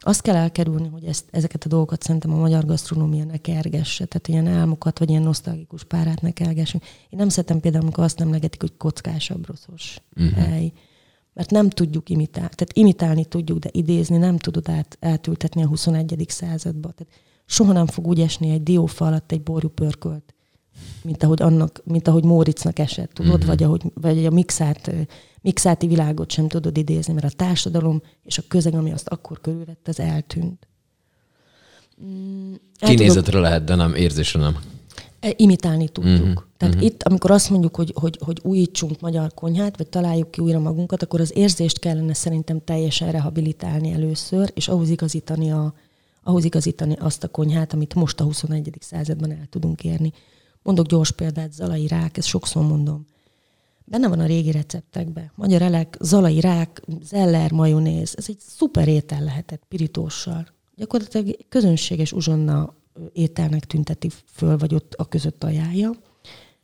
Azt 0.01 0.23
kell 0.23 0.37
elkerülni, 0.37 0.89
hogy 0.89 1.05
ezt, 1.05 1.25
ezeket 1.31 1.65
a 1.65 1.69
dolgokat 1.69 2.03
szerintem 2.03 2.33
a 2.33 2.37
magyar 2.37 2.65
gasztronómia 2.65 3.25
ne 3.25 3.37
kergesse, 3.37 4.05
tehát 4.05 4.29
ilyen 4.29 4.47
álmokat, 4.47 4.99
vagy 4.99 5.11
ilyen 5.11 5.23
nosztalgikus 5.23 5.85
párát 5.85 6.21
ne 6.21 6.31
kergessünk. 6.31 6.85
Én 6.85 7.19
nem 7.19 7.29
szeretem 7.29 7.61
például, 7.61 7.83
amikor 7.83 8.05
azt 8.05 8.19
nem 8.19 8.31
legetik, 8.31 8.61
hogy 8.61 8.77
kockásabb, 8.77 9.47
rosszos 9.47 10.01
uh-huh. 10.17 10.45
hely. 10.45 10.73
Mert 11.35 11.51
nem 11.51 11.71
tudjuk 11.71 12.11
imitálni. 12.11 12.55
Tehát 12.55 12.73
imitálni 12.73 13.25
tudjuk, 13.25 13.59
de 13.59 13.69
idézni 13.73 14.17
nem 14.17 14.39
tudod 14.39 14.69
át, 14.69 14.97
átültetni 15.01 15.63
a 15.63 15.67
21. 15.67 16.25
századba. 16.29 16.91
Tehát 16.91 17.15
soha 17.47 17.73
nem 17.73 17.87
fog 17.87 18.07
úgy 18.07 18.21
esni 18.21 18.51
egy 18.51 18.63
diófa 18.63 19.07
alatt 19.07 19.33
egy 19.33 19.43
borjú 19.43 19.69
pörkölt, 19.69 20.35
mint 21.03 21.23
ahogy, 21.23 21.43
annak, 21.43 21.83
mint 21.85 22.09
ahogy 22.09 22.25
Móricznak 22.25 22.79
esett, 22.79 23.13
tudod, 23.13 23.37
mm-hmm. 23.37 23.47
vagy, 23.47 23.63
ahogy, 23.63 23.83
vagy 23.95 24.27
a 24.27 24.31
mixát, 24.31 24.93
mixáti 25.41 25.87
világot 25.87 26.31
sem 26.31 26.49
tudod 26.49 26.77
idézni, 26.77 27.13
mert 27.13 27.27
a 27.27 27.37
társadalom 27.37 28.03
és 28.25 28.39
a 28.39 28.43
közeg, 28.49 28.75
ami 28.75 28.93
azt 28.93 29.09
akkor 29.09 29.41
körülvett, 29.41 29.89
az 29.89 30.01
eltűnt. 30.01 30.69
Mm, 32.05 32.53
el 32.53 32.59
tudok- 32.79 32.97
Kinézetre 32.97 33.39
lehet, 33.39 33.65
de 33.65 33.75
nem 33.75 33.95
érzésre 33.95 34.41
nem. 34.41 34.57
E, 35.21 35.33
imitálni 35.37 35.89
tudjuk. 35.89 36.21
Uh-huh. 36.21 36.43
Tehát 36.57 36.75
uh-huh. 36.75 36.91
itt, 36.91 37.03
amikor 37.03 37.31
azt 37.31 37.51
mondjuk, 37.51 37.77
hogy, 37.77 37.93
hogy, 37.95 38.19
hogy 38.25 38.41
újítsunk 38.43 39.01
magyar 39.01 39.35
konyhát, 39.35 39.77
vagy 39.77 39.87
találjuk 39.87 40.31
ki 40.31 40.41
újra 40.41 40.59
magunkat, 40.59 41.03
akkor 41.03 41.21
az 41.21 41.37
érzést 41.37 41.79
kellene 41.79 42.15
szerintem 42.15 42.65
teljesen 42.65 43.11
rehabilitálni 43.11 43.93
először, 43.93 44.51
és 44.55 44.69
ahhoz 44.69 44.89
igazítani, 44.89 45.51
a, 45.51 45.75
ahhoz 46.23 46.45
igazítani 46.45 46.95
azt 47.01 47.25
a 47.25 47.29
konyhát, 47.29 47.73
amit 47.73 47.95
most 47.95 48.21
a 48.21 48.25
21. 48.25 48.73
században 48.81 49.31
el 49.31 49.47
tudunk 49.51 49.85
érni. 49.85 50.13
Mondok 50.63 50.87
gyors 50.87 51.11
példát, 51.11 51.53
zalai 51.53 51.87
rák, 51.87 52.17
ezt 52.17 52.29
sokszor 52.29 52.67
mondom. 52.67 53.07
Benne 53.85 54.09
van 54.09 54.21
a 54.21 54.27
régi 54.27 54.51
receptekben. 54.51 55.31
Magyar 55.35 55.63
elek, 55.63 55.97
zalai 56.01 56.41
rák, 56.41 56.83
zeller, 57.03 57.53
majonéz. 57.53 58.15
Ez 58.17 58.25
egy 58.29 58.39
szuper 58.39 58.89
étel 58.89 59.23
lehetett 59.25 59.63
pirítóssal. 59.69 60.47
Gyakorlatilag 60.77 61.37
közönséges 61.49 62.13
uzsonna 62.13 62.75
ételnek 63.13 63.65
tünteti 63.65 64.11
föl, 64.25 64.57
vagy 64.59 64.75
ott 64.75 64.95
a 64.95 65.05
között 65.05 65.45
ajánlja. 65.45 65.91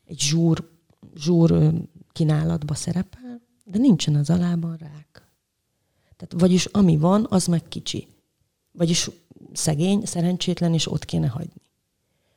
Egy 0.07 0.21
zsúr, 0.21 0.71
zsúr 1.17 1.73
kínálatba 2.13 2.75
szerepel, 2.75 3.41
de 3.65 3.79
nincsen 3.79 4.15
az 4.15 4.31
alában 4.31 4.77
rák. 4.77 5.29
Tehát, 6.17 6.35
vagyis 6.39 6.65
ami 6.65 6.97
van, 6.97 7.27
az 7.31 7.47
meg 7.47 7.63
kicsi. 7.69 8.09
Vagyis 8.73 9.11
szegény, 9.53 10.05
szerencsétlen, 10.05 10.75
és 10.75 10.93
ott 10.93 11.05
kéne 11.05 11.29
hagyni. 11.29 11.63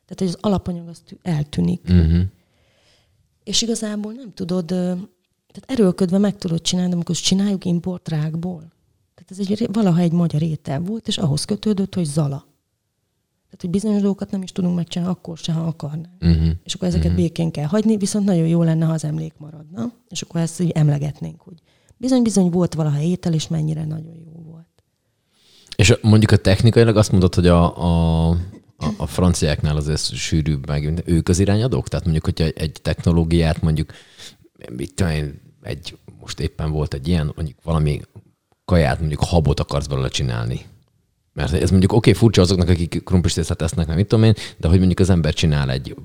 Tehát, 0.08 0.18
hogy 0.18 0.28
az 0.28 0.38
alapanyag 0.41 0.88
az 0.88 1.01
tű- 1.05 1.20
eltűnik. 1.22 1.82
Uh-huh. 1.89 2.22
És 3.43 3.62
igazából 3.62 4.14
nem 4.14 4.34
tudod, 4.34 4.66
tehát 4.66 5.66
erőlködve 5.66 6.18
meg 6.18 6.38
tudod 6.38 6.62
csinálni, 6.62 6.89
de 6.89 6.95
amikor 6.95 7.16
csináljuk 7.16 7.66
importrákból. 7.66 8.60
Tehát 9.16 9.32
ez 9.32 9.39
egy, 9.39 9.70
valaha 9.72 9.99
egy 9.99 10.12
magyar 10.12 10.41
étel 10.41 10.80
volt, 10.80 11.08
és 11.08 11.18
ahhoz 11.18 11.45
kötődött, 11.45 11.95
hogy 11.95 12.05
zala. 12.05 12.45
Tehát, 13.45 13.62
hogy 13.62 13.70
bizonyos 13.70 14.01
dolgokat 14.01 14.32
nem 14.32 14.41
is 14.41 14.51
tudunk 14.51 14.76
megcsinálni, 14.76 15.14
akkor 15.14 15.38
se, 15.38 15.51
ha 15.51 15.62
akarnánk. 15.62 16.22
Uh-huh. 16.22 16.49
És 16.64 16.74
akkor 16.74 16.88
ezeket 16.88 17.05
uh-huh. 17.05 17.22
békén 17.22 17.51
kell 17.51 17.66
hagyni, 17.66 17.97
viszont 17.97 18.26
nagyon 18.26 18.47
jó 18.47 18.64
lenne, 18.64 18.86
ha 18.86 18.93
az 18.93 19.03
emlék 19.03 19.34
maradna, 19.38 19.91
és 20.10 20.22
akkor 20.22 20.41
ezt 20.41 20.60
így 20.60 20.70
emlegetnénk, 20.70 21.41
hogy 21.41 21.62
bizony-bizony 21.97 22.49
volt 22.49 22.74
valaha 22.74 22.99
étel, 22.99 23.34
és 23.34 23.47
mennyire 23.47 23.86
nagyon 23.86 24.16
jó 24.26 24.41
volt. 24.45 24.66
És 25.76 25.97
mondjuk 26.01 26.32
a 26.32 26.38
technikailag 26.38 26.97
azt 26.97 27.12
mondod, 27.12 27.36
hogy 27.36 27.47
a, 27.47 28.30
a 28.30 28.38
a, 28.78 28.88
a 28.97 29.07
franciáknál 29.07 29.75
azért 29.75 30.13
sűrűbb 30.13 30.67
meg. 30.67 31.01
Ők 31.05 31.30
az 31.30 31.39
irányadók? 31.39 31.88
Tehát 31.88 32.05
mondjuk, 32.05 32.25
hogyha 32.25 32.45
egy 32.45 32.80
technológiát 32.82 33.61
mondjuk, 33.61 33.93
mit 34.75 34.93
tudom 34.93 35.11
én, 35.11 35.41
egy, 35.61 35.97
most 36.19 36.39
éppen 36.39 36.71
volt 36.71 36.93
egy 36.93 37.07
ilyen, 37.07 37.32
mondjuk 37.36 37.57
valami 37.63 38.01
kaját, 38.65 38.99
mondjuk 38.99 39.23
habot 39.23 39.59
akarsz 39.59 39.88
belőle 39.88 40.09
csinálni. 40.09 40.65
Mert 41.34 41.53
ez 41.53 41.69
mondjuk 41.69 41.91
oké, 41.91 42.09
okay, 42.09 42.21
furcsa 42.21 42.41
azoknak, 42.41 42.69
akik 42.69 43.03
krumplistészt 43.03 43.61
esznek, 43.61 43.88
nem 43.88 43.95
mit 43.95 44.07
tudom 44.07 44.23
én, 44.23 44.34
de 44.57 44.67
hogy 44.67 44.78
mondjuk 44.78 44.99
az 44.99 45.09
ember 45.09 45.34
csinál 45.34 45.71
egy 45.71 45.95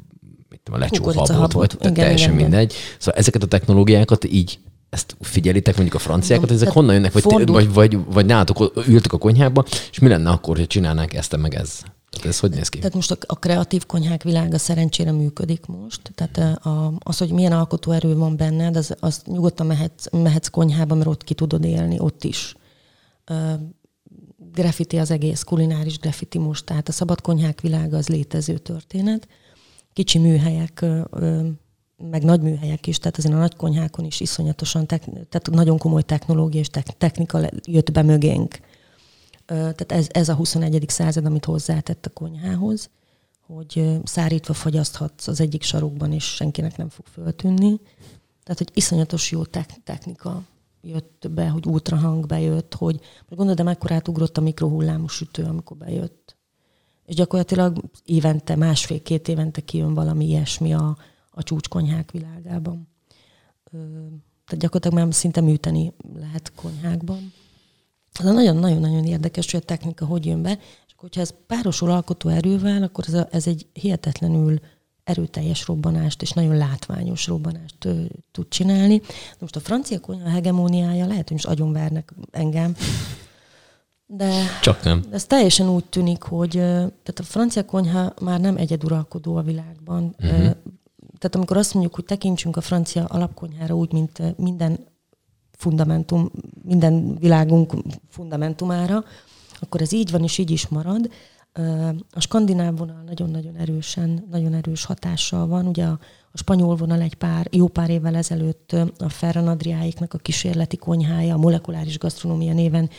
mit 0.48 0.60
tudom, 0.62 0.80
lecsó 0.80 1.04
habot, 1.04 1.28
habot, 1.28 1.52
vagy 1.52 1.76
igen, 1.80 1.94
teljesen 1.94 2.32
igen, 2.32 2.42
mindegy. 2.42 2.74
Szóval 2.98 3.20
ezeket 3.20 3.42
a 3.42 3.46
technológiákat 3.46 4.24
így 4.24 4.58
ezt 4.92 5.16
figyelitek 5.20 5.74
mondjuk 5.74 5.96
a 5.96 5.98
franciákat, 5.98 6.50
ezek 6.50 6.58
Tehát 6.58 6.74
honnan 6.74 6.94
jönnek? 6.94 7.12
Vagy, 7.12 7.22
fordul... 7.22 7.54
vagy, 7.54 7.72
vagy, 7.72 7.98
vagy 8.06 8.26
nálatok 8.26 8.72
ültök 8.86 9.12
a 9.12 9.18
konyhába, 9.18 9.64
és 9.90 9.98
mi 9.98 10.08
lenne 10.08 10.30
akkor, 10.30 10.56
hogy 10.56 10.66
csinálnánk 10.66 11.14
ezt 11.14 11.36
meg 11.36 11.54
ez? 11.54 11.80
Tehát 12.10 12.26
ez 12.26 12.38
hogy 12.38 12.50
néz 12.50 12.68
ki? 12.68 12.78
Tehát 12.78 12.94
most 12.94 13.10
a, 13.10 13.16
a 13.26 13.38
kreatív 13.38 13.86
konyhák 13.86 14.22
világa 14.22 14.58
szerencsére 14.58 15.12
működik 15.12 15.66
most. 15.66 16.12
Tehát 16.14 16.64
a, 16.66 16.92
az, 16.98 17.18
hogy 17.18 17.30
milyen 17.30 17.52
alkotóerő 17.52 18.16
van 18.16 18.36
benned, 18.36 18.76
az, 18.76 18.94
az 19.00 19.22
nyugodtan 19.26 19.66
mehetsz, 19.66 20.10
mehetsz 20.10 20.48
konyhába, 20.48 20.94
mert 20.94 21.08
ott 21.08 21.24
ki 21.24 21.34
tudod 21.34 21.64
élni, 21.64 21.98
ott 21.98 22.24
is. 22.24 22.54
Uh, 23.30 23.52
graffiti 24.52 24.98
az 24.98 25.10
egész, 25.10 25.42
kulináris 25.42 25.98
graffiti 25.98 26.38
most, 26.38 26.64
tehát 26.64 26.88
a 26.88 26.92
szabad 26.92 27.20
konyhák 27.20 27.60
világa 27.60 27.96
az 27.96 28.08
létező 28.08 28.58
történet. 28.58 29.28
Kicsi 29.92 30.18
műhelyek 30.18 30.84
meg 32.10 32.22
nagy 32.22 32.40
műhelyek 32.40 32.86
is, 32.86 32.98
tehát 32.98 33.18
azért 33.18 33.34
a 33.34 33.38
nagy 33.38 33.56
konyhákon 33.56 34.04
is 34.04 34.20
iszonyatosan, 34.20 34.86
tehát 34.86 35.50
nagyon 35.50 35.78
komoly 35.78 36.02
technológia 36.02 36.60
és 36.60 36.68
technika 36.98 37.40
jött 37.64 37.92
be 37.92 38.02
mögénk. 38.02 38.60
Tehát 39.46 39.92
ez, 39.92 40.06
ez 40.10 40.28
a 40.28 40.34
21. 40.34 40.84
század, 40.88 41.24
amit 41.24 41.44
hozzátett 41.44 42.06
a 42.06 42.10
konyhához, 42.10 42.90
hogy 43.46 44.00
szárítva 44.04 44.54
fagyaszthatsz 44.54 45.26
az 45.26 45.40
egyik 45.40 45.62
sarokban, 45.62 46.12
és 46.12 46.24
senkinek 46.24 46.76
nem 46.76 46.88
fog 46.88 47.06
föltűnni. 47.06 47.80
Tehát, 48.42 48.58
hogy 48.58 48.70
iszonyatos 48.74 49.30
jó 49.30 49.44
technika 49.84 50.42
jött 50.82 51.26
be, 51.30 51.48
hogy 51.48 51.66
ultrahang 51.66 52.26
bejött, 52.26 52.74
hogy 52.74 53.00
gondolod, 53.28 53.56
de 53.56 53.62
mekkorát 53.62 54.08
ugrott 54.08 54.38
a 54.38 54.40
mikrohullámú 54.40 55.06
sütő, 55.06 55.42
amikor 55.42 55.76
bejött. 55.76 56.36
És 57.06 57.14
gyakorlatilag 57.14 57.80
évente, 58.04 58.56
másfél-két 58.56 59.28
évente 59.28 59.60
kijön 59.60 59.94
valami 59.94 60.26
ilyesmi 60.26 60.74
a, 60.74 60.96
a 61.32 61.42
csúcskonyhák 61.42 62.10
világában. 62.10 62.88
Tehát 64.44 64.58
gyakorlatilag 64.58 65.04
már 65.04 65.14
szinte 65.14 65.40
műteni 65.40 65.92
lehet 66.14 66.52
konyhákban. 66.54 67.32
Ez 68.12 68.24
nagyon-nagyon-nagyon 68.24 69.04
érdekes, 69.04 69.50
hogy 69.50 69.60
a 69.60 69.66
technika 69.66 70.04
hogy 70.04 70.26
jön 70.26 70.42
be, 70.42 70.50
és 70.86 70.92
akkor, 70.92 71.08
hogyha 71.08 71.20
ez 71.20 71.34
párosul 71.46 71.90
alkotó 71.90 72.28
erővel, 72.28 72.82
akkor 72.82 73.04
ez, 73.08 73.14
a, 73.14 73.28
ez 73.30 73.46
egy 73.46 73.66
hihetetlenül 73.72 74.60
erőteljes 75.04 75.66
robbanást 75.66 76.22
és 76.22 76.30
nagyon 76.30 76.56
látványos 76.56 77.26
robbanást 77.26 77.84
ö, 77.84 78.04
tud 78.32 78.48
csinálni. 78.48 78.98
De 78.98 79.36
most 79.38 79.56
a 79.56 79.60
francia 79.60 80.00
konyha 80.00 80.28
hegemóniája 80.28 81.06
lehet, 81.06 81.28
hogy 81.28 81.32
most 81.32 81.46
agyonvernek 81.46 82.12
engem, 82.30 82.76
de 84.06 84.32
Csak 84.62 84.82
nem. 84.82 85.04
ez 85.10 85.24
teljesen 85.24 85.68
úgy 85.68 85.84
tűnik, 85.84 86.22
hogy 86.22 86.50
tehát 86.50 87.18
a 87.18 87.22
francia 87.22 87.64
konyha 87.64 88.14
már 88.20 88.40
nem 88.40 88.56
egyeduralkodó 88.56 89.36
a 89.36 89.42
világban. 89.42 90.14
Uh-huh 90.18 90.56
tehát 91.22 91.36
amikor 91.36 91.56
azt 91.56 91.72
mondjuk, 91.72 91.94
hogy 91.94 92.04
tekintsünk 92.04 92.56
a 92.56 92.60
francia 92.60 93.04
alapkonyhára 93.04 93.74
úgy, 93.74 93.92
mint 93.92 94.36
minden 94.36 94.78
fundamentum, 95.52 96.30
minden 96.62 97.16
világunk 97.18 97.72
fundamentumára, 98.08 99.04
akkor 99.60 99.80
ez 99.80 99.92
így 99.92 100.10
van, 100.10 100.22
és 100.22 100.38
így 100.38 100.50
is 100.50 100.68
marad. 100.68 101.10
A 102.10 102.20
skandináv 102.20 102.76
vonal 102.76 103.02
nagyon-nagyon 103.06 103.56
erősen, 103.56 104.26
nagyon 104.30 104.54
erős 104.54 104.84
hatással 104.84 105.46
van. 105.46 105.66
Ugye 105.66 105.84
a, 105.84 105.98
a 106.32 106.38
spanyol 106.38 106.76
vonal 106.76 107.00
egy 107.00 107.14
pár, 107.14 107.48
jó 107.50 107.68
pár 107.68 107.90
évvel 107.90 108.16
ezelőtt 108.16 108.76
a 108.98 109.08
Ferran 109.08 109.48
Adriáiknak 109.48 110.14
a 110.14 110.18
kísérleti 110.18 110.76
konyhája, 110.76 111.34
a 111.34 111.38
molekuláris 111.38 111.98
gasztronómia 111.98 112.52
néven 112.52 112.90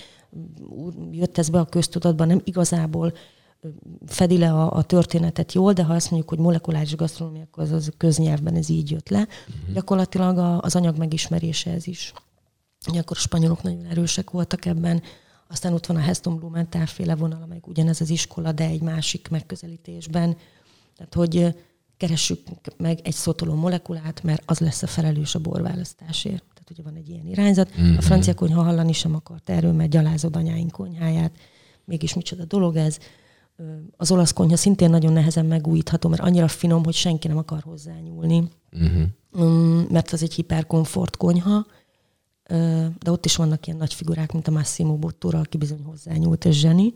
jött 1.11 1.37
ez 1.37 1.49
be 1.49 1.59
a 1.59 1.65
köztudatba, 1.65 2.25
nem 2.25 2.41
igazából 2.43 3.13
fedi 4.05 4.37
le 4.37 4.53
a, 4.53 4.73
a 4.73 4.83
történetet 4.83 5.53
jól, 5.53 5.73
de 5.73 5.83
ha 5.83 5.93
azt 5.93 6.09
mondjuk, 6.09 6.29
hogy 6.29 6.39
molekuláris 6.39 6.95
gasztronómia, 6.95 7.43
akkor 7.43 7.63
az, 7.63 7.71
az 7.71 7.91
köznyelvben 7.97 8.55
ez 8.55 8.69
így 8.69 8.91
jött 8.91 9.09
le. 9.09 9.19
Uh-huh. 9.19 9.73
Gyakorlatilag 9.73 10.37
a, 10.37 10.61
az 10.61 10.75
anyag 10.75 10.97
megismerése 10.97 11.71
ez 11.71 11.87
is. 11.87 12.13
Ugye 12.87 12.99
akkor 12.99 13.17
a 13.17 13.19
spanyolok 13.19 13.63
nagyon 13.63 13.85
erősek 13.85 14.29
voltak 14.29 14.65
ebben, 14.65 15.01
aztán 15.47 15.73
ott 15.73 15.85
van 15.85 15.97
a 15.97 15.99
Heston 15.99 16.35
Blumenthal 16.35 16.85
féle 16.85 17.15
vonal, 17.15 17.45
meg 17.45 17.67
ugyanez 17.67 18.01
az 18.01 18.09
iskola, 18.09 18.51
de 18.51 18.65
egy 18.65 18.81
másik 18.81 19.27
megközelítésben. 19.29 20.37
Tehát, 20.95 21.13
hogy 21.13 21.55
keressük 21.97 22.39
meg 22.77 22.99
egy 23.03 23.13
szotoló 23.13 23.53
molekulát, 23.53 24.23
mert 24.23 24.43
az 24.45 24.59
lesz 24.59 24.83
a 24.83 24.87
felelős 24.87 25.35
a 25.35 25.39
borválasztásért. 25.39 26.43
Tehát 26.53 26.69
ugye 26.71 26.83
van 26.83 26.95
egy 26.95 27.09
ilyen 27.09 27.27
irányzat. 27.27 27.69
Uh-huh. 27.69 27.85
A 27.85 27.89
mhm. 27.89 27.99
francia 27.99 28.33
konyha 28.33 28.63
hallani 28.63 28.93
sem 28.93 29.15
akart 29.15 29.49
erről, 29.49 29.71
mert 29.71 29.89
gyalázod 29.89 30.35
anyáink 30.35 30.71
konyháját. 30.71 31.31
Mégis 31.85 32.13
micsoda 32.13 32.45
dolog 32.45 32.75
ez 32.75 32.97
az 33.97 34.11
olasz 34.11 34.33
konyha 34.33 34.57
szintén 34.57 34.89
nagyon 34.89 35.13
nehezen 35.13 35.45
megújítható, 35.45 36.09
mert 36.09 36.21
annyira 36.21 36.47
finom, 36.47 36.83
hogy 36.83 36.93
senki 36.93 37.27
nem 37.27 37.37
akar 37.37 37.61
hozzányúlni. 37.61 38.49
Uh-huh. 38.71 39.89
Mert 39.89 40.11
az 40.11 40.23
egy 40.23 40.33
hiperkomfort 40.33 41.17
konyha, 41.17 41.65
de 42.99 43.11
ott 43.11 43.25
is 43.25 43.35
vannak 43.35 43.67
ilyen 43.67 43.79
nagy 43.79 43.93
figurák, 43.93 44.31
mint 44.31 44.47
a 44.47 44.51
Massimo 44.51 44.97
Bottura, 44.97 45.39
aki 45.39 45.57
bizony 45.57 45.83
hozzányúlt, 45.83 46.45
és 46.45 46.59
zseni. 46.59 46.93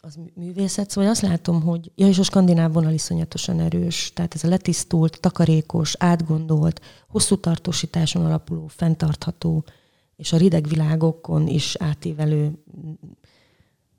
Az 0.00 0.18
művészet. 0.34 0.90
Szóval 0.90 1.10
azt 1.10 1.20
látom, 1.20 1.62
hogy 1.62 1.90
ja, 1.94 2.06
és 2.06 2.18
a 2.18 2.22
skandináv 2.22 2.72
vonal 2.72 2.92
iszonyatosan 2.92 3.60
erős. 3.60 4.10
Tehát 4.14 4.34
ez 4.34 4.44
a 4.44 4.48
letisztult, 4.48 5.20
takarékos, 5.20 5.94
átgondolt, 5.98 6.80
hosszú 7.08 7.36
tartósításon 7.36 8.24
alapuló, 8.24 8.66
fenntartható, 8.66 9.64
és 10.16 10.32
a 10.32 10.36
rideg 10.36 10.66
világokon 10.66 11.46
is 11.46 11.76
átívelő 11.78 12.64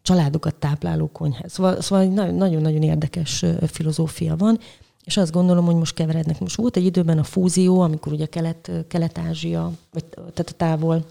családokat 0.07 0.55
tápláló 0.55 1.07
konyha. 1.11 1.49
Szóval, 1.49 1.81
szóval 1.81 2.05
nagyon-nagyon 2.31 2.81
érdekes 2.81 3.45
filozófia 3.67 4.35
van, 4.35 4.59
és 5.03 5.17
azt 5.17 5.31
gondolom, 5.31 5.65
hogy 5.65 5.75
most 5.75 5.93
keverednek. 5.93 6.39
Most 6.39 6.55
volt 6.55 6.77
egy 6.77 6.85
időben 6.85 7.17
a 7.17 7.23
fúzió, 7.23 7.79
amikor 7.79 8.13
ugye 8.13 8.25
kelet, 8.25 8.71
Kelet-Ázsia, 8.87 9.71
vagy 9.91 10.05
tehát 10.05 10.49
a 10.49 10.55
távol, 10.57 11.05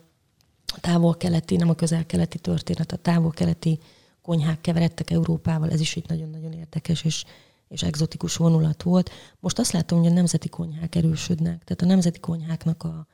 távol-keleti, 0.81 1.57
nem 1.57 1.69
a 1.69 1.75
közel-keleti 1.75 2.39
történet, 2.39 2.93
a 2.93 2.97
távol-keleti 2.97 3.79
konyhák 4.23 4.61
keveredtek 4.61 5.11
Európával, 5.11 5.71
ez 5.71 5.81
is 5.81 5.97
egy 5.97 6.09
nagyon-nagyon 6.09 6.53
érdekes 6.53 7.05
és, 7.05 7.25
és 7.69 7.83
egzotikus 7.83 8.37
vonulat 8.37 8.83
volt. 8.83 9.11
Most 9.41 9.59
azt 9.59 9.73
látom, 9.73 9.99
hogy 9.99 10.11
a 10.11 10.15
nemzeti 10.15 10.49
konyhák 10.49 10.95
erősödnek, 10.95 11.65
tehát 11.65 11.83
a 11.83 11.87
nemzeti 11.87 12.21
konyháknak 12.21 12.83
a, 12.83 13.07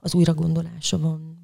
az 0.00 0.14
újragondolása 0.14 0.98
van 0.98 1.41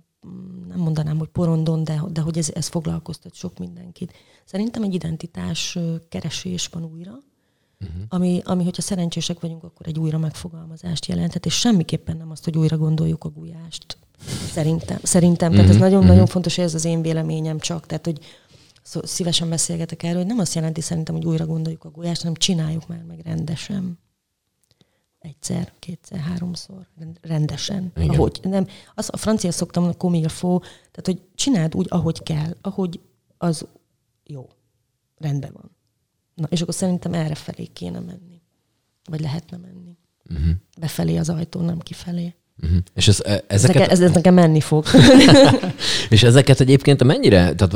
nem 0.69 0.79
mondanám, 0.79 1.19
hogy 1.19 1.29
porondon, 1.29 1.85
de, 1.85 2.03
de 2.13 2.21
hogy 2.21 2.39
ez, 2.39 2.51
ez 2.55 2.67
foglalkoztat 2.67 3.35
sok 3.35 3.59
mindenkit. 3.59 4.13
Szerintem 4.45 4.83
egy 4.83 4.95
identitás 4.95 5.79
keresés 6.09 6.67
van 6.67 6.85
újra, 6.85 7.23
uh-huh. 7.81 8.03
ami, 8.09 8.41
ami, 8.45 8.65
hogyha 8.65 8.83
szerencsések 8.83 9.41
vagyunk, 9.41 9.65
akkor 9.65 9.87
egy 9.89 9.99
újra 9.99 10.19
megfogalmazást 10.19 11.07
jelenthet, 11.07 11.47
és 11.47 11.55
semmiképpen 11.55 12.17
nem 12.17 12.31
azt, 12.31 12.45
hogy 12.45 12.59
újra 12.59 12.77
gondoljuk 12.77 13.25
a 13.25 13.29
gulyást. 13.29 13.99
Szerintem. 14.51 14.99
Szerintem. 15.03 15.49
Uh-huh. 15.49 15.65
Tehát 15.65 15.77
ez 15.77 15.81
nagyon-nagyon 15.81 16.17
uh-huh. 16.17 16.33
fontos, 16.33 16.57
hogy 16.57 16.65
ez 16.65 16.75
az 16.75 16.85
én 16.85 17.03
véleményem 17.03 17.59
csak. 17.59 17.87
Tehát, 17.87 18.05
hogy 18.05 18.19
szívesen 18.83 19.49
beszélgetek 19.49 20.03
erről, 20.03 20.17
hogy 20.17 20.27
nem 20.27 20.39
azt 20.39 20.55
jelenti 20.55 20.81
szerintem, 20.81 21.15
hogy 21.15 21.25
újra 21.25 21.47
gondoljuk 21.47 21.85
a 21.85 21.91
gulyást, 21.91 22.21
hanem 22.21 22.35
csináljuk 22.35 22.87
már 22.87 23.03
meg 23.03 23.21
rendesen 23.25 23.99
egyszer, 25.19 25.73
kétszer, 25.79 26.19
háromszor, 26.19 26.87
rendesen. 27.21 27.93
Igen. 27.97 28.09
Ahogy, 28.09 28.41
nem, 28.43 28.67
az, 28.95 29.09
a 29.13 29.17
francia 29.17 29.53
szoktam 29.53 29.83
mondani, 29.83 30.29
faut, 30.29 30.63
tehát 30.63 31.05
hogy 31.05 31.23
csináld 31.35 31.75
úgy, 31.75 31.87
ahogy 31.89 32.23
kell, 32.23 32.57
ahogy 32.61 33.01
az 33.39 33.67
jó, 34.25 34.49
rendben 35.17 35.51
van. 35.53 35.71
Na, 36.35 36.47
és 36.51 36.61
akkor 36.61 36.75
szerintem 36.75 37.13
erre 37.13 37.35
felé 37.35 37.65
kéne 37.65 38.01
menni. 38.01 38.41
Vagy 39.05 39.21
lehetne 39.21 39.57
menni. 39.57 39.97
Uh-huh. 40.31 40.57
Befelé 40.79 41.17
az 41.17 41.29
ajtó, 41.29 41.61
nem 41.61 41.79
kifelé. 41.79 42.35
Uh-huh. 42.63 42.79
És 42.95 43.09
ez, 43.09 43.21
e, 43.25 43.45
ezeket... 43.47 43.91
Ez, 43.91 44.01
ez 44.01 44.13
nekem 44.21 44.35
menni 44.35 44.61
fog. 44.61 44.85
és 46.11 46.23
ezeket 46.23 46.61
egyébként 46.61 47.05
mennyire, 47.05 47.55
tehát 47.55 47.75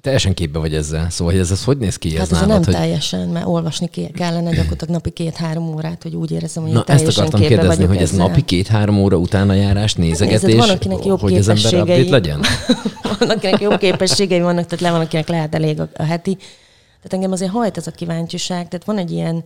teljesen 0.00 0.34
képbe 0.34 0.58
vagy 0.58 0.74
ezzel. 0.74 1.10
Szóval, 1.10 1.32
hogy 1.32 1.42
ez, 1.42 1.50
ez 1.50 1.64
hogy 1.64 1.78
néz 1.78 1.96
ki? 1.96 2.16
Hát 2.16 2.30
ez, 2.30 2.40
ez 2.40 2.46
nem 2.46 2.64
hogy... 2.64 2.74
teljesen, 2.74 3.28
mert 3.28 3.46
olvasni 3.46 3.88
kellene 4.14 4.50
gyakorlatilag 4.50 4.88
napi 4.88 5.10
két-három 5.10 5.74
órát, 5.74 6.02
hogy 6.02 6.14
úgy 6.14 6.30
érzem, 6.30 6.62
hogy 6.62 6.72
Na, 6.72 6.84
ezt 6.86 7.18
akartam 7.18 7.40
kérdezni, 7.40 7.84
hogy 7.84 7.96
ez 7.96 8.02
ezzel. 8.02 8.26
napi 8.26 8.42
két-három 8.42 8.98
óra 8.98 9.16
utána 9.16 9.52
járás, 9.52 9.94
nézegetés, 9.94 10.42
Nézd, 10.42 10.58
van, 10.58 10.68
akinek 10.68 11.04
jobb 11.04 11.20
hogy 11.20 11.36
az 11.36 11.48
ember 11.48 11.74
update 11.74 12.10
legyen? 12.10 12.40
van, 13.18 13.30
akinek 13.30 13.60
jobb 13.60 13.78
képességei 13.78 14.40
vannak, 14.40 14.64
tehát 14.64 14.80
le 14.80 14.90
van, 14.90 15.00
akinek 15.00 15.28
lehet 15.28 15.54
elég 15.54 15.80
a, 15.80 15.88
a 15.96 16.02
heti. 16.02 16.36
Tehát 16.36 17.12
engem 17.12 17.32
azért 17.32 17.50
hajt 17.50 17.76
ez 17.76 17.86
a 17.86 17.90
kíváncsiság. 17.90 18.68
Tehát 18.68 18.86
van 18.86 18.98
egy 18.98 19.10
ilyen 19.10 19.44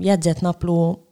jegyzett 0.00 0.40
napló 0.40 1.08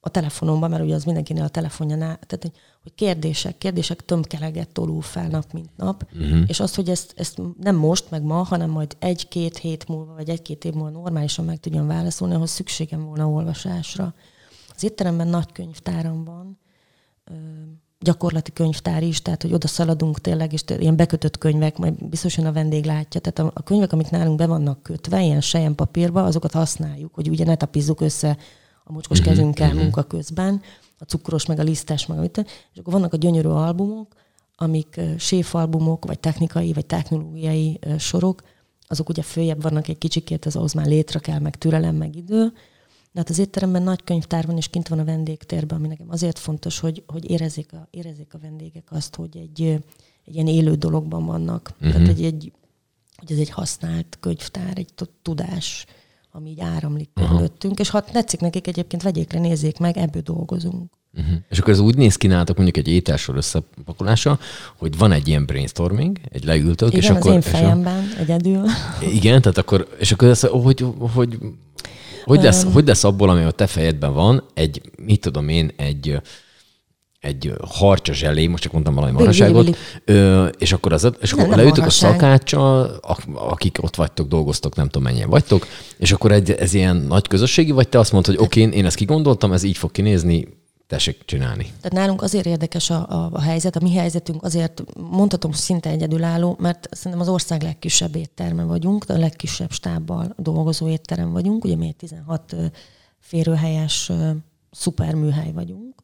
a 0.00 0.08
telefonomban, 0.08 0.70
mert 0.70 0.82
ugye 0.82 0.94
az 0.94 1.04
mindenkinél 1.04 1.42
a 1.42 1.48
telefonjánál, 1.48 2.18
tehát 2.26 2.38
hogy, 2.40 2.52
hogy 2.84 2.94
kérdések, 2.94 3.58
kérdések 3.58 4.04
tömkeleget 4.04 4.68
tolul 4.68 5.02
fel 5.02 5.28
nap, 5.28 5.52
mint 5.52 5.70
nap, 5.76 6.06
uh-huh. 6.12 6.42
és 6.46 6.60
azt, 6.60 6.74
hogy 6.74 6.88
ezt, 6.88 7.14
ezt 7.16 7.40
nem 7.60 7.76
most, 7.76 8.10
meg 8.10 8.22
ma, 8.22 8.42
hanem 8.42 8.70
majd 8.70 8.96
egy-két 8.98 9.58
hét 9.58 9.88
múlva, 9.88 10.14
vagy 10.14 10.28
egy-két 10.28 10.64
év 10.64 10.72
múlva 10.72 10.90
normálisan 10.90 11.44
meg 11.44 11.60
tudjam 11.60 11.86
válaszolni, 11.86 12.34
ahhoz 12.34 12.50
szükségem 12.50 13.04
volna 13.04 13.28
olvasásra. 13.28 14.14
Az 14.74 14.84
étteremben 14.84 15.28
nagy 15.28 15.52
könyvtáram 15.52 16.24
van, 16.24 16.58
gyakorlati 18.00 18.52
könyvtár 18.52 19.02
is, 19.02 19.22
tehát 19.22 19.42
hogy 19.42 19.52
oda 19.52 19.66
szaladunk 19.66 20.20
tényleg, 20.20 20.52
és 20.52 20.62
ilyen 20.78 20.96
bekötött 20.96 21.38
könyvek, 21.38 21.78
majd 21.78 22.08
biztosan 22.08 22.46
a 22.46 22.52
vendég 22.52 22.84
látja. 22.84 23.20
Tehát 23.20 23.38
a, 23.38 23.60
a 23.60 23.62
könyvek, 23.62 23.92
amik 23.92 24.10
nálunk 24.10 24.38
be 24.38 24.46
vannak 24.46 24.82
kötve, 24.82 25.22
ilyen 25.22 25.40
sejen 25.40 25.74
papírba, 25.74 26.24
azokat 26.24 26.52
használjuk, 26.52 27.14
hogy 27.14 27.28
ugye 27.28 27.44
ne 27.44 27.54
tapizzuk 27.54 28.00
össze 28.00 28.36
a 28.84 28.92
mocskos 28.92 29.18
uh-huh, 29.18 29.34
kezünkkel 29.34 29.66
uh-huh. 29.66 29.82
munka 29.82 30.02
közben, 30.02 30.62
a 30.98 31.04
cukros, 31.04 31.46
meg 31.46 31.58
a 31.58 31.62
lisztes, 31.62 32.06
meg 32.06 32.18
amit. 32.18 32.44
És 32.72 32.78
akkor 32.78 32.92
vannak 32.92 33.12
a 33.12 33.16
gyönyörű 33.16 33.48
albumok, 33.48 34.14
amik 34.56 35.00
séfalbumok, 35.18 36.04
vagy 36.04 36.20
technikai, 36.20 36.72
vagy 36.72 36.86
technológiai 36.86 37.78
sorok, 37.98 38.42
azok 38.86 39.08
ugye 39.08 39.22
följebb 39.22 39.62
vannak 39.62 39.88
egy 39.88 39.98
kicsikét, 39.98 40.44
az 40.44 40.56
ahhoz 40.56 40.72
már 40.72 40.86
létre 40.86 41.18
kell, 41.18 41.38
meg 41.38 41.56
türelem, 41.56 41.96
meg 41.96 42.16
idő, 42.16 42.52
de 43.14 43.20
hát 43.20 43.30
az 43.30 43.38
étteremben 43.38 43.82
nagy 43.82 44.04
könyvtár 44.04 44.46
van, 44.46 44.56
és 44.56 44.68
kint 44.68 44.88
van 44.88 44.98
a 44.98 45.04
vendégtérben, 45.04 45.78
ami 45.78 45.88
nekem 45.88 46.10
azért 46.10 46.38
fontos, 46.38 46.78
hogy, 46.78 47.02
hogy 47.06 47.30
érezzék, 47.30 47.72
a, 47.72 47.88
érezzék 47.90 48.34
a 48.34 48.38
vendégek 48.38 48.86
azt, 48.90 49.14
hogy 49.14 49.36
egy, 49.36 49.62
egy 50.24 50.34
ilyen 50.34 50.46
élő 50.46 50.74
dologban 50.74 51.26
vannak. 51.26 51.72
Uh-huh. 51.74 51.92
Tehát 51.92 52.08
egy, 52.08 52.24
egy, 52.24 52.52
hogy 53.16 53.32
ez 53.32 53.38
egy 53.38 53.50
használt 53.50 54.16
könyvtár, 54.20 54.78
egy 54.78 54.90
tudás, 55.22 55.86
ami 56.36 56.50
így 56.50 56.60
áramlik 56.60 57.08
körülöttünk, 57.14 57.78
és 57.78 57.90
ha 57.90 58.00
tetszik 58.00 58.40
nekik 58.40 58.66
egyébként, 58.66 59.02
vegyék 59.02 59.32
le, 59.32 59.40
nézzék 59.40 59.78
meg, 59.78 59.96
ebből 59.96 60.22
dolgozunk. 60.22 60.92
Uh-huh. 61.18 61.34
És 61.48 61.58
akkor 61.58 61.72
ez 61.72 61.78
úgy 61.78 61.96
néz 61.96 62.16
ki 62.16 62.26
nálatok 62.26 62.56
mondjuk 62.56 62.86
egy 62.86 62.92
ételsor 62.92 63.36
összepakolása, 63.36 64.38
hogy 64.76 64.98
van 64.98 65.12
egy 65.12 65.28
ilyen 65.28 65.46
brainstorming, 65.46 66.18
egy 66.30 66.44
leültök, 66.44 66.88
Igen, 66.88 67.00
és 67.00 67.10
az 67.10 67.16
akkor... 67.16 67.32
én 67.32 67.40
fejemben, 67.40 68.08
a... 68.16 68.18
egyedül. 68.18 68.64
Igen, 69.12 69.40
tehát 69.40 69.58
akkor, 69.58 69.88
és 69.98 70.12
akkor 70.12 70.28
ez, 70.28 70.40
hogy, 70.40 70.86
hogy 70.98 71.38
hogy 72.24 72.42
lesz, 72.42 72.64
um, 72.64 72.72
hogy 72.72 72.86
lesz 72.86 73.04
abból, 73.04 73.30
ami 73.30 73.42
a 73.42 73.50
te 73.50 73.66
fejedben 73.66 74.12
van, 74.12 74.44
egy, 74.54 74.80
mit 74.96 75.20
tudom 75.20 75.48
én, 75.48 75.70
egy, 75.76 76.20
egy 77.24 77.52
harcsa 77.68 78.12
zselé, 78.12 78.46
most 78.46 78.62
csak 78.62 78.72
mondtam 78.72 78.94
valami 78.94 79.12
marhaságot, 79.12 79.76
és 80.58 80.72
akkor, 80.72 80.92
az, 80.92 81.10
és 81.20 81.32
akkor 81.32 81.46
nem, 81.46 81.58
leütök 81.58 81.84
a 81.86 81.90
szakáccsal, 81.90 83.00
akik 83.34 83.82
ott 83.82 83.96
vagytok, 83.96 84.28
dolgoztok, 84.28 84.76
nem 84.76 84.86
tudom 84.86 85.02
mennyien 85.02 85.28
vagytok, 85.28 85.66
és 85.96 86.12
akkor 86.12 86.32
egy, 86.32 86.50
ez 86.50 86.74
ilyen 86.74 86.96
nagy 86.96 87.28
közösségi, 87.28 87.70
vagy 87.70 87.88
te 87.88 87.98
azt 87.98 88.12
mondod, 88.12 88.34
hogy 88.34 88.44
oké, 88.44 88.64
okay, 88.64 88.78
én 88.78 88.86
ezt 88.86 88.96
kigondoltam, 88.96 89.52
ez 89.52 89.62
így 89.62 89.76
fog 89.76 89.90
kinézni, 89.90 90.46
tessék 90.86 91.22
csinálni. 91.24 91.62
Tehát 91.64 91.92
nálunk 91.92 92.22
azért 92.22 92.46
érdekes 92.46 92.90
a, 92.90 93.06
a, 93.08 93.28
a 93.32 93.40
helyzet, 93.40 93.76
a 93.76 93.80
mi 93.82 93.94
helyzetünk 93.94 94.42
azért 94.42 94.82
mondhatom 95.10 95.52
szinte 95.52 95.90
egyedülálló, 95.90 96.56
mert 96.60 96.88
szerintem 96.90 97.20
az 97.20 97.28
ország 97.28 97.62
legkisebb 97.62 98.16
étterme 98.16 98.62
vagyunk, 98.62 99.04
a 99.08 99.18
legkisebb 99.18 99.72
stábbal 99.72 100.34
dolgozó 100.38 100.88
étterem 100.88 101.32
vagyunk, 101.32 101.64
ugye 101.64 101.76
mi 101.76 101.86
egy 101.86 101.96
16 101.96 102.56
férőhelyes 103.20 104.12
szuperműhely 104.70 105.52
vagyunk, 105.52 105.94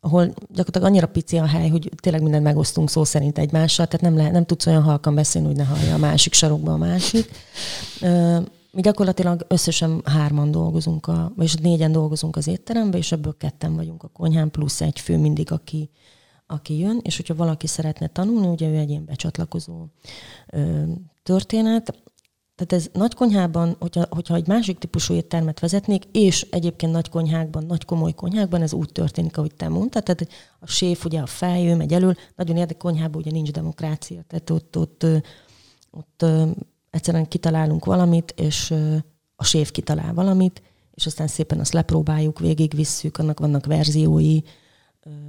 ahol 0.00 0.34
gyakorlatilag 0.48 0.88
annyira 0.88 1.06
pici 1.06 1.36
a 1.36 1.46
hely, 1.46 1.68
hogy 1.68 1.90
tényleg 2.00 2.22
mindent 2.22 2.44
megosztunk 2.44 2.90
szó 2.90 3.04
szerint 3.04 3.38
egymással, 3.38 3.86
tehát 3.86 4.00
nem, 4.00 4.16
lehet, 4.16 4.32
nem 4.32 4.46
tudsz 4.46 4.66
olyan 4.66 4.82
halkan 4.82 5.14
beszélni, 5.14 5.46
hogy 5.46 5.56
ne 5.56 5.64
hallja 5.64 5.94
a 5.94 5.98
másik 5.98 6.32
sarokba 6.32 6.72
a 6.72 6.76
másik 6.76 7.30
mi 8.72 8.80
gyakorlatilag 8.80 9.44
összesen 9.48 10.00
hárman 10.04 10.50
dolgozunk, 10.50 11.06
a, 11.06 11.32
vagyis 11.36 11.54
négyen 11.54 11.92
dolgozunk 11.92 12.36
az 12.36 12.46
étteremben, 12.46 13.00
és 13.00 13.12
ebből 13.12 13.36
ketten 13.36 13.74
vagyunk 13.74 14.02
a 14.02 14.08
konyhán, 14.08 14.50
plusz 14.50 14.80
egy 14.80 15.00
fő 15.00 15.18
mindig, 15.18 15.52
aki, 15.52 15.90
aki 16.46 16.78
jön, 16.78 17.00
és 17.02 17.16
hogyha 17.16 17.34
valaki 17.34 17.66
szeretne 17.66 18.06
tanulni, 18.06 18.46
ugye 18.46 18.68
ő 18.68 18.76
egy 18.76 18.90
ilyen 18.90 19.04
becsatlakozó 19.04 19.86
ö, 20.46 20.82
történet. 21.22 22.02
Tehát 22.60 22.84
ez 22.84 22.90
nagy 22.92 23.14
konyhában, 23.14 23.76
hogyha, 23.78 24.06
hogyha 24.10 24.34
egy 24.34 24.46
másik 24.46 24.78
típusú 24.78 25.14
éttermet 25.14 25.60
vezetnék, 25.60 26.04
és 26.12 26.46
egyébként 26.50 26.92
nagy 26.92 27.08
konyhákban, 27.08 27.64
nagy 27.66 27.84
komoly 27.84 28.12
konyhákban 28.12 28.62
ez 28.62 28.72
úgy 28.72 28.92
történik, 28.92 29.36
ahogy 29.36 29.54
te 29.54 29.68
mondtad, 29.68 30.02
tehát 30.02 30.28
a 30.60 30.66
séf 30.66 31.04
ugye 31.04 31.20
a 31.20 31.26
feljő, 31.26 31.76
megy 31.76 31.92
elől, 31.92 32.14
nagyon 32.36 32.56
érdekes 32.56 32.82
konyhában 32.82 33.20
ugye 33.20 33.30
nincs 33.30 33.50
demokrácia, 33.50 34.22
tehát 34.26 34.50
ott, 34.50 34.76
ott, 34.78 35.06
ott, 35.90 36.24
ott 36.24 36.24
egyszerűen 36.90 37.28
kitalálunk 37.28 37.84
valamit, 37.84 38.34
és 38.36 38.74
a 39.36 39.44
sév 39.44 39.70
kitalál 39.70 40.14
valamit, 40.14 40.62
és 40.94 41.06
aztán 41.06 41.26
szépen 41.26 41.60
azt 41.60 41.72
lepróbáljuk, 41.72 42.38
végigvisszük, 42.38 43.18
annak 43.18 43.40
vannak 43.40 43.66
verziói. 43.66 44.40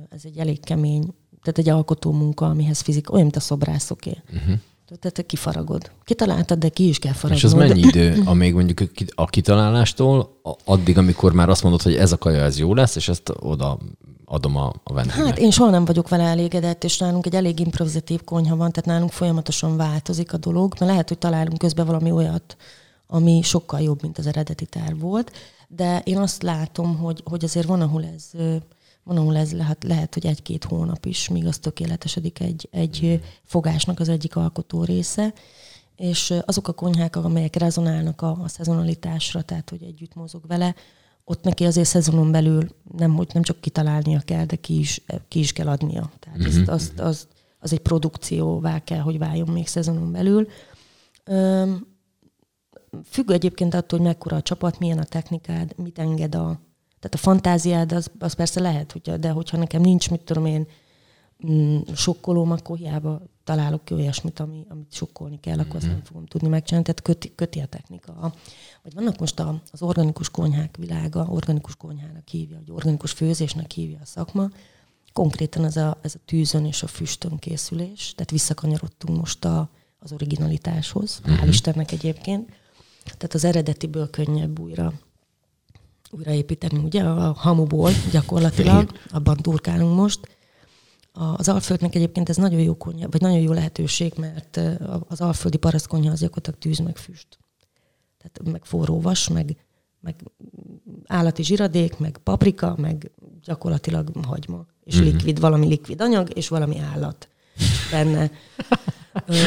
Ez 0.09 0.21
egy 0.23 0.37
elég 0.37 0.59
kemény, 0.59 1.13
tehát 1.41 1.57
egy 1.57 1.69
alkotó 1.69 2.11
munka, 2.11 2.45
amihez 2.49 2.79
fizik, 2.81 3.11
olyan, 3.11 3.23
mint 3.23 3.35
a 3.35 3.39
szobrászoké. 3.39 4.21
Uh-huh. 4.33 4.59
Tehát 4.99 5.15
te 5.15 5.21
kifaragod. 5.21 5.91
Kitaláltad, 6.03 6.57
de 6.59 6.69
ki 6.69 6.87
is 6.87 6.99
kell 6.99 7.13
faragnod. 7.13 7.37
És 7.37 7.43
az 7.43 7.53
mennyi 7.53 7.79
idő, 7.79 8.21
amíg 8.25 8.53
mondjuk 8.53 8.91
a 9.15 9.25
kitalálástól, 9.25 10.39
addig, 10.65 10.97
amikor 10.97 11.33
már 11.33 11.49
azt 11.49 11.63
mondod, 11.63 11.81
hogy 11.81 11.95
ez 11.95 12.11
a 12.11 12.17
kaja, 12.17 12.43
ez 12.43 12.57
jó 12.59 12.73
lesz, 12.73 12.95
és 12.95 13.09
ezt 13.09 13.33
oda 13.39 13.77
adom 14.25 14.55
a, 14.55 14.73
a 14.83 14.93
vendégnek? 14.93 15.25
Hát 15.25 15.37
én 15.37 15.51
soha 15.51 15.69
nem 15.69 15.85
vagyok 15.85 16.09
vele 16.09 16.23
elégedett, 16.23 16.83
és 16.83 16.97
nálunk 16.97 17.25
egy 17.25 17.35
elég 17.35 17.59
improvizatív 17.59 18.23
konyha 18.23 18.55
van, 18.55 18.71
tehát 18.71 18.89
nálunk 18.89 19.11
folyamatosan 19.11 19.77
változik 19.77 20.33
a 20.33 20.37
dolog, 20.37 20.73
mert 20.79 20.91
lehet, 20.91 21.07
hogy 21.07 21.17
találunk 21.17 21.57
közben 21.57 21.85
valami 21.85 22.11
olyat, 22.11 22.55
ami 23.07 23.41
sokkal 23.41 23.79
jobb, 23.81 24.01
mint 24.01 24.17
az 24.17 24.27
eredeti 24.27 24.65
terv 24.65 24.99
volt, 24.99 25.31
de 25.67 26.01
én 26.05 26.17
azt 26.17 26.43
látom, 26.43 26.97
hogy, 26.97 27.23
hogy 27.25 27.43
azért 27.43 27.67
van, 27.67 27.81
ahol 27.81 28.05
ez 28.15 28.23
ahol 29.03 29.37
ez 29.37 29.53
lehet, 29.53 29.83
lehet 29.83 30.13
hogy 30.13 30.25
egy-két 30.25 30.63
hónap 30.63 31.05
is, 31.05 31.29
míg 31.29 31.47
az 31.47 31.57
tökéletesedik 31.57 32.39
egy, 32.39 32.67
egy 32.71 33.21
fogásnak 33.43 33.99
az 33.99 34.09
egyik 34.09 34.35
alkotó 34.35 34.83
része, 34.83 35.33
és 35.95 36.33
azok 36.45 36.67
a 36.67 36.73
konyhák, 36.73 37.15
amelyek 37.15 37.55
rezonálnak 37.55 38.21
a, 38.21 38.41
a 38.41 38.47
szezonalitásra, 38.47 39.41
tehát 39.41 39.69
hogy 39.69 39.83
együtt 39.83 40.13
mozog 40.13 40.47
vele, 40.47 40.75
ott 41.23 41.43
neki 41.43 41.65
azért 41.65 41.87
szezonon 41.87 42.31
belül 42.31 42.67
nem, 42.97 43.15
hogy 43.15 43.29
nem 43.33 43.43
csak 43.43 43.61
kitalálnia 43.61 44.19
kell, 44.19 44.45
de 44.45 44.55
ki 44.55 44.79
is, 44.79 45.01
ki 45.27 45.39
is 45.39 45.53
kell 45.53 45.67
adnia. 45.67 46.11
Tehát 46.19 46.39
mm-hmm. 46.39 46.47
ezt, 46.47 46.67
azt, 46.67 46.99
az, 46.99 47.27
az 47.59 47.73
egy 47.73 47.79
produkcióvá 47.79 48.79
kell, 48.79 48.99
hogy 48.99 49.17
váljon 49.17 49.49
még 49.49 49.67
szezonon 49.67 50.11
belül. 50.11 50.47
Függ 53.05 53.31
egyébként 53.31 53.73
attól, 53.73 53.99
hogy 53.99 54.07
mekkora 54.07 54.35
a 54.35 54.41
csapat, 54.41 54.79
milyen 54.79 54.97
a 54.99 55.03
technikád, 55.03 55.73
mit 55.77 55.99
enged 55.99 56.35
a... 56.35 56.59
Tehát 57.01 57.13
a 57.13 57.17
fantáziád, 57.17 57.91
az, 57.91 58.11
az 58.19 58.33
persze 58.33 58.59
lehet, 58.59 58.91
hogy, 58.91 59.19
de 59.19 59.29
hogyha 59.29 59.57
nekem 59.57 59.81
nincs, 59.81 60.09
mit 60.09 60.21
tudom 60.21 60.45
én, 60.45 60.67
mm, 61.47 61.79
sokkolóm, 61.95 62.51
akkor 62.51 62.77
hiába 62.77 63.21
találok 63.43 63.85
ki 63.85 63.93
olyasmit, 63.93 64.39
ami, 64.39 64.65
amit 64.69 64.93
sokkolni 64.93 65.39
kell, 65.39 65.59
akkor 65.59 65.75
azt 65.75 65.85
mhm. 65.85 65.93
nem 65.93 66.03
fogom 66.03 66.25
tudni 66.25 66.47
megcsinálni. 66.47 66.85
Tehát 66.85 67.01
köti, 67.01 67.35
köti 67.35 67.59
a 67.59 67.65
technika. 67.65 68.33
Vagy 68.83 68.93
vannak 68.93 69.19
most 69.19 69.39
a, 69.39 69.61
az 69.71 69.81
organikus 69.81 70.29
konyhák 70.29 70.77
világa, 70.77 71.27
organikus 71.29 71.75
konyhának 71.75 72.27
hívja, 72.27 72.57
vagy 72.57 72.71
organikus 72.71 73.11
főzésnek 73.11 73.71
hívja 73.71 73.97
a 74.01 74.05
szakma. 74.05 74.49
Konkrétan 75.13 75.65
ez 75.65 75.77
a, 75.77 75.97
ez 76.01 76.15
a 76.15 76.19
tűzön 76.25 76.65
és 76.65 76.83
a 76.83 76.87
füstön 76.87 77.37
készülés. 77.37 78.13
Tehát 78.15 78.31
visszakanyarodtunk 78.31 79.17
most 79.17 79.45
a, 79.45 79.69
az 79.99 80.11
originalitáshoz. 80.11 81.19
Uh-huh. 81.23 81.39
Hál' 81.41 81.47
Istennek 81.47 81.91
egyébként. 81.91 82.49
Tehát 83.03 83.33
az 83.33 83.43
eredetiből 83.43 84.09
könnyebb 84.09 84.59
újra 84.59 84.93
újraépíteni, 86.11 86.83
ugye, 86.83 87.03
a 87.03 87.31
hamuból 87.31 87.91
gyakorlatilag, 88.11 88.91
abban 89.09 89.37
turkálunk 89.37 89.95
most 89.95 90.19
az 91.13 91.49
Alföldnek 91.49 91.95
egyébként 91.95 92.29
ez 92.29 92.37
nagyon 92.37 92.59
jó 92.59 92.77
konyha, 92.77 93.09
vagy 93.09 93.21
nagyon 93.21 93.39
jó 93.39 93.51
lehetőség, 93.51 94.13
mert 94.17 94.59
az 95.07 95.21
alföldi 95.21 95.57
parasztkonyha 95.57 96.11
az 96.11 96.19
gyakorlatilag 96.19 96.59
tűz 96.59 96.79
meg 96.79 96.97
füst. 96.97 97.39
Tehát 98.17 98.51
meg 98.51 98.65
forró 98.65 99.01
vas, 99.01 99.27
meg, 99.27 99.55
meg 99.99 100.15
állati 101.05 101.43
zsiradék, 101.43 101.97
meg 101.97 102.17
paprika, 102.23 102.75
meg 102.77 103.11
gyakorlatilag 103.43 104.11
hagyma. 104.25 104.65
És 104.83 104.95
mm-hmm. 104.95 105.05
likvid, 105.05 105.39
valami 105.39 105.67
likvid 105.67 106.01
anyag, 106.01 106.37
és 106.37 106.47
valami 106.47 106.77
állat 106.77 107.29
benne. 107.91 108.31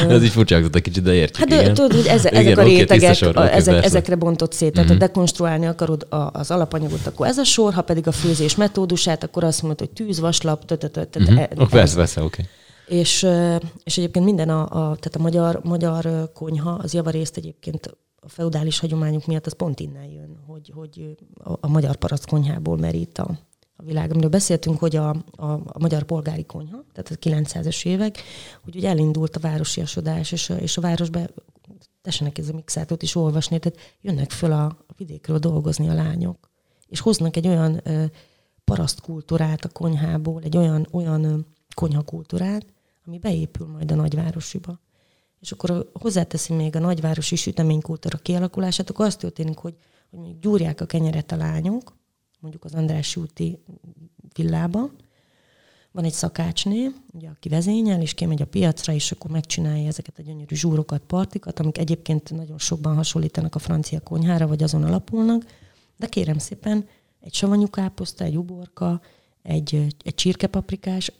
Ez 0.09 0.23
így 0.23 0.29
furcsázott 0.29 0.75
egy 0.75 0.81
kicsit, 0.81 1.03
de 1.03 1.13
értjük. 1.13 1.49
Hát 1.49 1.59
de, 1.59 1.71
tudod, 1.71 1.93
hogy 1.93 2.07
eze, 2.07 2.29
ezek 2.29 2.57
a 2.57 2.63
rétegek, 2.63 3.13
sor, 3.13 3.37
a, 3.37 3.53
ezek, 3.53 3.83
ezekre 3.83 4.15
bontott 4.15 4.53
szét. 4.53 4.73
Tehát 4.73 4.89
mm-hmm. 4.89 4.99
ha 4.99 5.05
dekonstruálni 5.05 5.65
akarod 5.65 6.07
a, 6.09 6.29
az 6.33 6.51
alapanyagot, 6.51 7.07
akkor 7.07 7.27
ez 7.27 7.37
a 7.37 7.43
sor, 7.43 7.73
ha 7.73 7.81
pedig 7.81 8.07
a 8.07 8.11
főzés 8.11 8.55
metódusát, 8.55 9.23
akkor 9.23 9.43
azt 9.43 9.61
mondod, 9.61 9.79
hogy 9.79 9.89
tűz, 9.89 10.19
vaslap, 10.19 10.71
mhm. 11.19 11.37
e- 11.37 11.49
Persze, 11.69 11.95
persze, 11.95 12.23
oké. 12.23 12.43
És, 12.87 13.27
és 13.83 13.97
egyébként 13.97 14.25
minden 14.25 14.49
a, 14.49 14.61
a, 14.61 14.69
tehát 14.69 15.15
a 15.15 15.19
magyar, 15.19 15.59
magyar 15.63 16.31
konyha, 16.33 16.71
az 16.71 16.93
javarészt 16.93 17.37
egyébként 17.37 17.97
a 18.15 18.29
feudális 18.29 18.79
hagyományok 18.79 19.25
miatt 19.25 19.45
az 19.45 19.53
pont 19.53 19.79
innen 19.79 20.05
jön, 20.05 20.37
hogy, 20.47 20.71
hogy 20.75 21.15
a, 21.43 21.53
a 21.59 21.67
magyar 21.67 21.97
konyhából 22.29 22.77
merít 22.77 23.17
a, 23.17 23.39
a 23.75 23.83
világ, 23.83 24.11
amiről 24.11 24.29
beszéltünk, 24.29 24.79
hogy 24.79 24.95
a, 24.95 25.09
a, 25.35 25.51
a 25.51 25.79
magyar 25.79 26.03
polgári 26.03 26.45
konyha, 26.45 26.83
tehát 26.93 27.11
a 27.11 27.29
900-es 27.29 27.85
évek, 27.85 28.17
hogy 28.63 28.75
ugye 28.75 28.89
elindult 28.89 29.35
a 29.35 29.39
városiasodás, 29.39 30.31
és 30.31 30.49
és 30.59 30.77
a 30.77 30.81
városba 30.81 31.19
tessenek 32.01 32.37
ez 32.37 32.49
a 32.49 32.53
mixátot 32.53 33.01
is 33.01 33.15
olvasni, 33.15 33.59
tehát 33.59 33.79
jönnek 34.01 34.31
föl 34.31 34.51
a, 34.51 34.77
vidékről 34.97 35.39
dolgozni 35.39 35.89
a 35.89 35.93
lányok. 35.93 36.49
és 36.87 36.99
hoznak 36.99 37.35
egy 37.35 37.47
olyan 37.47 37.79
ö, 37.83 38.05
paraszt 38.63 39.01
kultúrát 39.01 39.65
a 39.65 39.69
konyhából, 39.69 40.41
egy 40.43 40.57
olyan, 40.57 40.87
olyan 40.91 41.45
konyhakultúrát, 41.73 42.65
ami 43.05 43.19
beépül 43.19 43.67
majd 43.67 43.91
a 43.91 43.95
nagyvárosiba. 43.95 44.79
És 45.39 45.51
akkor 45.51 45.89
hozzáteszi 45.93 46.53
még 46.53 46.75
a 46.75 46.79
nagyvárosi 46.79 47.35
süteménykultúra 47.35 48.17
kialakulását, 48.17 48.89
akkor 48.89 49.05
az 49.05 49.15
történik, 49.15 49.57
hogy, 49.57 49.75
hogy 50.09 50.39
gyúrják 50.39 50.81
a 50.81 50.85
kenyeret 50.85 51.31
a 51.31 51.35
lányok, 51.35 51.93
mondjuk 52.45 52.65
az 52.65 52.73
András 52.73 53.15
úti 53.15 53.57
villába, 54.33 54.89
van 55.91 56.03
egy 56.03 56.13
szakácsné, 56.13 56.91
ugye, 57.13 57.29
aki 57.29 57.49
vezényel, 57.49 58.01
és 58.01 58.13
kimegy 58.13 58.41
a 58.41 58.45
piacra, 58.45 58.93
és 58.93 59.11
akkor 59.11 59.31
megcsinálja 59.31 59.87
ezeket 59.87 60.19
a 60.19 60.21
gyönyörű 60.21 60.55
zsúrokat, 60.55 61.01
partikat, 61.01 61.59
amik 61.59 61.77
egyébként 61.77 62.31
nagyon 62.31 62.57
sokban 62.57 62.95
hasonlítanak 62.95 63.55
a 63.55 63.59
francia 63.59 63.99
konyhára, 63.99 64.47
vagy 64.47 64.63
azon 64.63 64.83
alapulnak. 64.83 65.45
De 65.97 66.07
kérem 66.07 66.37
szépen, 66.37 66.87
egy 67.21 67.33
savanyú 67.33 67.69
káposzta, 67.69 68.23
egy 68.23 68.37
uborka, 68.37 69.01
egy, 69.41 69.95
egy 70.03 70.15
csirkepaprikás, 70.15 71.11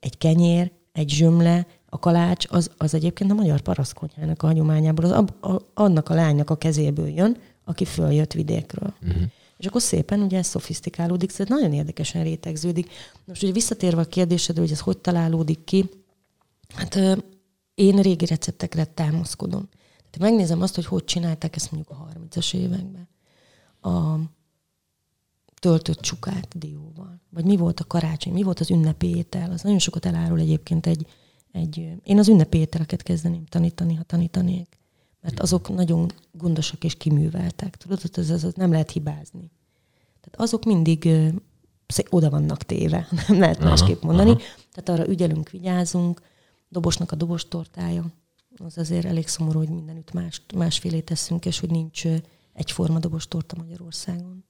egy 0.00 0.18
kenyér, 0.18 0.72
egy 0.92 1.08
zsömle, 1.10 1.66
a 1.88 1.98
kalács, 1.98 2.46
az, 2.50 2.70
az 2.76 2.94
egyébként 2.94 3.30
a 3.30 3.34
magyar 3.34 3.60
parasztkonyhának 3.60 4.42
a 4.42 4.46
hagyományából, 4.46 5.04
az 5.04 5.10
a, 5.10 5.48
a, 5.48 5.62
annak 5.74 6.08
a 6.08 6.14
lánynak 6.14 6.50
a 6.50 6.56
kezéből 6.56 7.08
jön, 7.08 7.36
aki 7.64 7.84
följött 7.84 8.32
vidékről. 8.32 8.94
Uh-huh. 9.02 9.22
És 9.58 9.66
akkor 9.66 9.82
szépen 9.82 10.20
ugye 10.20 10.38
ez 10.38 10.46
szofisztikálódik, 10.46 11.30
szóval 11.30 11.58
nagyon 11.58 11.72
érdekesen 11.72 12.22
rétegződik. 12.22 12.90
Most 13.24 13.42
ugye 13.42 13.52
visszatérve 13.52 14.00
a 14.00 14.04
kérdésedre, 14.04 14.60
hogy 14.60 14.70
ez 14.70 14.80
hogy 14.80 14.98
találódik 14.98 15.64
ki, 15.64 15.88
hát 16.74 16.94
ö, 16.94 17.16
én 17.74 17.96
régi 17.96 18.26
receptekre 18.26 18.84
támaszkodom. 18.84 19.68
Tehát 20.10 20.30
megnézem 20.30 20.62
azt, 20.62 20.74
hogy 20.74 20.86
hogy 20.86 21.04
csinálták 21.04 21.56
ezt 21.56 21.72
mondjuk 21.72 21.98
a 21.98 22.08
30-as 22.14 22.54
években. 22.54 23.08
A 23.80 24.18
töltött 25.60 26.00
csukát 26.00 26.58
dióval. 26.58 27.20
Vagy 27.30 27.44
mi 27.44 27.56
volt 27.56 27.80
a 27.80 27.86
karácsony, 27.86 28.32
mi 28.32 28.42
volt 28.42 28.60
az 28.60 28.70
ünnepi. 28.70 29.26
Az 29.50 29.62
nagyon 29.62 29.78
sokat 29.78 30.06
elárul 30.06 30.38
egyébként 30.38 30.86
egy, 30.86 31.06
egy... 31.52 31.92
Én 32.02 32.18
az 32.18 32.28
ünnepi 32.28 32.58
ételeket 32.58 33.02
kezdeném 33.02 33.44
tanítani, 33.44 33.94
ha 33.94 34.02
tanítanék 34.02 34.77
mert 35.20 35.40
azok 35.40 35.68
nagyon 35.68 36.12
gondosak 36.32 36.84
és 36.84 36.94
kiműveltek. 36.94 37.76
Tudod, 37.76 38.00
ez, 38.12 38.30
ez, 38.30 38.44
ez 38.44 38.52
nem 38.54 38.70
lehet 38.70 38.90
hibázni. 38.90 39.50
Tehát 40.20 40.40
azok 40.40 40.64
mindig 40.64 41.04
ö, 41.04 41.28
oda 42.10 42.30
vannak 42.30 42.62
téve, 42.62 43.08
nem 43.28 43.38
lehet 43.38 43.58
aha, 43.58 43.68
másképp 43.68 44.02
mondani. 44.02 44.30
Aha. 44.30 44.40
Tehát 44.72 45.00
arra 45.00 45.10
ügyelünk, 45.10 45.50
vigyázunk. 45.50 46.22
Dobosnak 46.68 47.12
a 47.12 47.16
dobos 47.16 47.48
tortája, 47.48 48.04
az 48.56 48.78
azért 48.78 49.04
elég 49.04 49.28
szomorú, 49.28 49.58
hogy 49.58 49.68
mindenütt 49.68 50.12
más, 50.12 50.42
másfélét 50.54 51.04
teszünk, 51.04 51.46
és 51.46 51.60
hogy 51.60 51.70
nincs 51.70 52.04
egyforma 52.52 52.98
dobos 52.98 53.28
torta 53.28 53.56
Magyarországon. 53.56 54.44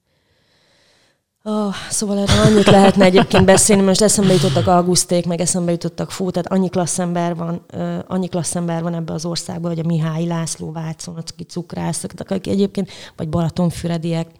Oh, 1.43 1.74
szóval 1.91 2.18
erről 2.18 2.41
annyit 2.41 2.66
lehetne 2.66 3.05
egyébként 3.05 3.45
beszélni, 3.45 3.82
most 3.82 4.01
eszembe 4.01 4.32
jutottak 4.32 4.66
Augusték, 4.66 5.26
meg 5.26 5.41
eszembe 5.41 5.70
jutottak 5.70 6.11
Fú, 6.11 6.30
tehát 6.30 6.53
annyi 6.53 6.68
klassz 6.68 6.99
ember 6.99 7.36
van, 7.36 7.64
uh, 7.72 7.99
annyi 8.07 8.28
klassz 8.28 8.55
ember 8.55 8.82
van 8.82 8.95
ebbe 8.95 9.12
az 9.12 9.24
országban, 9.24 9.70
hogy 9.70 9.84
a 9.84 9.86
Mihály 9.86 10.26
László 10.26 10.72
Vácon, 10.72 11.16
aki 11.16 11.45
cukrászok, 11.45 12.11
akik 12.18 12.47
egyébként, 12.47 12.91
vagy 13.16 13.28
Balatonfürediek. 13.28 14.30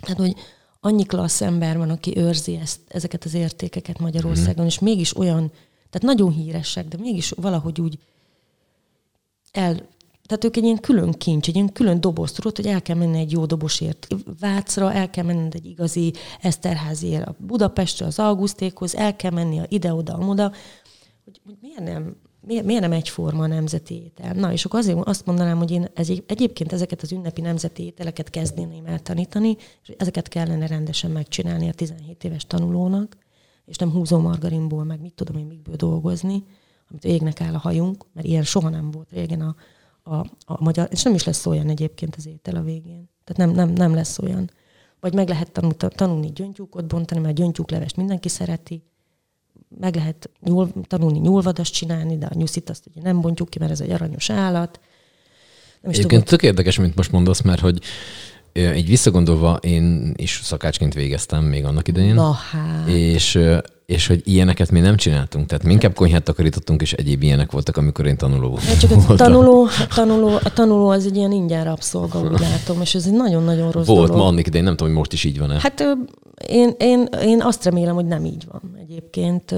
Tehát, 0.00 0.18
hogy 0.18 0.34
annyi 0.80 1.04
klassz 1.04 1.40
ember 1.40 1.76
van, 1.76 1.90
aki 1.90 2.16
őrzi 2.16 2.58
ezt, 2.62 2.80
ezeket 2.88 3.24
az 3.24 3.34
értékeket 3.34 3.98
Magyarországon, 3.98 4.64
mm. 4.64 4.68
és 4.68 4.78
mégis 4.78 5.16
olyan, 5.16 5.50
tehát 5.90 6.16
nagyon 6.16 6.32
híresek, 6.32 6.88
de 6.88 6.96
mégis 7.00 7.30
valahogy 7.30 7.80
úgy 7.80 7.98
el, 9.52 9.88
tehát 10.26 10.44
ők 10.44 10.56
egy 10.56 10.64
ilyen 10.64 10.80
külön 10.80 11.12
kincs, 11.12 11.48
egy 11.48 11.54
ilyen 11.54 11.72
külön 11.72 12.00
doboz, 12.00 12.32
tudod, 12.32 12.56
hogy 12.56 12.66
el 12.66 12.82
kell 12.82 12.96
menni 12.96 13.18
egy 13.18 13.32
jó 13.32 13.46
dobosért 13.46 14.06
Vácra, 14.40 14.92
el 14.92 15.10
kell 15.10 15.24
menni 15.24 15.48
egy 15.50 15.66
igazi 15.66 16.12
Eszterháziért 16.40 17.26
a 17.26 17.34
Budapestre, 17.38 18.06
az 18.06 18.18
Augustékhoz, 18.18 18.96
el 18.96 19.16
kell 19.16 19.30
menni 19.30 19.58
a 19.58 19.66
ide-oda, 19.68 20.18
oda, 20.18 20.52
hogy, 21.24 21.40
hogy 21.44 21.56
miért 21.60 21.80
nem 21.80 22.16
miért, 22.46 22.64
miért 22.64 22.80
nem 22.80 22.92
egyforma 22.92 23.42
a 23.42 23.46
nemzeti 23.46 23.94
étel? 23.94 24.32
Na, 24.32 24.52
és 24.52 24.64
akkor 24.64 24.78
azért 24.78 24.98
azt 24.98 25.26
mondanám, 25.26 25.58
hogy 25.58 25.70
én 25.70 25.88
ez, 25.94 26.08
egyébként 26.26 26.72
ezeket 26.72 27.02
az 27.02 27.12
ünnepi 27.12 27.40
nemzeti 27.40 27.84
ételeket 27.84 28.30
kezdeném 28.30 28.86
el 28.86 28.98
tanítani, 28.98 29.56
és 29.82 29.94
ezeket 29.96 30.28
kellene 30.28 30.66
rendesen 30.66 31.10
megcsinálni 31.10 31.68
a 31.68 31.72
17 31.72 32.24
éves 32.24 32.46
tanulónak, 32.46 33.16
és 33.64 33.76
nem 33.76 33.90
húzó 33.90 34.18
margarinból, 34.18 34.84
meg 34.84 35.00
mit 35.00 35.14
tudom 35.14 35.36
én 35.36 35.46
mikből 35.46 35.76
dolgozni, 35.76 36.44
amit 36.90 37.04
égnek 37.04 37.40
áll 37.40 37.54
a 37.54 37.58
hajunk, 37.58 38.04
mert 38.12 38.26
ilyen 38.26 38.42
soha 38.42 38.68
nem 38.68 38.90
volt 38.90 39.10
régen 39.10 39.40
a, 39.40 39.56
a, 40.04 40.16
a 40.44 40.62
magyar, 40.62 40.88
és 40.90 41.02
nem 41.02 41.14
is 41.14 41.24
lesz 41.24 41.46
olyan 41.46 41.68
egyébként 41.68 42.16
az 42.16 42.26
étel 42.26 42.56
a 42.56 42.62
végén. 42.62 43.08
Tehát 43.24 43.36
nem, 43.36 43.50
nem, 43.50 43.74
nem 43.74 43.94
lesz 43.94 44.18
olyan. 44.18 44.50
Vagy 45.00 45.14
meg 45.14 45.28
lehet 45.28 45.50
tanulni, 45.50 45.76
tanulni 45.88 46.30
gyöngytyúkot 46.32 46.86
bontani, 46.86 47.20
mert 47.20 47.34
gyöngytyúklevest 47.34 47.96
mindenki 47.96 48.28
szereti, 48.28 48.82
meg 49.78 49.94
lehet 49.94 50.30
nyúl, 50.40 50.72
tanulni 50.86 51.18
nyúlvadast 51.18 51.74
csinálni, 51.74 52.18
de 52.18 52.26
a 52.26 52.34
nyuszit 52.34 52.70
azt 52.70 52.86
ugye 52.86 53.02
nem 53.02 53.20
bontjuk 53.20 53.48
ki, 53.48 53.58
mert 53.58 53.70
ez 53.70 53.80
egy 53.80 53.90
aranyos 53.90 54.30
állat. 54.30 54.80
Nem 55.80 55.90
is 55.90 55.96
Egyébként 55.96 56.24
tök 56.24 56.42
érdekes, 56.42 56.78
mint 56.78 56.94
most 56.94 57.12
mondasz, 57.12 57.40
mert 57.40 57.60
hogy 57.60 57.82
így 58.52 58.86
visszagondolva, 58.86 59.56
én 59.56 60.12
is 60.16 60.40
szakácsként 60.42 60.94
végeztem 60.94 61.44
még 61.44 61.64
annak 61.64 61.88
idején. 61.88 62.14
Na 62.14 62.32
hát. 62.32 62.88
És, 62.88 63.38
és 63.86 64.06
hogy 64.06 64.20
ilyeneket 64.24 64.70
mi 64.70 64.80
nem 64.80 64.96
csináltunk. 64.96 65.46
Tehát 65.46 65.64
mi 65.64 65.72
inkább 65.72 65.94
konyhát 65.94 66.22
takarítottunk, 66.22 66.82
és 66.82 66.92
egyéb 66.92 67.22
ilyenek 67.22 67.52
voltak, 67.52 67.76
amikor 67.76 68.06
én 68.06 68.16
tanuló 68.16 68.48
voltam. 68.48 68.68
Hát 68.68 68.78
csak 68.78 68.90
a 69.08 69.14
tanuló, 69.14 69.68
tanuló, 69.94 70.28
a 70.28 70.52
tanuló 70.52 70.88
az 70.88 71.06
egy 71.06 71.16
ilyen 71.16 71.32
ingyen 71.32 71.64
rabszolga, 71.64 72.20
úgy 72.20 72.40
látom, 72.40 72.80
és 72.80 72.94
ez 72.94 73.06
egy 73.06 73.12
nagyon-nagyon 73.12 73.70
rossz 73.70 73.86
Volt 73.86 74.06
dolog. 74.06 74.22
ma 74.22 74.26
annak 74.28 74.46
idején, 74.46 74.64
nem 74.64 74.76
tudom, 74.76 74.88
hogy 74.88 74.98
most 74.98 75.12
is 75.12 75.24
így 75.24 75.38
van-e. 75.38 75.60
Hát 75.60 75.84
én, 76.48 76.74
én, 76.78 77.08
én 77.22 77.42
azt 77.42 77.64
remélem, 77.64 77.94
hogy 77.94 78.06
nem 78.06 78.24
így 78.24 78.44
van 78.50 78.76
egyébként. 78.80 79.54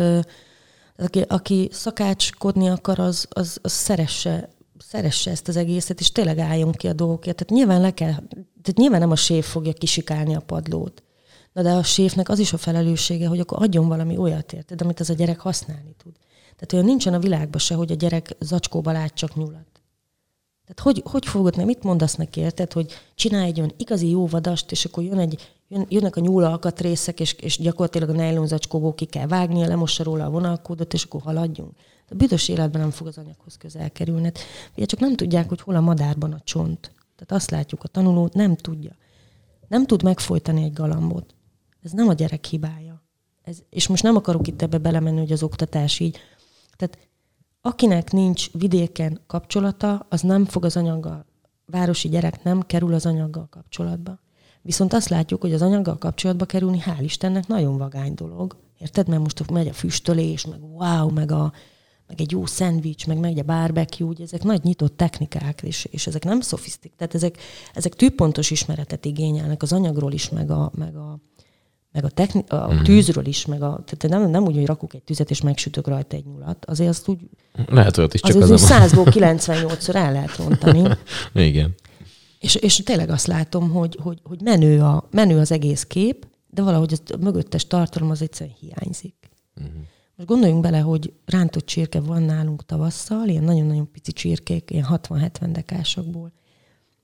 Aki, 0.98 1.24
aki 1.28 1.68
szakácskodni 1.72 2.68
akar, 2.68 2.98
az, 2.98 3.26
az, 3.30 3.58
az 3.62 3.72
szeresse 3.72 4.48
szeresse 4.90 5.30
ezt 5.30 5.48
az 5.48 5.56
egészet, 5.56 6.00
és 6.00 6.12
tényleg 6.12 6.38
álljon 6.38 6.72
ki 6.72 6.86
a 6.88 6.92
dolgokért. 6.92 7.36
Tehát 7.36 7.52
nyilván, 7.52 7.80
le 7.80 7.90
kell, 7.90 8.12
tehát 8.62 8.76
nyilván 8.76 9.00
nem 9.00 9.10
a 9.10 9.16
séf 9.16 9.46
fogja 9.46 9.72
kisikálni 9.72 10.34
a 10.34 10.40
padlót. 10.40 11.02
Na 11.56 11.62
de 11.62 11.72
a 11.72 11.82
séfnek 11.82 12.28
az 12.28 12.38
is 12.38 12.52
a 12.52 12.56
felelőssége, 12.56 13.28
hogy 13.28 13.40
akkor 13.40 13.62
adjon 13.62 13.88
valami 13.88 14.16
olyat, 14.16 14.52
érted, 14.52 14.82
amit 14.82 15.00
az 15.00 15.10
a 15.10 15.14
gyerek 15.14 15.40
használni 15.40 15.94
tud. 16.02 16.12
Tehát 16.40 16.72
olyan 16.72 16.84
nincsen 16.84 17.14
a 17.14 17.18
világban 17.18 17.60
se, 17.60 17.74
hogy 17.74 17.92
a 17.92 17.94
gyerek 17.94 18.36
zacskóba 18.40 18.92
lát 18.92 19.14
csak 19.14 19.34
nyulat. 19.34 19.82
Tehát 20.64 20.80
hogy, 20.82 21.02
hogy 21.04 21.26
fogod, 21.26 21.56
nem 21.56 21.66
mit 21.66 21.82
mondasz 21.82 22.14
neki, 22.14 22.40
érted, 22.40 22.72
hogy 22.72 22.92
csinálj 23.14 23.46
egy 23.46 23.58
olyan 23.58 23.72
igazi 23.76 24.10
jó 24.10 24.26
vadast, 24.26 24.70
és 24.70 24.84
akkor 24.84 25.02
jön 25.02 25.18
egy, 25.18 25.54
jön, 25.68 25.86
jönnek 25.88 26.16
a 26.16 26.20
nyúla 26.20 26.50
alkatrészek, 26.50 27.20
és, 27.20 27.32
és 27.32 27.58
gyakorlatilag 27.58 28.08
a 28.08 28.12
nylon 28.12 28.46
zacskóból 28.46 28.94
ki 28.94 29.04
kell 29.04 29.26
vágnia, 29.26 29.66
lemossa 29.66 30.04
róla 30.04 30.24
a 30.24 30.30
vonalkódot, 30.30 30.94
és 30.94 31.04
akkor 31.04 31.20
haladjunk. 31.20 31.72
A 32.10 32.14
büdös 32.14 32.48
életben 32.48 32.80
nem 32.80 32.90
fog 32.90 33.06
az 33.06 33.18
anyaghoz 33.18 33.56
közel 33.56 33.90
kerülni. 33.90 34.24
Hát, 34.24 34.38
ugye 34.76 34.86
csak 34.86 35.00
nem 35.00 35.16
tudják, 35.16 35.48
hogy 35.48 35.60
hol 35.60 35.74
a 35.74 35.80
madárban 35.80 36.32
a 36.32 36.40
csont. 36.44 36.80
Tehát 37.16 37.42
azt 37.42 37.50
látjuk, 37.50 37.82
a 37.82 37.88
tanuló 37.88 38.30
nem 38.32 38.56
tudja. 38.56 38.96
Nem 39.68 39.86
tud 39.86 40.02
megfojtani 40.02 40.62
egy 40.62 40.72
galambot. 40.72 41.34
Ez 41.86 41.92
nem 41.92 42.08
a 42.08 42.12
gyerek 42.12 42.44
hibája. 42.44 43.02
Ez, 43.42 43.58
és 43.70 43.86
most 43.86 44.02
nem 44.02 44.16
akarok 44.16 44.46
itt 44.46 44.62
ebbe 44.62 44.78
belemenni, 44.78 45.18
hogy 45.18 45.32
az 45.32 45.42
oktatás 45.42 46.00
így. 46.00 46.18
Tehát 46.76 46.98
akinek 47.60 48.12
nincs 48.12 48.52
vidéken 48.52 49.20
kapcsolata, 49.26 50.06
az 50.08 50.20
nem 50.20 50.44
fog 50.44 50.64
az 50.64 50.76
anyaggal, 50.76 51.26
városi 51.66 52.08
gyerek 52.08 52.42
nem 52.42 52.60
kerül 52.60 52.94
az 52.94 53.06
anyaggal 53.06 53.46
kapcsolatba. 53.50 54.20
Viszont 54.62 54.92
azt 54.92 55.08
látjuk, 55.08 55.40
hogy 55.40 55.52
az 55.52 55.62
anyaggal 55.62 55.98
kapcsolatba 55.98 56.44
kerülni, 56.44 56.82
hál' 56.84 57.02
Istennek, 57.02 57.46
nagyon 57.46 57.78
vagány 57.78 58.14
dolog. 58.14 58.56
Érted? 58.78 59.08
Mert 59.08 59.20
most 59.20 59.50
megy 59.50 59.68
a 59.68 59.72
füstölés, 59.72 60.46
meg 60.46 60.62
wow, 60.62 61.10
meg 61.10 61.32
a 61.32 61.52
meg 62.06 62.20
egy 62.20 62.30
jó 62.30 62.46
szendvics, 62.46 63.06
meg 63.06 63.18
megy 63.18 63.38
a 63.38 63.42
barbecue, 63.42 64.08
ugye 64.08 64.24
ezek 64.24 64.42
nagy 64.42 64.62
nyitott 64.62 64.96
technikák, 64.96 65.62
és, 65.62 65.84
és 65.84 66.06
ezek 66.06 66.24
nem 66.24 66.40
szofisztik, 66.40 66.92
tehát 66.96 67.14
ezek, 67.14 67.38
ezek 67.74 67.94
tűpontos 67.94 68.50
ismeretet 68.50 69.04
igényelnek 69.04 69.62
az 69.62 69.72
anyagról 69.72 70.12
is, 70.12 70.28
meg 70.28 70.50
a, 70.50 70.70
meg 70.74 70.96
a, 70.96 71.18
meg 71.96 72.04
a, 72.04 72.08
techni- 72.08 72.48
a 72.48 72.72
mm. 72.72 72.82
tűzről 72.82 73.26
is, 73.26 73.46
meg 73.46 73.62
a, 73.62 73.84
tehát 73.84 74.20
nem, 74.20 74.30
nem 74.30 74.44
úgy, 74.44 74.54
hogy 74.54 74.66
rakok 74.66 74.94
egy 74.94 75.02
tüzet, 75.02 75.30
és 75.30 75.40
megsütök 75.40 75.86
rajta 75.86 76.16
egy 76.16 76.24
nyulat. 76.24 76.64
Azért 76.64 76.88
azt 76.88 77.08
úgy... 77.08 77.18
Lehet 77.66 77.98
olyat 77.98 78.14
is, 78.14 78.20
csak 78.20 78.42
az, 78.42 78.50
az 78.50 78.66
100-ból 78.70 79.06
98-szor 79.06 79.94
el 79.94 80.12
lehet 80.12 80.36
rontani. 80.36 80.88
Igen. 81.34 81.74
És, 82.40 82.54
és 82.54 82.76
tényleg 82.76 83.10
azt 83.10 83.26
látom, 83.26 83.70
hogy, 83.70 83.98
hogy, 84.02 84.18
hogy 84.22 84.40
menő, 84.42 84.80
a, 84.80 85.08
menő 85.10 85.38
az 85.38 85.52
egész 85.52 85.84
kép, 85.84 86.26
de 86.46 86.62
valahogy 86.62 87.00
a 87.12 87.16
mögöttes 87.16 87.66
tartalom 87.66 88.10
az 88.10 88.22
egyszerűen 88.22 88.56
hiányzik. 88.60 89.30
Uh-huh. 89.56 89.72
Most 90.16 90.28
gondoljunk 90.28 90.62
bele, 90.62 90.78
hogy 90.78 91.12
rántott 91.24 91.66
csirke 91.66 92.00
van 92.00 92.22
nálunk 92.22 92.66
tavasszal, 92.66 93.28
ilyen 93.28 93.44
nagyon-nagyon 93.44 93.90
pici 93.90 94.12
csirkék, 94.12 94.70
ilyen 94.70 94.86
60-70 94.90 95.48
dekásokból. 95.52 96.32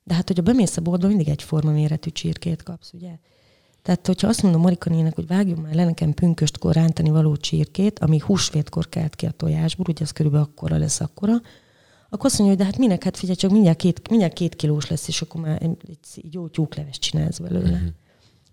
De 0.04 0.14
hát, 0.14 0.26
hogyha 0.26 0.42
bemész 0.42 0.76
a 0.76 0.80
boltba, 0.80 1.06
mindig 1.06 1.28
egyforma 1.28 1.70
méretű 1.70 2.10
csirkét 2.10 2.62
kapsz, 2.62 2.92
ugye? 2.92 3.18
Tehát, 3.82 4.06
hogyha 4.06 4.28
azt 4.28 4.42
mondom 4.42 4.60
Marikanének, 4.60 5.14
hogy 5.14 5.26
vágjon 5.26 5.58
már 5.58 5.74
le 5.74 5.84
nekem 5.84 6.12
pünköstkor 6.12 6.74
rántani 6.74 7.10
való 7.10 7.36
csirkét, 7.36 7.98
ami 7.98 8.18
húsvétkor 8.18 8.88
kelt 8.88 9.14
ki 9.14 9.26
a 9.26 9.30
tojásból, 9.30 9.86
ugye 9.88 10.02
az 10.02 10.10
körülbelül 10.10 10.46
akkora 10.46 10.76
lesz 10.76 11.00
akkora, 11.00 11.34
akkor 12.10 12.26
azt 12.26 12.38
mondja, 12.38 12.56
hogy 12.56 12.64
de 12.64 12.64
hát 12.64 12.78
minek, 12.78 13.04
hát 13.04 13.16
figyelj, 13.16 13.36
csak 13.36 13.50
mindjárt 13.50 13.78
két, 13.78 14.08
mindjárt 14.08 14.32
két 14.32 14.56
kilós 14.56 14.88
lesz, 14.88 15.08
és 15.08 15.22
akkor 15.22 15.40
már 15.40 15.62
egy, 15.62 15.76
egy 15.86 16.34
jó 16.34 16.48
tyúkleves 16.48 16.98
csinálsz 16.98 17.38
belőle. 17.38 17.70
Uh-huh. 17.70 17.88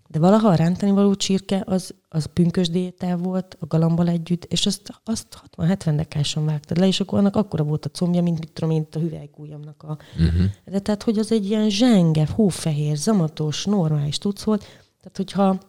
De 0.08 0.18
valaha 0.18 0.48
a 0.48 0.54
rántani 0.54 0.92
való 0.92 1.14
csirke 1.14 1.62
az, 1.66 1.94
az 2.08 2.26
pünkös 2.26 2.68
diétál 2.68 3.16
volt 3.16 3.56
a 3.60 3.66
galambal 3.66 4.08
együtt, 4.08 4.44
és 4.44 4.66
azt, 4.66 4.94
azt 5.04 5.42
60-70 5.56 5.92
dekáson 5.96 6.44
vágtad 6.44 6.76
le, 6.76 6.86
és 6.86 7.00
akkor 7.00 7.18
annak 7.18 7.36
akkora 7.36 7.64
volt 7.64 7.86
a 7.86 7.88
combja, 7.88 8.22
mint 8.22 8.38
mit 8.38 8.52
tudom 8.52 8.70
én, 8.70 8.86
a 8.92 8.98
hüvelykújamnak 8.98 9.82
a... 9.82 9.98
Uh-huh. 10.18 10.44
De 10.64 10.78
tehát, 10.78 11.02
hogy 11.02 11.18
az 11.18 11.32
egy 11.32 11.46
ilyen 11.46 11.70
zsenge, 11.70 12.26
hófehér, 12.26 12.96
zamatos, 12.96 13.64
normális 13.64 14.18
tudsz 14.18 14.42
volt. 14.42 14.64
Tehát, 15.00 15.16
hogyha, 15.16 15.60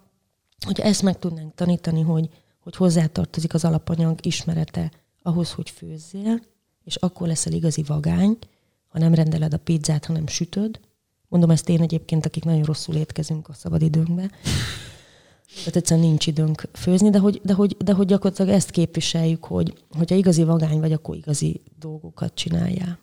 hogyha 0.66 0.84
ezt 0.84 1.02
meg 1.02 1.20
tudnánk 1.20 1.56
tanítani, 1.56 2.02
hogy, 2.02 2.30
hogy 2.60 2.76
hozzátartozik 2.76 3.54
az 3.54 3.66
alapanyag 3.66 4.26
ismerete 4.26 4.92
ahhoz, 5.22 5.52
hogy 5.52 5.70
főzzél, 5.70 6.42
és 6.84 6.96
akkor 6.96 7.28
leszel 7.28 7.54
igazi 7.54 7.84
vagány, 7.84 8.38
ha 8.88 9.00
nem 9.00 9.14
rendeled 9.14 9.54
a 9.54 9.58
pizzát, 9.58 10.06
hanem 10.06 10.28
sütöd. 10.28 10.80
Mondom 11.28 11.50
ezt 11.50 11.70
én 11.70 11.82
egyébként, 11.82 12.26
akik 12.26 12.44
nagyon 12.44 12.64
rosszul 12.64 12.96
étkezünk 12.96 13.50
a 13.50 13.54
szabadidőnkbe. 13.54 14.30
Tehát 15.56 15.76
egyszerűen 15.76 16.08
nincs 16.08 16.28
időnk 16.28 16.70
főzni, 16.74 17.10
de 17.10 17.20
hogy, 17.20 17.42
de 17.44 17.54
hogy, 17.54 17.78
de 17.78 17.94
hogy 17.94 18.08
gyakorlatilag 18.08 18.52
ezt 18.52 18.70
képviseljük, 18.70 19.44
hogy 19.44 19.86
hogyha 19.98 20.16
igazi 20.16 20.44
vagány 20.44 20.80
vagy, 20.80 20.92
akkor 20.92 21.16
igazi 21.16 21.62
dolgokat 21.80 22.34
csináljál. 22.34 23.00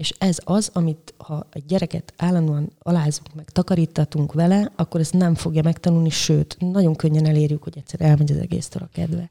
És 0.00 0.12
ez 0.18 0.38
az, 0.44 0.70
amit 0.72 1.14
ha 1.16 1.46
egy 1.52 1.64
gyereket 1.66 2.12
állandóan 2.16 2.72
alázunk 2.78 3.34
meg, 3.34 3.50
takarítatunk 3.50 4.32
vele, 4.32 4.72
akkor 4.76 5.00
ezt 5.00 5.12
nem 5.12 5.34
fogja 5.34 5.62
megtanulni, 5.62 6.10
sőt, 6.10 6.56
nagyon 6.58 6.94
könnyen 6.94 7.26
elérjük, 7.26 7.62
hogy 7.62 7.76
egyszer 7.76 8.00
elmegy 8.00 8.30
az 8.30 8.36
egésztől 8.36 8.82
a 8.82 8.88
kedve. 8.92 9.30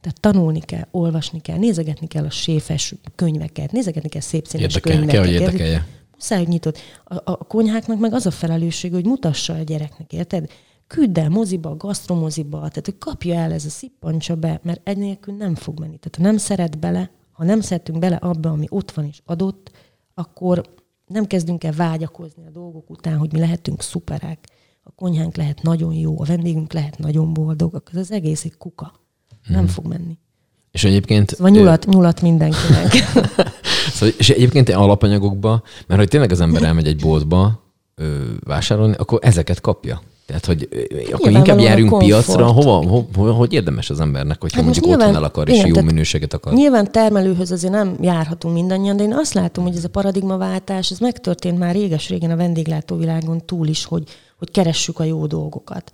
Tehát 0.00 0.20
tanulni 0.20 0.60
kell, 0.60 0.86
olvasni 0.90 1.40
kell, 1.40 1.56
nézegetni 1.58 2.06
kell 2.06 2.24
a 2.24 2.30
séfes 2.30 2.94
könyveket, 3.14 3.72
nézegetni 3.72 4.08
kell 4.08 4.20
szép 4.20 4.46
színes 4.46 4.74
Érdekel, 4.74 4.92
könyveket. 4.92 5.22
kell, 5.22 5.32
hogy 5.32 5.40
érdekelje. 5.40 5.86
Muszáj, 6.14 6.38
hogy 6.38 6.48
nyitod. 6.48 6.76
A, 7.04 7.14
a 7.24 7.36
konyháknak 7.36 7.98
meg 7.98 8.14
az 8.14 8.26
a 8.26 8.30
felelősség, 8.30 8.92
hogy 8.92 9.04
mutassa 9.04 9.54
a 9.54 9.62
gyereknek, 9.62 10.12
érted? 10.12 10.50
Küld 10.86 11.18
el 11.18 11.28
moziba, 11.28 11.76
gasztromoziba, 11.76 12.58
tehát 12.58 12.84
hogy 12.84 12.98
kapja 12.98 13.34
el 13.34 13.52
ez 13.52 13.64
a 13.64 13.68
szippantsa 13.68 14.34
be, 14.34 14.60
mert 14.62 14.88
egy 14.88 14.96
nélkül 14.96 15.34
nem 15.34 15.54
fog 15.54 15.80
menni. 15.80 15.98
Tehát 15.98 16.16
ha 16.16 16.22
nem 16.22 16.36
szeret 16.36 16.78
bele, 16.78 17.10
ha 17.32 17.44
nem 17.44 17.60
szeretünk 17.60 17.98
bele 17.98 18.16
abba, 18.16 18.50
ami 18.50 18.66
ott 18.68 18.90
van 18.90 19.04
és 19.04 19.20
adott, 19.24 19.70
akkor 20.18 20.62
nem 21.06 21.26
kezdünk 21.26 21.64
el 21.64 21.72
vágyakozni 21.72 22.46
a 22.46 22.50
dolgok 22.50 22.90
után, 22.90 23.18
hogy 23.18 23.32
mi 23.32 23.38
lehetünk 23.38 23.82
szuperek, 23.82 24.48
a 24.82 24.90
konyhánk 24.90 25.36
lehet 25.36 25.62
nagyon 25.62 25.94
jó, 25.94 26.20
a 26.20 26.24
vendégünk 26.24 26.72
lehet 26.72 26.98
nagyon 26.98 27.32
boldog, 27.32 27.74
akkor 27.74 27.98
az 27.98 28.10
egész 28.10 28.44
egy 28.44 28.56
kuka. 28.56 28.92
Nem 29.48 29.58
hmm. 29.58 29.68
fog 29.68 29.86
menni. 29.86 30.18
És 30.70 30.84
egyébként... 30.84 31.30
Szóval 31.30 31.50
nyulat, 31.50 31.86
nyulat 31.86 32.20
mindenkinek. 32.20 32.92
szóval, 33.94 34.14
és 34.18 34.30
egyébként 34.30 34.68
alapanyagokba, 34.68 35.62
mert 35.86 36.00
hogy 36.00 36.08
tényleg 36.08 36.30
az 36.30 36.40
ember 36.40 36.62
elmegy 36.62 36.86
egy 36.86 37.00
boltba 37.00 37.62
ö, 37.94 38.32
vásárolni, 38.40 38.94
akkor 38.96 39.18
ezeket 39.22 39.60
kapja. 39.60 40.02
Tehát, 40.26 40.46
hogy 40.46 40.68
akkor 41.12 41.30
inkább 41.30 41.58
járjunk 41.58 41.98
piacra, 41.98 42.46
hova, 42.46 42.88
ho, 42.88 43.04
ho, 43.14 43.32
hogy 43.32 43.52
érdemes 43.52 43.90
az 43.90 44.00
embernek, 44.00 44.40
hogyha 44.40 44.56
hát 44.56 44.64
mondjuk 44.64 44.84
nyilván, 44.84 45.08
otthon 45.08 45.22
el 45.22 45.28
akar, 45.28 45.48
és 45.48 45.58
igen, 45.58 45.74
jó 45.74 45.82
minőséget 45.82 46.32
akar. 46.32 46.52
Nyilván 46.52 46.92
termelőhöz 46.92 47.50
azért 47.50 47.72
nem 47.72 47.96
járhatunk 48.00 48.54
mindannyian, 48.54 48.96
de 48.96 49.02
én 49.02 49.14
azt 49.14 49.34
látom, 49.34 49.64
hogy 49.64 49.76
ez 49.76 49.84
a 49.84 49.88
paradigmaváltás, 49.88 50.90
ez 50.90 50.98
megtörtént 50.98 51.58
már 51.58 51.74
réges-régen 51.74 52.30
a 52.30 52.36
vendéglátóvilágon 52.36 53.46
túl 53.46 53.66
is, 53.66 53.84
hogy, 53.84 54.08
hogy 54.38 54.50
keressük 54.50 54.98
a 54.98 55.04
jó 55.04 55.26
dolgokat. 55.26 55.92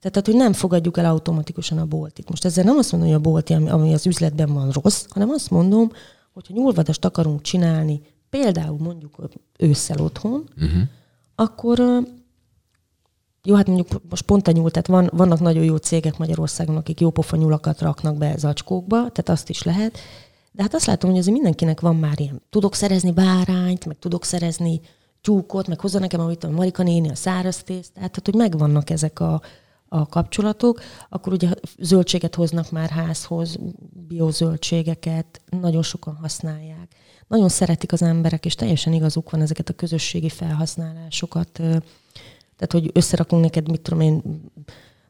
Tehát, 0.00 0.26
hogy 0.26 0.36
nem 0.36 0.52
fogadjuk 0.52 0.98
el 0.98 1.04
automatikusan 1.04 1.78
a 1.78 1.84
boltit. 1.84 2.28
Most 2.28 2.44
ezzel 2.44 2.64
nem 2.64 2.76
azt 2.76 2.92
mondom, 2.92 3.08
hogy 3.10 3.18
a 3.18 3.22
bolti, 3.22 3.52
ami, 3.52 3.70
ami 3.70 3.92
az 3.92 4.06
üzletben 4.06 4.52
van 4.52 4.70
rossz, 4.82 5.04
hanem 5.08 5.30
azt 5.30 5.50
mondom, 5.50 5.90
hogy 6.32 6.46
ha 6.46 6.54
nyúlvadast 6.54 7.04
akarunk 7.04 7.42
csinálni, 7.42 8.00
például 8.30 8.78
mondjuk 8.78 9.14
ősszel 9.58 10.00
otthon, 10.00 10.44
uh-huh. 10.56 10.80
akkor 11.34 12.02
jó, 13.42 13.54
hát 13.54 13.66
mondjuk 13.66 14.02
most 14.08 14.22
pont 14.22 14.48
a 14.48 14.50
nyúl, 14.50 14.70
tehát 14.70 14.86
van, 14.86 15.10
vannak 15.12 15.40
nagyon 15.40 15.64
jó 15.64 15.76
cégek 15.76 16.18
Magyarországon, 16.18 16.76
akik 16.76 17.00
jó 17.00 17.10
pofa 17.10 17.36
nyulakat 17.36 17.80
raknak 17.80 18.16
be 18.16 18.34
zacskókba, 18.36 18.96
tehát 18.96 19.28
azt 19.28 19.48
is 19.48 19.62
lehet. 19.62 19.98
De 20.52 20.62
hát 20.62 20.74
azt 20.74 20.86
látom, 20.86 21.10
hogy 21.10 21.18
azért 21.18 21.34
mindenkinek 21.34 21.80
van 21.80 21.96
már 21.96 22.20
ilyen, 22.20 22.42
tudok 22.50 22.74
szerezni 22.74 23.12
bárányt, 23.12 23.86
meg 23.86 23.98
tudok 23.98 24.24
szerezni 24.24 24.80
tyúkot, 25.20 25.66
meg 25.66 25.80
hozza 25.80 25.98
nekem, 25.98 26.20
amit 26.20 26.44
a 26.44 26.50
Marika 26.50 26.82
néni, 26.82 27.08
a 27.10 27.14
száraz 27.14 27.62
tésztát, 27.62 27.94
tehát 27.94 28.20
hogy 28.24 28.34
megvannak 28.34 28.90
ezek 28.90 29.20
a, 29.20 29.42
a 29.88 30.06
kapcsolatok, 30.06 30.80
akkor 31.08 31.32
ugye 31.32 31.48
zöldséget 31.78 32.34
hoznak 32.34 32.70
már 32.70 32.88
házhoz, 32.88 33.58
biozöldségeket, 34.08 35.40
nagyon 35.60 35.82
sokan 35.82 36.14
használják. 36.14 36.94
Nagyon 37.28 37.48
szeretik 37.48 37.92
az 37.92 38.02
emberek, 38.02 38.44
és 38.44 38.54
teljesen 38.54 38.92
igazuk 38.92 39.30
van 39.30 39.40
ezeket 39.40 39.68
a 39.68 39.72
közösségi 39.72 40.28
felhasználásokat. 40.28 41.60
Tehát, 42.60 42.72
hogy 42.84 42.90
összerakunk 42.94 43.42
neked, 43.42 43.70
mit 43.70 43.80
tudom 43.80 44.00
én, 44.00 44.22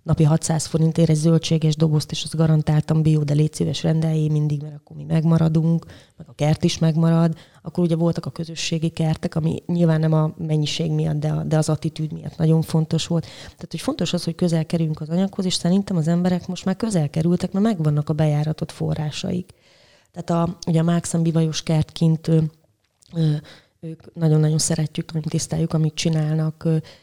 napi 0.03 0.25
600 0.25 0.67
forintért 0.67 1.09
egy 1.09 1.17
zöldséges 1.17 1.77
dobozt, 1.77 2.11
és 2.11 2.25
az 2.25 2.35
garantáltam 2.35 3.03
bió, 3.03 3.23
de 3.23 3.35
légy 3.35 3.55
szíves 3.55 3.83
rendeljé 3.83 4.29
mindig, 4.29 4.63
mert 4.63 4.75
akkor 4.75 4.97
mi 4.97 5.05
megmaradunk, 5.05 5.87
meg 6.17 6.29
a 6.29 6.33
kert 6.35 6.65
is 6.65 6.79
megmarad. 6.79 7.37
Akkor 7.63 7.85
ugye 7.85 7.97
voltak 7.97 8.27
a 8.27 8.31
közösségi 8.31 8.89
kertek, 8.89 9.35
ami 9.35 9.63
nyilván 9.67 10.01
nem 10.01 10.13
a 10.13 10.35
mennyiség 10.37 10.91
miatt, 10.91 11.17
de, 11.17 11.29
a, 11.29 11.43
de 11.43 11.57
az 11.57 11.69
attitűd 11.69 12.13
miatt 12.13 12.37
nagyon 12.37 12.63
fontos 12.63 13.07
volt. 13.07 13.27
Tehát, 13.43 13.71
hogy 13.71 13.81
fontos 13.81 14.13
az, 14.13 14.25
hogy 14.25 14.35
közel 14.35 14.67
kerüljünk 14.67 15.01
az 15.01 15.09
anyaghoz, 15.09 15.45
és 15.45 15.55
szerintem 15.55 15.97
az 15.97 16.09
emberek 16.09 16.47
most 16.47 16.65
már 16.65 16.77
közel 16.77 17.11
kerültek, 17.11 17.53
mert 17.53 17.65
megvannak 17.65 18.09
a 18.09 18.13
bejáratott 18.13 18.73
forrásaik. 18.73 19.55
Tehát 20.13 20.31
a, 20.31 20.57
ugye 20.67 20.81
a 20.81 20.85
Mákszan 20.85 21.23
bivajos 21.23 21.63
kert 21.63 21.93
kint 21.93 22.29
ö, 22.29 22.41
ö, 23.15 23.35
ők 23.81 24.15
nagyon-nagyon 24.15 24.59
szeretjük, 24.59 25.13
nagyon 25.13 25.29
tiszteljük, 25.29 25.73
amit 25.73 25.95
csinálnak. 25.95 26.57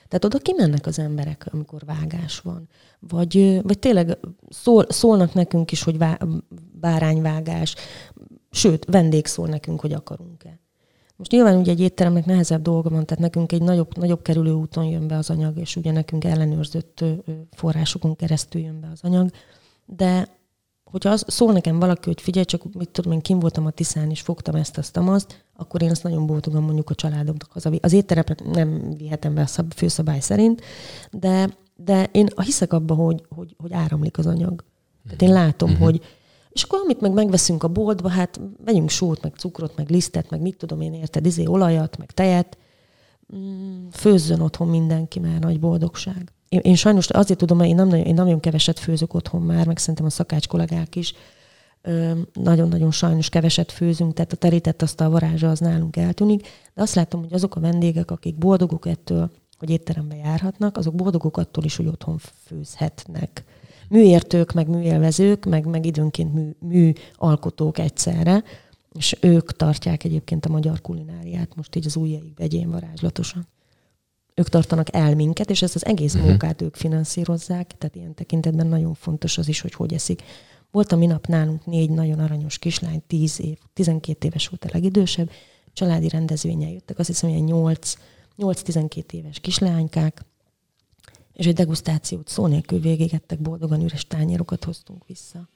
Tehát 0.07 0.25
oda 0.25 0.38
kimennek 0.38 0.86
az 0.86 0.99
emberek, 0.99 1.47
amikor 1.51 1.82
vágás 1.86 2.39
van. 2.39 2.67
Vagy, 2.99 3.59
vagy 3.63 3.80
tényleg 3.80 4.17
szól, 4.49 4.86
szólnak 4.89 5.34
nekünk 5.34 5.71
is, 5.71 5.84
hogy 5.84 5.97
vá, 5.97 6.17
bárányvágás, 6.80 7.75
sőt, 8.51 8.86
vendég 8.86 9.25
szól 9.25 9.47
nekünk, 9.47 9.80
hogy 9.80 9.93
akarunk-e. 9.93 10.59
Most 11.15 11.32
nyilván 11.32 11.57
ugye 11.57 11.71
egy 11.71 11.80
étteremnek 11.80 12.25
nehezebb 12.25 12.61
dolga 12.61 12.89
van, 12.89 13.05
tehát 13.05 13.23
nekünk 13.23 13.51
egy 13.51 13.61
nagyobb, 13.61 13.97
nagyobb 13.97 14.21
kerülő 14.21 14.51
úton 14.51 14.86
jön 14.86 15.07
be 15.07 15.17
az 15.17 15.30
anyag, 15.30 15.57
és 15.57 15.75
ugye 15.75 15.91
nekünk 15.91 16.23
ellenőrzött 16.23 17.03
forrásokon 17.51 18.15
keresztül 18.15 18.61
jön 18.61 18.80
be 18.80 18.88
az 18.91 18.99
anyag, 19.03 19.30
de 19.86 20.37
hogyha 20.92 21.10
az, 21.10 21.24
szól 21.28 21.54
nekem 21.54 21.80
valaki, 21.80 22.10
hogy 22.10 22.22
figyelj, 22.22 22.46
csak 22.46 22.74
mit 22.74 22.90
tudom, 22.90 23.12
én 23.12 23.22
kim 23.22 23.40
voltam 23.40 23.66
a 23.66 23.70
Tiszán, 23.70 24.10
és 24.10 24.22
fogtam 24.22 24.56
ezt, 24.56 24.78
azt, 24.78 24.98
azt, 24.98 25.46
akkor 25.56 25.82
én 25.82 25.90
azt 25.90 26.04
nagyon 26.04 26.26
boldogan 26.26 26.64
mondjuk 26.64 26.90
a 26.90 26.96
családomnak 26.96 27.52
hazavi. 27.52 27.80
Az 27.82 27.94
étterepet 27.94 28.44
nem 28.52 28.94
vihetem 28.98 29.34
be 29.34 29.42
a 29.42 29.46
szab, 29.46 29.74
főszabály 29.74 30.20
szerint, 30.20 30.62
de, 31.12 31.58
de 31.76 32.10
én 32.12 32.28
hiszek 32.36 32.74
abba, 32.74 32.94
hogy, 32.94 33.24
hogy, 33.30 33.56
hogy 33.58 33.74
áramlik 33.74 34.18
az 34.18 34.26
anyag. 34.26 34.64
Tehát 35.04 35.22
én 35.22 35.32
látom, 35.32 35.70
uh-huh. 35.70 35.86
hogy 35.86 36.02
és 36.50 36.64
akkor 36.64 36.80
amit 36.80 37.02
meg 37.02 37.14
megveszünk 37.14 37.64
a 37.64 37.68
boltba, 37.68 38.10
hát 38.10 38.40
vegyünk 38.66 38.90
sót, 38.90 39.22
meg 39.22 39.34
cukrot, 39.36 39.76
meg 39.76 39.90
lisztet, 39.90 40.30
meg 40.30 40.42
mit 40.42 40.58
tudom 40.58 40.82
én, 40.82 40.94
érted, 40.94 41.26
izé, 41.26 41.46
olajat, 41.46 41.98
meg 41.98 42.12
tejet, 42.12 42.58
mm, 43.36 43.88
főzzön 43.92 44.40
otthon 44.40 44.68
mindenki, 44.68 45.20
mert 45.20 45.40
nagy 45.40 45.60
boldogság 45.60 46.32
én, 46.50 46.60
én 46.64 46.76
sajnos 46.76 47.10
azért 47.10 47.39
tudom, 47.39 47.58
mert 47.58 47.70
én, 47.70 47.76
nem, 47.76 47.93
én 47.93 48.14
nagyon 48.14 48.39
keveset 48.39 48.80
főzök 48.80 49.14
otthon 49.14 49.41
már, 49.41 49.68
meg 49.68 49.78
szerintem 49.78 50.06
a 50.06 50.10
szakács 50.10 50.48
kollégák 50.48 50.95
is, 50.95 51.14
nagyon-nagyon 52.34 52.91
sajnos 52.91 53.30
keveset 53.30 53.72
főzünk, 53.72 54.14
tehát 54.14 54.34
a 54.34 54.36
terített 54.36 54.82
azt 54.82 55.02
a 55.02 55.10
varázsa 55.10 55.50
az 55.50 55.60
nálunk 55.60 55.95
eltűnik, 55.95 56.48
de 56.74 56.82
azt 56.82 56.95
látom, 56.95 57.22
hogy 57.22 57.34
azok 57.34 57.56
a 57.56 57.60
vendégek, 57.60 58.12
akik 58.12 58.38
boldogok 58.38 58.88
ettől, 58.88 59.32
hogy 59.58 59.70
étterembe 59.70 60.16
járhatnak, 60.16 60.78
azok 60.78 60.95
boldogok 60.95 61.38
attól 61.38 61.64
is, 61.64 61.76
hogy 61.76 61.88
otthon 61.88 62.18
főzhetnek. 62.45 63.43
Műértők, 63.89 64.54
meg 64.54 64.68
műélvezők, 64.68 65.45
meg, 65.45 65.66
meg 65.66 65.86
időnként 65.86 66.34
mű, 66.34 66.50
műalkotók 66.60 67.80
egyszerre, 67.80 68.43
és 68.93 69.18
ők 69.22 69.52
tartják 69.52 70.04
egyébként 70.04 70.45
a 70.45 70.50
magyar 70.50 70.82
kulináriát 70.82 71.56
most 71.56 71.76
így 71.76 71.86
az 71.86 71.95
ujjaik 71.95 72.38
vegyén 72.38 72.72
varázslatosan 72.72 73.48
ők 74.38 74.50
tartanak 74.50 74.94
el 74.94 75.16
minket, 75.16 75.50
és 75.50 75.62
ezt 75.62 75.76
az 75.76 75.86
egész 75.86 76.14
uh-huh. 76.14 76.30
munkát 76.30 76.62
ők 76.62 76.76
finanszírozzák, 76.76 77.78
tehát 77.78 77.96
ilyen 77.96 78.14
tekintetben 78.14 78.68
nagyon 78.68 78.94
fontos 78.94 79.38
az 79.38 79.48
is, 79.48 79.62
hogy 79.62 79.74
hogy 79.74 79.94
eszik. 79.94 80.24
Volt 80.72 80.92
a 80.92 80.96
minap 80.96 81.28
nálunk 81.28 81.66
négy 81.66 81.90
nagyon 81.90 82.20
aranyos 82.20 82.58
kislány, 82.58 83.02
10 83.08 83.40
év, 83.40 83.58
12 83.74 84.28
éves 84.28 84.48
volt 84.48 84.66
a 84.66 84.70
legidősebb, 84.72 85.30
családi 85.74 86.10
rendezvényen 86.10 86.70
jöttek, 86.70 87.00
azt 87.00 87.08
hiszem, 87.08 87.30
hogy 87.30 87.54
8-12 88.38 89.12
éves 89.12 89.40
kislánykák, 89.40 90.26
és 91.34 91.46
egy 91.46 91.54
degustációt 91.54 92.28
szó 92.28 92.48
nélkül 92.48 92.80
végégettek, 92.80 93.42
boldogan 93.42 93.82
üres 93.82 94.08
tányérokat 94.08 94.64
hoztunk 94.64 95.08
vissza. 95.08 95.50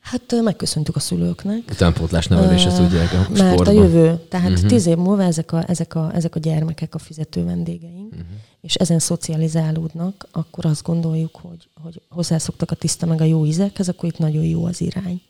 Hát 0.00 0.42
megköszöntük 0.42 0.96
a 0.96 1.00
szülőknek. 1.00 1.62
Utánpótlás 1.70 2.26
nevelés, 2.26 2.64
ezt 2.64 2.76
tudják 2.76 3.12
a 3.12 3.22
sportban. 3.22 3.46
Mert 3.46 3.68
a 3.68 3.70
jövő, 3.70 4.20
tehát 4.28 4.50
uh-huh. 4.50 4.68
tíz 4.68 4.86
év 4.86 4.96
múlva 4.96 5.22
ezek 5.22 5.52
a, 5.52 5.64
ezek, 5.68 5.94
a, 5.94 6.10
ezek 6.14 6.34
a 6.34 6.38
gyermekek 6.38 6.94
a 6.94 6.98
fizető 6.98 7.44
vendégeink, 7.44 8.12
uh-huh. 8.12 8.26
és 8.60 8.74
ezen 8.74 8.98
szocializálódnak, 8.98 10.28
akkor 10.30 10.66
azt 10.66 10.82
gondoljuk, 10.82 11.36
hogy, 11.42 11.68
hogy 11.82 12.02
hozzászoktak 12.08 12.70
a 12.70 12.74
tiszta 12.74 13.06
meg 13.06 13.20
a 13.20 13.24
jó 13.24 13.46
ízekhez, 13.46 13.88
akkor 13.88 14.08
itt 14.08 14.18
nagyon 14.18 14.44
jó 14.44 14.64
az 14.64 14.80
irány. 14.80 15.20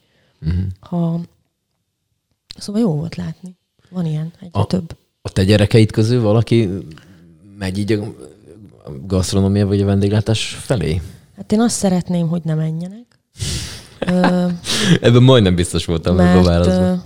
Uh-huh. 0.41 0.63
Ha... 0.79 1.21
Szóval 2.57 2.81
jó 2.81 2.95
volt 2.95 3.15
látni. 3.15 3.55
Van 3.89 4.05
ilyen, 4.05 4.31
egyre 4.39 4.59
a, 4.59 4.65
több. 4.65 4.95
A 5.21 5.29
te 5.29 5.43
gyerekeid 5.43 5.91
közül 5.91 6.21
valaki 6.21 6.69
Megy 7.61 7.77
így 7.77 7.91
a 7.91 8.03
gasztronómia 9.05 9.67
vagy 9.67 9.81
a 9.81 9.85
vendéglátás 9.85 10.45
felé? 10.45 11.01
Hát 11.35 11.51
én 11.51 11.61
azt 11.61 11.75
szeretném, 11.75 12.27
hogy 12.27 12.41
ne 12.43 12.53
menjenek. 12.53 13.19
Ebben 15.01 15.23
majdnem 15.23 15.55
biztos 15.55 15.85
voltam 15.85 16.15
mert, 16.15 16.45
válaszban. 16.45 17.03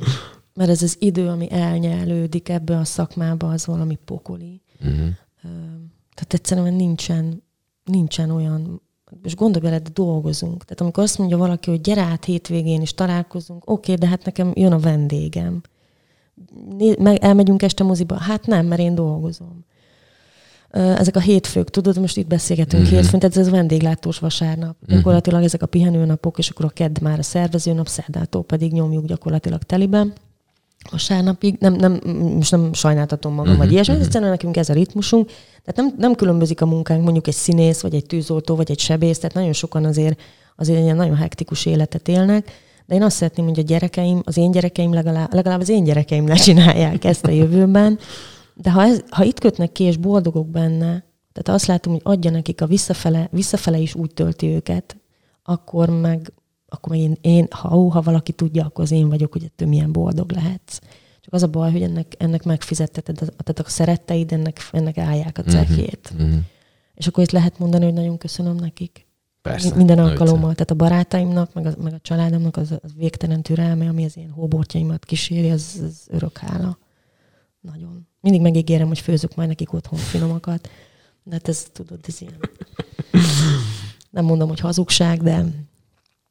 Mert 0.53 0.69
ez 0.69 0.81
az 0.81 0.95
idő, 0.99 1.27
ami 1.27 1.51
elnyelődik 1.51 2.49
ebbe 2.49 2.77
a 2.77 2.83
szakmába, 2.83 3.49
az 3.49 3.65
valami 3.65 3.97
pokoli. 4.05 4.61
Uh-huh. 4.79 5.07
Tehát 6.13 6.33
egyszerűen 6.33 6.73
nincsen, 6.73 7.43
nincsen 7.83 8.31
olyan, 8.31 8.81
és 9.23 9.35
gondolj 9.35 9.65
bele, 9.65 9.79
de 9.79 9.89
dolgozunk. 9.93 10.63
Tehát 10.63 10.81
amikor 10.81 11.03
azt 11.03 11.17
mondja 11.17 11.37
valaki, 11.37 11.69
hogy 11.69 11.81
gyere 11.81 12.01
át 12.01 12.25
hétvégén 12.25 12.81
is 12.81 12.93
találkozunk, 12.93 13.69
oké, 13.69 13.91
okay, 13.91 13.95
de 13.95 14.07
hát 14.07 14.25
nekem 14.25 14.51
jön 14.55 14.71
a 14.71 14.79
vendégem. 14.79 15.61
Meg 16.97 17.17
elmegyünk 17.23 17.61
este 17.61 17.83
moziba? 17.83 18.15
Hát 18.15 18.45
nem, 18.45 18.65
mert 18.65 18.81
én 18.81 18.95
dolgozom 18.95 19.65
ezek 20.75 21.15
a 21.15 21.19
hétfők, 21.19 21.69
tudod, 21.69 21.99
most 21.99 22.17
itt 22.17 22.27
beszélgetünk 22.27 22.83
mm-hmm. 22.83 22.91
hétfőn, 22.91 23.19
tehát 23.19 23.37
ez 23.37 23.49
vendéglátós 23.49 24.19
vasárnap. 24.19 24.75
Mm-hmm. 24.75 24.95
Gyakorlatilag 24.97 25.43
ezek 25.43 25.61
a 25.61 25.65
pihenőnapok, 25.65 26.37
és 26.37 26.49
akkor 26.49 26.65
a 26.65 26.69
kedd 26.69 26.97
már 27.01 27.19
a 27.19 27.23
szervezőnap, 27.23 27.87
szerdától 27.87 28.43
pedig 28.43 28.71
nyomjuk 28.71 29.05
gyakorlatilag 29.05 29.63
teliben. 29.63 30.13
Vasárnapig, 30.91 31.55
nem, 31.59 31.73
nem, 31.73 31.99
most 32.35 32.51
nem 32.51 32.73
sajnáltatom 32.73 33.33
magam, 33.33 33.51
mm-hmm. 33.51 33.61
vagy 33.61 33.71
ilyesmi, 33.71 33.93
mm-hmm. 33.93 34.03
egyszerűen 34.03 34.29
nekünk 34.29 34.57
ez 34.57 34.69
a 34.69 34.73
ritmusunk. 34.73 35.27
Tehát 35.63 35.75
nem, 35.75 35.93
nem 35.97 36.15
különbözik 36.15 36.61
a 36.61 36.65
munkánk 36.65 37.03
mondjuk 37.03 37.27
egy 37.27 37.33
színész, 37.33 37.81
vagy 37.81 37.95
egy 37.95 38.05
tűzoltó, 38.05 38.55
vagy 38.55 38.71
egy 38.71 38.79
sebész, 38.79 39.17
tehát 39.17 39.35
nagyon 39.35 39.53
sokan 39.53 39.85
azért, 39.85 40.19
azért 40.55 40.79
ilyen 40.79 40.95
nagyon 40.95 41.15
hektikus 41.15 41.65
életet 41.65 42.07
élnek. 42.07 42.51
De 42.85 42.95
én 42.95 43.03
azt 43.03 43.15
szeretném, 43.15 43.45
hogy 43.45 43.59
a 43.59 43.63
gyerekeim, 43.63 44.21
az 44.23 44.37
én 44.37 44.51
gyerekeim 44.51 44.93
legalább, 44.93 45.33
legalább 45.33 45.59
az 45.59 45.69
én 45.69 45.83
gyerekeim 45.83 46.23
ne 46.23 46.35
csinálják 46.35 47.03
ezt 47.03 47.25
a 47.25 47.31
jövőben, 47.31 47.99
de 48.55 48.71
ha, 48.71 48.83
ez, 48.83 49.03
ha 49.09 49.23
itt 49.23 49.39
kötnek 49.39 49.71
ki, 49.71 49.83
és 49.83 49.97
boldogok 49.97 50.47
benne, 50.47 51.03
tehát 51.31 51.59
azt 51.59 51.65
látom, 51.65 51.93
hogy 51.93 52.01
adja 52.03 52.31
nekik 52.31 52.61
a 52.61 52.65
visszafele, 52.65 53.27
visszafele 53.31 53.77
is 53.77 53.95
úgy 53.95 54.13
tölti 54.13 54.47
őket, 54.47 54.97
akkor 55.43 55.89
meg, 55.89 56.33
akkor 56.67 56.91
meg 56.91 56.99
én, 56.99 57.17
én 57.21 57.47
ha, 57.49 57.77
ó, 57.77 57.87
ha 57.87 58.01
valaki 58.01 58.31
tudja, 58.31 58.65
akkor 58.65 58.83
az 58.83 58.91
én 58.91 59.09
vagyok, 59.09 59.31
hogy 59.31 59.43
ettől 59.43 59.67
milyen 59.67 59.91
boldog 59.91 60.31
lehetsz. 60.31 60.79
Csak 61.21 61.33
az 61.33 61.43
a 61.43 61.47
baj, 61.47 61.71
hogy 61.71 61.81
ennek, 61.81 62.15
ennek 62.17 62.43
megfizetteted, 62.43 63.15
tehát 63.15 63.59
a 63.59 63.69
szeretteid 63.69 64.31
ennek, 64.31 64.69
ennek 64.71 64.97
állják 64.97 65.37
a 65.37 65.41
mhm, 65.41 65.49
cehjét. 65.49 66.11
Uh-huh. 66.13 66.35
És 66.93 67.07
akkor 67.07 67.23
itt 67.23 67.31
lehet 67.31 67.59
mondani, 67.59 67.83
hogy 67.83 67.93
nagyon 67.93 68.17
köszönöm 68.17 68.55
nekik. 68.55 69.05
Persze. 69.41 69.75
Minden 69.75 69.99
alkalommal. 69.99 70.53
Tehát 70.53 70.71
a 70.71 70.75
barátaimnak, 70.75 71.53
meg 71.53 71.65
a, 71.65 71.73
meg 71.81 71.93
a 71.93 71.99
családomnak 72.01 72.57
az, 72.57 72.73
az 72.81 72.93
végtelen 72.95 73.41
türelme, 73.41 73.87
ami 73.87 74.05
az 74.05 74.17
én 74.17 74.29
hóbortjaimat 74.29 75.05
kíséri, 75.05 75.49
az, 75.49 75.81
az 75.83 76.07
örök 76.07 76.37
hála. 76.37 76.77
Nagyon. 77.61 78.07
Mindig 78.25 78.43
megígérem, 78.43 78.87
hogy 78.87 78.99
főzök 78.99 79.35
majd 79.35 79.47
nekik 79.47 79.73
otthon 79.73 79.99
finomakat. 79.99 80.69
De 81.23 81.35
hát 81.35 81.47
ez, 81.47 81.65
tudod, 81.73 81.99
ez 82.07 82.21
ilyen. 82.21 82.33
Nem 84.09 84.25
mondom, 84.25 84.47
hogy 84.47 84.59
hazugság, 84.59 85.23
de 85.23 85.45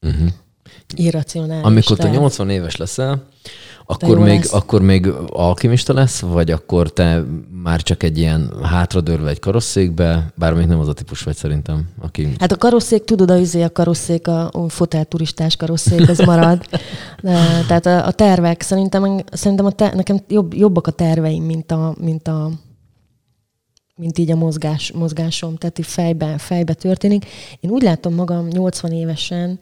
uh-huh. 0.01 0.29
irracionális. 0.95 1.65
Amikor 1.65 1.97
te 1.97 2.09
80 2.09 2.51
éves 2.51 2.77
leszel, 2.77 3.27
akkor 3.87 4.19
még, 4.19 4.39
lesz. 4.39 4.53
akkor 4.53 4.83
még 4.83 5.07
alkimista 5.29 5.93
lesz, 5.93 6.21
vagy 6.21 6.51
akkor 6.51 6.93
te 6.93 7.25
már 7.63 7.83
csak 7.83 8.03
egy 8.03 8.19
ilyen 8.19 8.53
hátradőrve 8.63 9.31
egy 9.31 9.39
karosszékbe, 9.39 10.33
bár 10.35 10.55
még 10.55 10.67
nem 10.67 10.79
az 10.79 10.89
a 10.89 10.93
típus 10.93 11.23
vagy 11.23 11.37
szerintem, 11.37 11.89
aki... 12.01 12.35
Hát 12.39 12.53
a 12.53 12.57
karosszék, 12.57 13.05
tudod, 13.05 13.31
a, 13.31 13.37
izé 13.37 13.63
a 13.63 13.73
karosszék, 13.73 14.29
a, 14.29 14.51
fotelturistás 14.69 15.57
karosszék, 15.57 16.09
ez 16.09 16.19
marad. 16.19 16.67
Tehát 17.67 17.87
a, 17.87 18.07
a, 18.07 18.13
tervek, 18.13 18.63
szerintem, 18.63 19.25
szerintem 19.33 19.67
a 19.67 19.71
te, 19.71 19.95
nekem 19.95 20.21
jobb, 20.29 20.55
jobbak 20.55 20.87
a 20.87 20.91
terveim, 20.91 21.45
mint 21.45 21.71
a, 21.71 21.95
mint 22.01 22.29
a 22.29 22.51
mint 23.97 24.19
így 24.19 24.31
a 24.31 24.37
mozgás, 24.37 24.93
mozgásom, 24.93 25.57
tehát 25.57 25.79
így 25.79 25.87
fejbe, 25.87 26.39
fejbe 26.39 26.75
történik. 26.75 27.27
Én 27.61 27.71
úgy 27.71 27.83
látom 27.83 28.15
magam 28.15 28.47
80 28.47 28.93
évesen, 28.93 29.61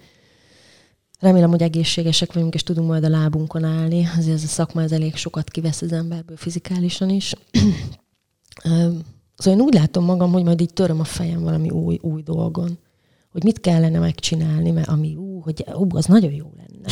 Remélem, 1.23 1.51
hogy 1.51 1.63
egészségesek 1.63 2.33
vagyunk, 2.33 2.55
és 2.55 2.63
tudunk 2.63 2.89
majd 2.89 3.05
a 3.05 3.09
lábunkon 3.09 3.65
állni. 3.65 4.09
Azért 4.17 4.37
ez 4.37 4.43
a 4.43 4.47
szakma 4.47 4.83
ez 4.83 4.93
elég 4.93 5.17
sokat 5.17 5.51
kivesz 5.51 5.83
az 5.83 5.93
emberből 5.93 6.37
fizikálisan 6.37 7.11
is. 7.11 7.35
szóval 9.37 9.59
én 9.59 9.61
úgy 9.61 9.75
látom 9.75 10.05
magam, 10.05 10.33
hogy 10.33 10.45
majd 10.45 10.61
így 10.61 10.73
töröm 10.73 11.01
a 11.01 11.05
fejem 11.05 11.43
valami 11.43 11.71
új, 11.71 11.99
új 12.01 12.23
dolgon. 12.23 12.79
Hogy 13.33 13.45
mit 13.45 13.61
kellene 13.61 13.99
megcsinálni, 13.99 14.71
mert 14.71 14.89
ami 14.89 15.15
ú, 15.15 15.41
hogy 15.41 15.65
ú, 15.75 15.87
az 15.97 16.05
nagyon 16.05 16.33
jó 16.33 16.53
lenne. 16.57 16.89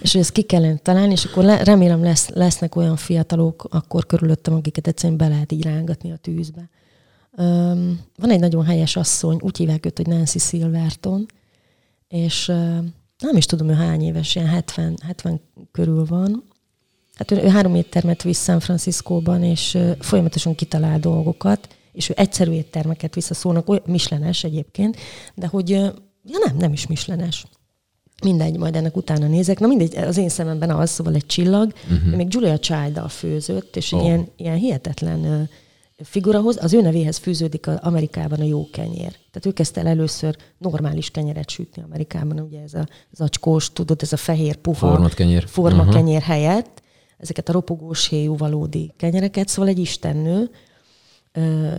És 0.00 0.12
hogy 0.12 0.20
ezt 0.20 0.32
ki 0.32 0.42
kellene 0.42 0.76
találni, 0.76 1.12
és 1.12 1.24
akkor 1.24 1.44
le, 1.44 1.64
remélem 1.64 2.02
lesz, 2.02 2.28
lesznek 2.28 2.76
olyan 2.76 2.96
fiatalok 2.96 3.66
akkor 3.70 4.06
körülöttem, 4.06 4.54
akiket 4.54 4.86
egyszerűen 4.86 5.18
be 5.18 5.28
lehet 5.28 5.52
így 5.52 5.62
rángatni 5.62 6.12
a 6.12 6.16
tűzbe. 6.16 6.68
Um, 7.38 8.00
van 8.16 8.30
egy 8.30 8.40
nagyon 8.40 8.64
helyes 8.64 8.96
asszony, 8.96 9.38
úgy 9.40 9.56
hívják 9.56 9.86
őt, 9.86 9.96
hogy 9.96 10.06
Nancy 10.06 10.38
Silverton, 10.38 11.26
és 12.08 12.48
uh, 12.48 12.84
nem 13.18 13.36
is 13.36 13.46
tudom, 13.46 13.68
ő 13.68 13.72
hány 13.72 14.02
éves, 14.02 14.34
ilyen 14.34 14.48
70, 14.48 14.98
70 15.02 15.40
körül 15.72 16.04
van. 16.04 16.44
Hát 17.14 17.30
ő, 17.30 17.36
ő 17.36 17.48
három 17.48 17.74
éttermet 17.74 18.22
visz 18.22 18.42
San 18.42 18.60
Franciscóban, 18.60 19.42
és 19.42 19.78
folyamatosan 19.98 20.54
kitalál 20.54 20.98
dolgokat, 20.98 21.68
és 21.92 22.08
ő 22.08 22.14
egyszerű 22.16 22.52
éttermeket 22.52 23.14
visszaszólnak, 23.14 23.68
olyan 23.68 23.82
mislenes 23.86 24.44
egyébként, 24.44 24.96
de 25.34 25.46
hogy, 25.46 25.70
ja 25.70 26.38
nem, 26.44 26.56
nem 26.56 26.72
is 26.72 26.86
mislenes. 26.86 27.46
Mindegy, 28.22 28.58
majd 28.58 28.76
ennek 28.76 28.96
utána 28.96 29.26
nézek. 29.26 29.58
Na 29.58 29.66
mindegy, 29.66 29.96
az 29.96 30.16
én 30.16 30.28
szememben 30.28 30.70
az, 30.70 30.90
szóval 30.90 31.14
egy 31.14 31.26
csillag. 31.26 31.72
Uh-huh. 31.90 32.14
Még 32.14 32.26
Julia 32.30 32.58
child 32.58 32.98
főzött, 33.08 33.76
és 33.76 33.92
oh. 33.92 34.04
ilyen, 34.04 34.28
ilyen 34.36 34.56
hihetetlen 34.56 35.48
figurahoz, 36.02 36.58
az 36.60 36.72
ő 36.72 36.80
nevéhez 36.80 37.16
fűződik 37.16 37.66
az 37.66 37.76
Amerikában 37.80 38.40
a 38.40 38.44
jó 38.44 38.70
kenyér. 38.70 39.10
Tehát 39.10 39.46
ő 39.46 39.52
kezdte 39.52 39.80
el 39.80 39.86
először 39.86 40.36
normális 40.58 41.10
kenyeret 41.10 41.50
sütni 41.50 41.82
Amerikában, 41.82 42.40
ugye 42.40 42.62
ez 42.62 42.74
a 42.74 42.88
zacskós, 43.12 43.72
tudod, 43.72 44.02
ez 44.02 44.12
a 44.12 44.16
fehér 44.16 44.56
puha 44.56 44.76
Format 44.76 45.14
kenyér. 45.14 45.44
forma 45.46 45.78
uh-huh. 45.78 45.94
kenyér 45.94 46.22
helyett, 46.22 46.82
ezeket 47.18 47.48
a 47.48 47.52
ropogós 47.52 48.08
héjú 48.08 48.36
valódi 48.36 48.92
kenyereket, 48.96 49.48
szóval 49.48 49.70
egy 49.70 49.78
istennő, 49.78 50.50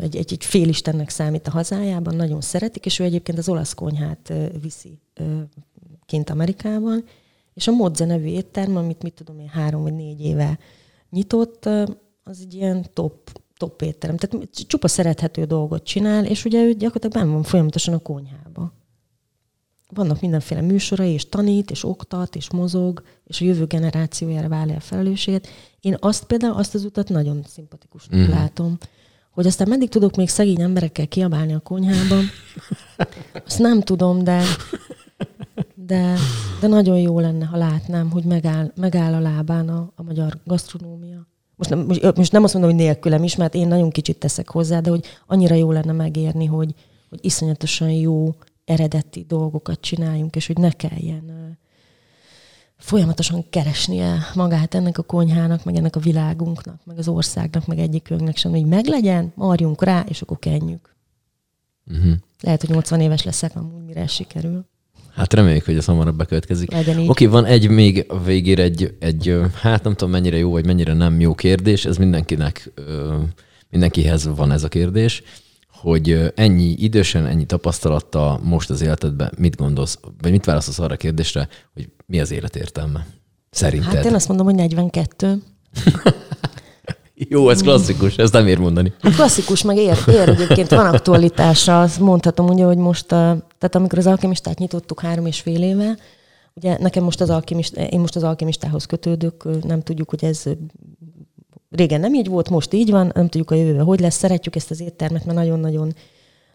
egy, 0.01 0.15
egy, 0.15 0.31
egy 0.31 0.45
félistennek 0.45 1.09
számít 1.09 1.47
a 1.47 1.51
hazájában, 1.51 2.15
nagyon 2.15 2.41
szeretik, 2.41 2.85
és 2.85 2.99
ő 2.99 3.03
egyébként 3.03 3.37
az 3.37 3.49
olasz 3.49 3.73
konyhát 3.73 4.33
viszi 4.61 4.99
kint 6.07 6.29
Amerikában, 6.29 7.03
és 7.53 7.67
a 7.67 7.71
Modze 7.71 8.05
nevű 8.05 8.27
étterm, 8.27 8.75
amit 8.75 9.03
mit 9.03 9.13
tudom 9.13 9.39
én 9.39 9.47
három 9.47 9.81
vagy 9.81 9.93
négy 9.93 10.21
éve 10.21 10.59
nyitott, 11.09 11.65
az 12.23 12.39
egy 12.41 12.53
ilyen 12.53 12.85
top 12.93 13.39
top 13.57 13.81
étterem. 13.81 14.17
Tehát 14.17 14.49
csupa 14.67 14.87
szerethető 14.87 15.45
dolgot 15.45 15.83
csinál, 15.83 16.25
és 16.25 16.45
ugye 16.45 16.63
ő 16.63 16.73
gyakorlatilag 16.73 17.25
benn 17.25 17.33
van 17.33 17.43
folyamatosan 17.43 17.93
a 17.93 17.99
konyhába. 17.99 18.73
Vannak 19.89 20.21
mindenféle 20.21 20.61
műsorai, 20.61 21.11
és 21.11 21.29
tanít, 21.29 21.71
és 21.71 21.83
oktat, 21.83 22.35
és 22.35 22.51
mozog, 22.51 23.03
és 23.23 23.41
a 23.41 23.45
jövő 23.45 23.65
generációjára 23.65 24.47
vállalja 24.47 24.75
a 24.75 24.79
felelősséget. 24.79 25.47
Én 25.79 25.97
azt 25.99 26.23
például, 26.23 26.53
azt 26.57 26.75
az 26.75 26.83
utat 26.83 27.09
nagyon 27.09 27.43
szimpatikusnak 27.47 28.19
mm. 28.19 28.29
látom. 28.29 28.77
Hogy 29.31 29.47
aztán 29.47 29.67
meddig 29.67 29.89
tudok 29.89 30.15
még 30.15 30.29
szegény 30.29 30.61
emberekkel 30.61 31.07
kiabálni 31.07 31.53
a 31.53 31.59
konyhában, 31.59 32.23
azt 33.45 33.59
nem 33.59 33.81
tudom, 33.81 34.23
de, 34.23 34.43
de, 35.87 36.15
de 36.59 36.67
nagyon 36.67 36.99
jó 36.99 37.19
lenne, 37.19 37.45
ha 37.45 37.57
látnám, 37.57 38.11
hogy 38.11 38.23
megáll, 38.23 38.71
megáll 38.75 39.13
a 39.13 39.19
lábán 39.19 39.69
a, 39.69 39.91
a 39.95 40.03
magyar 40.03 40.39
gasztronómia 40.45 41.27
most 41.57 41.69
nem, 41.69 41.79
most, 41.79 42.15
most 42.15 42.31
nem 42.31 42.43
azt 42.43 42.53
mondom, 42.53 42.71
hogy 42.71 42.81
nélkülem 42.81 43.23
is, 43.23 43.35
mert 43.35 43.55
én 43.55 43.67
nagyon 43.67 43.89
kicsit 43.89 44.17
teszek 44.17 44.49
hozzá, 44.49 44.79
de 44.79 44.89
hogy 44.89 45.05
annyira 45.27 45.55
jó 45.55 45.71
lenne 45.71 45.91
megérni, 45.91 46.45
hogy, 46.45 46.73
hogy 47.09 47.19
iszonyatosan 47.21 47.89
jó 47.89 48.35
eredeti 48.65 49.25
dolgokat 49.27 49.79
csináljunk, 49.79 50.35
és 50.35 50.47
hogy 50.47 50.57
ne 50.57 50.71
kelljen 50.71 51.57
folyamatosan 52.77 53.49
keresnie 53.49 54.17
magát 54.35 54.75
ennek 54.75 54.97
a 54.97 55.03
konyhának, 55.03 55.63
meg 55.63 55.75
ennek 55.75 55.95
a 55.95 55.99
világunknak, 55.99 56.81
meg 56.85 56.97
az 56.97 57.07
országnak, 57.07 57.65
meg 57.65 57.79
egyikünknek 57.79 58.37
sem, 58.37 58.51
hogy 58.51 58.65
meglegyen, 58.65 59.31
marjunk 59.35 59.83
rá, 59.83 60.03
és 60.07 60.21
akkor 60.21 60.39
kenjük. 60.39 60.95
Uh-huh. 61.87 62.13
Lehet, 62.41 62.61
hogy 62.61 62.69
80 62.69 63.01
éves 63.01 63.23
leszek, 63.23 63.55
amúgy 63.55 63.83
mire 63.83 64.07
sikerül. 64.07 64.65
Hát 65.17 65.33
reméljük, 65.33 65.65
hogy 65.65 65.77
ez 65.77 65.85
hamarabb 65.85 66.17
bekövetkezik. 66.17 66.71
Oké, 66.73 67.07
okay, 67.07 67.27
van 67.27 67.45
egy 67.45 67.69
még 67.69 68.05
a 68.07 68.23
végére 68.23 68.63
egy, 68.63 68.95
egy, 68.99 69.39
hát 69.61 69.83
nem 69.83 69.93
tudom 69.93 70.11
mennyire 70.11 70.37
jó, 70.37 70.51
vagy 70.51 70.65
mennyire 70.65 70.93
nem 70.93 71.19
jó 71.19 71.35
kérdés, 71.35 71.85
ez 71.85 71.97
mindenkinek, 71.97 72.71
mindenkihez 73.69 74.29
van 74.35 74.51
ez 74.51 74.63
a 74.63 74.67
kérdés, 74.67 75.23
hogy 75.71 76.31
ennyi 76.35 76.75
idősen, 76.77 77.25
ennyi 77.25 77.45
tapasztalattal 77.45 78.39
most 78.43 78.69
az 78.69 78.81
életedben 78.81 79.31
mit 79.37 79.55
gondolsz, 79.55 79.99
vagy 80.21 80.31
mit 80.31 80.45
válaszolsz 80.45 80.79
arra 80.79 80.93
a 80.93 80.97
kérdésre, 80.97 81.47
hogy 81.73 81.89
mi 82.05 82.19
az 82.19 82.31
élet 82.31 82.55
értelme? 82.55 83.07
Szerinted? 83.49 83.93
Hát 83.93 84.05
én 84.05 84.13
azt 84.13 84.27
mondom, 84.27 84.45
hogy 84.45 84.55
42. 84.55 85.41
Jó, 87.19 87.49
ez 87.49 87.61
klasszikus, 87.61 88.15
ezt 88.15 88.33
nem 88.33 88.47
ér 88.47 88.57
mondani. 88.57 88.93
Hát 89.01 89.15
klasszikus, 89.15 89.61
meg 89.61 89.77
ér, 89.77 89.97
ér 90.07 90.29
egyébként, 90.29 90.69
van 90.69 90.85
aktualitása, 90.85 91.81
azt 91.81 91.99
mondhatom 91.99 92.49
ugye, 92.49 92.65
hogy 92.65 92.77
most, 92.77 93.11
a, 93.11 93.47
tehát 93.57 93.75
amikor 93.75 93.97
az 93.97 94.07
alkimistát 94.07 94.59
nyitottuk 94.59 94.99
három 94.99 95.25
és 95.25 95.39
fél 95.39 95.63
éve, 95.63 95.97
ugye 96.53 96.77
nekem 96.79 97.03
most 97.03 97.21
az 97.21 97.29
alkimist, 97.29 97.75
én 97.75 97.99
most 97.99 98.15
az 98.15 98.23
alkimistához 98.23 98.85
kötődök, 98.85 99.63
nem 99.63 99.81
tudjuk, 99.81 100.09
hogy 100.09 100.23
ez 100.23 100.43
régen 101.69 101.99
nem 101.99 102.13
így 102.13 102.27
volt, 102.27 102.49
most 102.49 102.73
így 102.73 102.89
van, 102.91 103.11
nem 103.15 103.27
tudjuk 103.27 103.51
a 103.51 103.55
jövőben, 103.55 103.85
hogy 103.85 103.99
lesz, 103.99 104.15
szeretjük 104.17 104.55
ezt 104.55 104.71
az 104.71 104.81
éttermet, 104.81 105.25
mert 105.25 105.37
nagyon-nagyon 105.37 105.93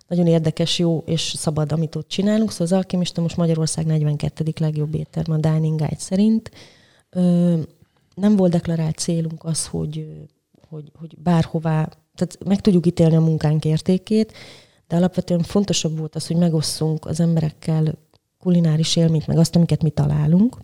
nagyon 0.09 0.27
érdekes, 0.27 0.79
jó 0.79 1.03
és 1.07 1.35
szabad, 1.37 1.73
amit 1.73 1.95
ott 1.95 2.09
csinálunk. 2.09 2.51
Szóval 2.51 2.67
az 2.67 2.73
Alkimista 2.73 3.21
most 3.21 3.37
Magyarország 3.37 3.87
42. 3.87 4.45
legjobb 4.61 4.95
étterem 4.95 5.35
a 5.35 5.37
Dining 5.37 5.79
Guide 5.79 5.97
szerint. 5.99 6.51
Ö, 7.11 7.55
nem 8.15 8.37
volt 8.37 8.53
deklarált 8.53 8.99
célunk 8.99 9.45
az, 9.45 9.67
hogy, 9.67 10.07
hogy, 10.73 10.93
hogy 10.95 11.17
bárhová, 11.19 11.89
tehát 12.15 12.39
meg 12.45 12.61
tudjuk 12.61 12.87
ítélni 12.87 13.17
a 13.17 13.21
munkánk 13.21 13.65
értékét, 13.65 14.33
de 14.89 14.97
alapvetően 14.97 15.43
fontosabb 15.43 15.99
volt 15.99 16.15
az, 16.15 16.27
hogy 16.27 16.37
megosszunk 16.37 17.07
az 17.07 17.21
emberekkel 17.21 17.95
kulináris 18.39 18.97
élményt, 18.97 19.27
meg 19.27 19.39
azt, 19.39 19.57
amiket 19.57 19.83
mi 19.83 19.91
találunk. 19.91 20.59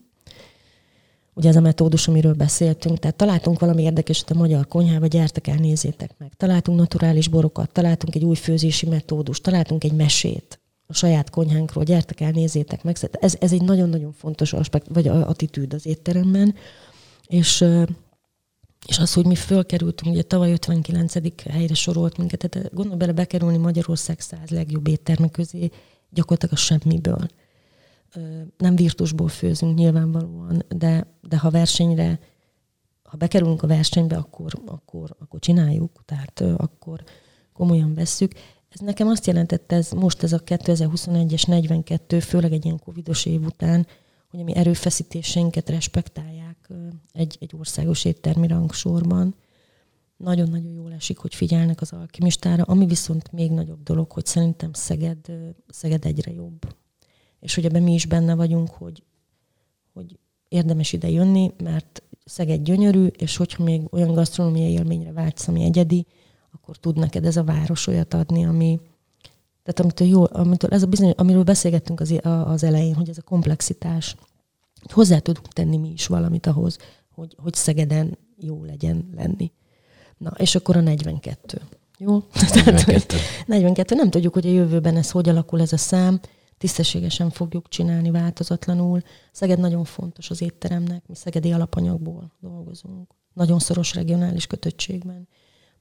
Ugye 1.35 1.49
ez 1.49 1.57
a 1.57 1.61
metódus, 1.61 2.09
amiről 2.09 2.35
beszéltünk, 2.35 2.99
tehát 2.99 3.17
találtunk 3.17 3.61
valami 3.61 3.83
érdekeset 3.83 4.31
a 4.31 4.35
magyar 4.35 4.69
konyhába, 4.69 5.07
gyertek 5.07 5.47
el, 5.47 5.57
nézzétek 5.57 6.11
meg. 6.19 6.33
Találtunk 6.37 6.79
naturális 6.79 7.29
borokat, 7.29 7.73
találtunk 7.73 8.15
egy 8.15 8.25
új 8.25 8.37
főzési 8.37 8.87
metódus, 8.87 9.41
találtunk 9.41 9.85
egy 9.85 9.93
mesét 9.93 10.61
a 10.87 10.93
saját 10.93 11.31
konyhánkról, 11.31 11.85
gyertek 11.85 12.21
el, 12.21 12.31
nézzétek 12.31 12.83
meg. 12.83 12.97
Ez, 13.11 13.35
ez 13.41 13.53
egy 13.53 13.63
nagyon-nagyon 13.63 14.13
fontos 14.13 14.53
aspekt, 14.53 14.87
vagy 14.89 15.09
attitűd 15.09 15.75
az 15.75 15.87
étteremben. 15.87 16.55
És, 17.27 17.65
és 18.87 18.99
az, 18.99 19.13
hogy 19.13 19.27
mi 19.27 19.35
fölkerültünk, 19.35 20.13
ugye 20.15 20.23
tavaly 20.23 20.53
59. 20.53 21.15
helyre 21.51 21.75
sorolt 21.75 22.17
minket, 22.17 22.49
tehát 22.51 22.75
gondolj 22.75 22.99
bele 22.99 23.13
bekerülni 23.13 23.57
Magyarország 23.57 24.21
száz 24.21 24.49
legjobb 24.49 24.89
éttermek 24.89 25.31
közé, 25.31 25.71
gyakorlatilag 26.11 26.55
a 26.55 26.57
semmiből 26.57 27.29
nem 28.57 28.77
virtusból 28.77 29.29
főzünk 29.29 29.77
nyilvánvalóan, 29.77 30.65
de, 30.69 31.07
de 31.29 31.39
ha 31.39 31.51
versenyre, 31.51 32.19
ha 33.03 33.17
bekerülünk 33.17 33.63
a 33.63 33.67
versenybe, 33.67 34.17
akkor, 34.17 34.53
akkor, 34.67 35.17
akkor 35.19 35.41
csináljuk, 35.41 36.03
tehát 36.05 36.41
akkor 36.41 37.05
komolyan 37.53 37.95
vesszük. 37.95 38.33
Ez 38.69 38.81
nekem 38.81 39.09
azt 39.09 39.27
jelentette, 39.27 39.77
ez 39.77 39.91
most 39.91 40.23
ez 40.23 40.33
a 40.33 40.43
2021-es 40.43 41.47
42, 41.47 42.21
főleg 42.21 42.53
egy 42.53 42.65
ilyen 42.65 42.79
covidos 42.79 43.27
év 43.27 43.45
után, 43.45 43.87
hogy 44.31 44.41
a 44.41 44.45
mi 44.45 44.57
erőfeszítéseinket 44.57 45.69
respektálják 45.69 46.38
egy, 47.13 47.37
egy 47.41 47.55
országos 47.59 48.05
éttermi 48.05 48.47
rangsorban. 48.47 49.35
Nagyon-nagyon 50.17 50.73
jól 50.73 50.93
esik, 50.93 51.19
hogy 51.19 51.35
figyelnek 51.35 51.81
az 51.81 51.93
alkimistára, 51.93 52.63
ami 52.63 52.87
viszont 52.87 53.33
még 53.33 53.51
nagyobb 53.51 53.83
dolog, 53.83 54.13
hogy 54.13 54.27
szerintem 54.27 54.73
Szeged, 54.73 55.33
Szeged 55.69 56.05
egyre 56.05 56.33
jobb 56.33 56.67
és 57.41 57.55
hogy 57.55 57.65
ebben 57.65 57.83
mi 57.83 57.93
is 57.93 58.07
benne 58.07 58.35
vagyunk, 58.35 58.71
hogy, 58.71 59.03
hogy 59.93 60.19
érdemes 60.49 60.93
ide 60.93 61.11
jönni, 61.11 61.53
mert 61.63 62.03
Szeged 62.25 62.63
gyönyörű, 62.63 63.07
és 63.07 63.37
hogyha 63.37 63.63
még 63.63 63.83
olyan 63.91 64.15
gasztronómiai 64.15 64.71
élményre 64.71 65.13
vágysz, 65.13 65.49
ami 65.49 65.63
egyedi, 65.63 66.07
akkor 66.51 66.77
tud 66.77 66.99
neked 66.99 67.25
ez 67.25 67.37
a 67.37 67.45
város 67.45 67.87
olyat 67.87 68.15
adni, 68.15 68.45
ami, 68.45 68.81
tehát 69.63 69.81
amitől, 69.81 70.09
jó, 70.09 70.25
amitől 70.31 70.71
ez 70.71 70.83
a 70.83 70.87
bizony, 70.87 71.11
amiről 71.17 71.43
beszélgettünk 71.43 72.01
az, 72.01 72.21
az 72.23 72.63
elején, 72.63 72.95
hogy 72.95 73.09
ez 73.09 73.19
a 73.19 73.23
komplexitás, 73.23 74.17
hozzá 74.83 75.19
tudunk 75.19 75.49
tenni 75.49 75.77
mi 75.77 75.91
is 75.91 76.07
valamit 76.07 76.47
ahhoz, 76.47 76.79
hogy, 77.15 77.35
hogy 77.39 77.55
Szegeden 77.55 78.19
jó 78.39 78.65
legyen 78.65 79.11
lenni. 79.17 79.53
Na, 80.19 80.31
és 80.37 80.55
akkor 80.55 80.77
a 80.77 80.81
42. 80.81 81.61
Jó? 81.99 82.23
42. 82.55 83.17
42. 83.47 83.95
Nem 83.95 84.11
tudjuk, 84.11 84.35
hogy 84.35 84.47
a 84.47 84.51
jövőben 84.51 84.97
ez 84.97 85.11
hogy 85.11 85.29
alakul 85.29 85.61
ez 85.61 85.73
a 85.73 85.77
szám 85.77 86.21
tisztességesen 86.59 87.31
fogjuk 87.31 87.69
csinálni 87.69 88.11
változatlanul. 88.11 89.03
Szeged 89.33 89.59
nagyon 89.59 89.85
fontos 89.85 90.31
az 90.31 90.43
étteremnek, 90.43 91.03
mi 91.07 91.15
szegedi 91.15 91.53
alapanyagból 91.53 92.33
dolgozunk. 92.41 93.11
Nagyon 93.33 93.59
szoros 93.59 93.95
regionális 93.95 94.47
kötöttségben. 94.47 95.29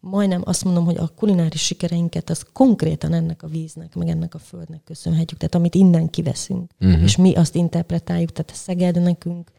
Majdnem 0.10 0.42
azt 0.46 0.64
mondom, 0.64 0.86
hogy 0.86 0.98
a 0.98 1.08
kulináris 1.16 1.66
sikereinket 1.66 2.30
az 2.30 2.46
konkrétan 2.54 3.14
ennek 3.14 3.44
a 3.44 3.48
víznek, 3.48 3.96
meg 3.96 4.08
ennek 4.08 4.36
a 4.36 4.40
földnek 4.40 4.84
köszönhetjük. 4.84 5.40
Tehát 5.40 5.56
amit 5.56 5.76
innen 5.76 6.10
kiveszünk, 6.10 6.72
uh-huh. 6.80 7.04
és 7.04 7.16
mi 7.16 7.36
azt 7.36 7.56
interpretáljuk, 7.56 8.32
tehát 8.32 8.56
Szeged 8.56 9.02
nekünk 9.02 9.52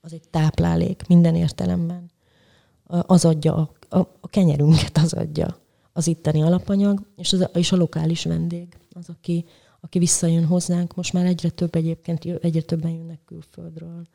az 0.00 0.12
egy 0.12 0.28
táplálék 0.30 1.06
minden 1.08 1.34
értelemben. 1.34 2.10
Az 2.86 3.24
adja, 3.24 3.54
a, 3.54 3.96
a, 3.96 3.98
a 4.20 4.28
kenyerünket 4.28 4.98
az 4.98 5.12
adja 5.12 5.58
az 5.92 6.06
itteni 6.06 6.42
alapanyag, 6.42 7.06
és, 7.16 7.32
az, 7.32 7.48
és 7.54 7.72
a 7.72 7.76
lokális 7.76 8.24
vendég 8.24 8.76
az, 8.92 9.08
aki, 9.08 9.44
aki 9.80 9.98
visszajön 9.98 10.44
hozzánk. 10.44 10.94
Most 10.94 11.12
már 11.12 11.26
egyre 11.26 11.50
több 11.50 11.74
egyébként, 11.74 12.24
egyre 12.24 12.60
többen 12.60 12.90
jönnek 12.90 13.20
külföldről 13.24 14.06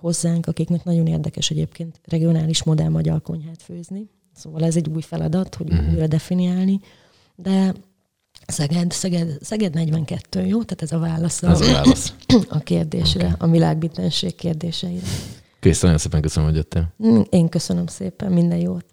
hozzánk, 0.00 0.46
akiknek 0.46 0.84
nagyon 0.84 1.06
érdekes 1.06 1.50
egyébként 1.50 2.00
regionális 2.04 2.62
modell 2.62 2.88
magyar 2.88 3.22
konyhát 3.22 3.62
főzni. 3.62 4.08
Szóval 4.34 4.64
ez 4.64 4.76
egy 4.76 4.88
új 4.88 5.02
feladat, 5.02 5.54
hogy 5.54 5.72
uh-huh. 5.72 5.92
újra 5.92 6.06
definiálni. 6.06 6.80
De 7.36 7.74
Szeged, 8.46 8.92
Szeged, 8.92 9.38
Szeged 9.40 9.74
42, 9.74 10.46
jó? 10.46 10.62
Tehát 10.62 10.82
ez 10.82 10.92
a 10.92 10.98
válasz 10.98 11.42
a, 11.42 11.50
ez 11.50 11.60
a, 11.60 11.72
válasz. 11.72 12.14
a 12.48 12.58
kérdésre, 12.58 13.24
okay. 13.24 13.48
a 13.48 13.50
világbitenség 13.50 14.34
kérdéseire. 14.34 15.06
Krisztus, 15.60 15.82
nagyon 15.82 15.98
szépen 15.98 16.20
köszönöm, 16.20 16.48
hogy 16.48 16.56
jöttél. 16.56 16.94
Én 17.30 17.48
köszönöm 17.48 17.86
szépen, 17.86 18.32
minden 18.32 18.58
jót. 18.58 18.84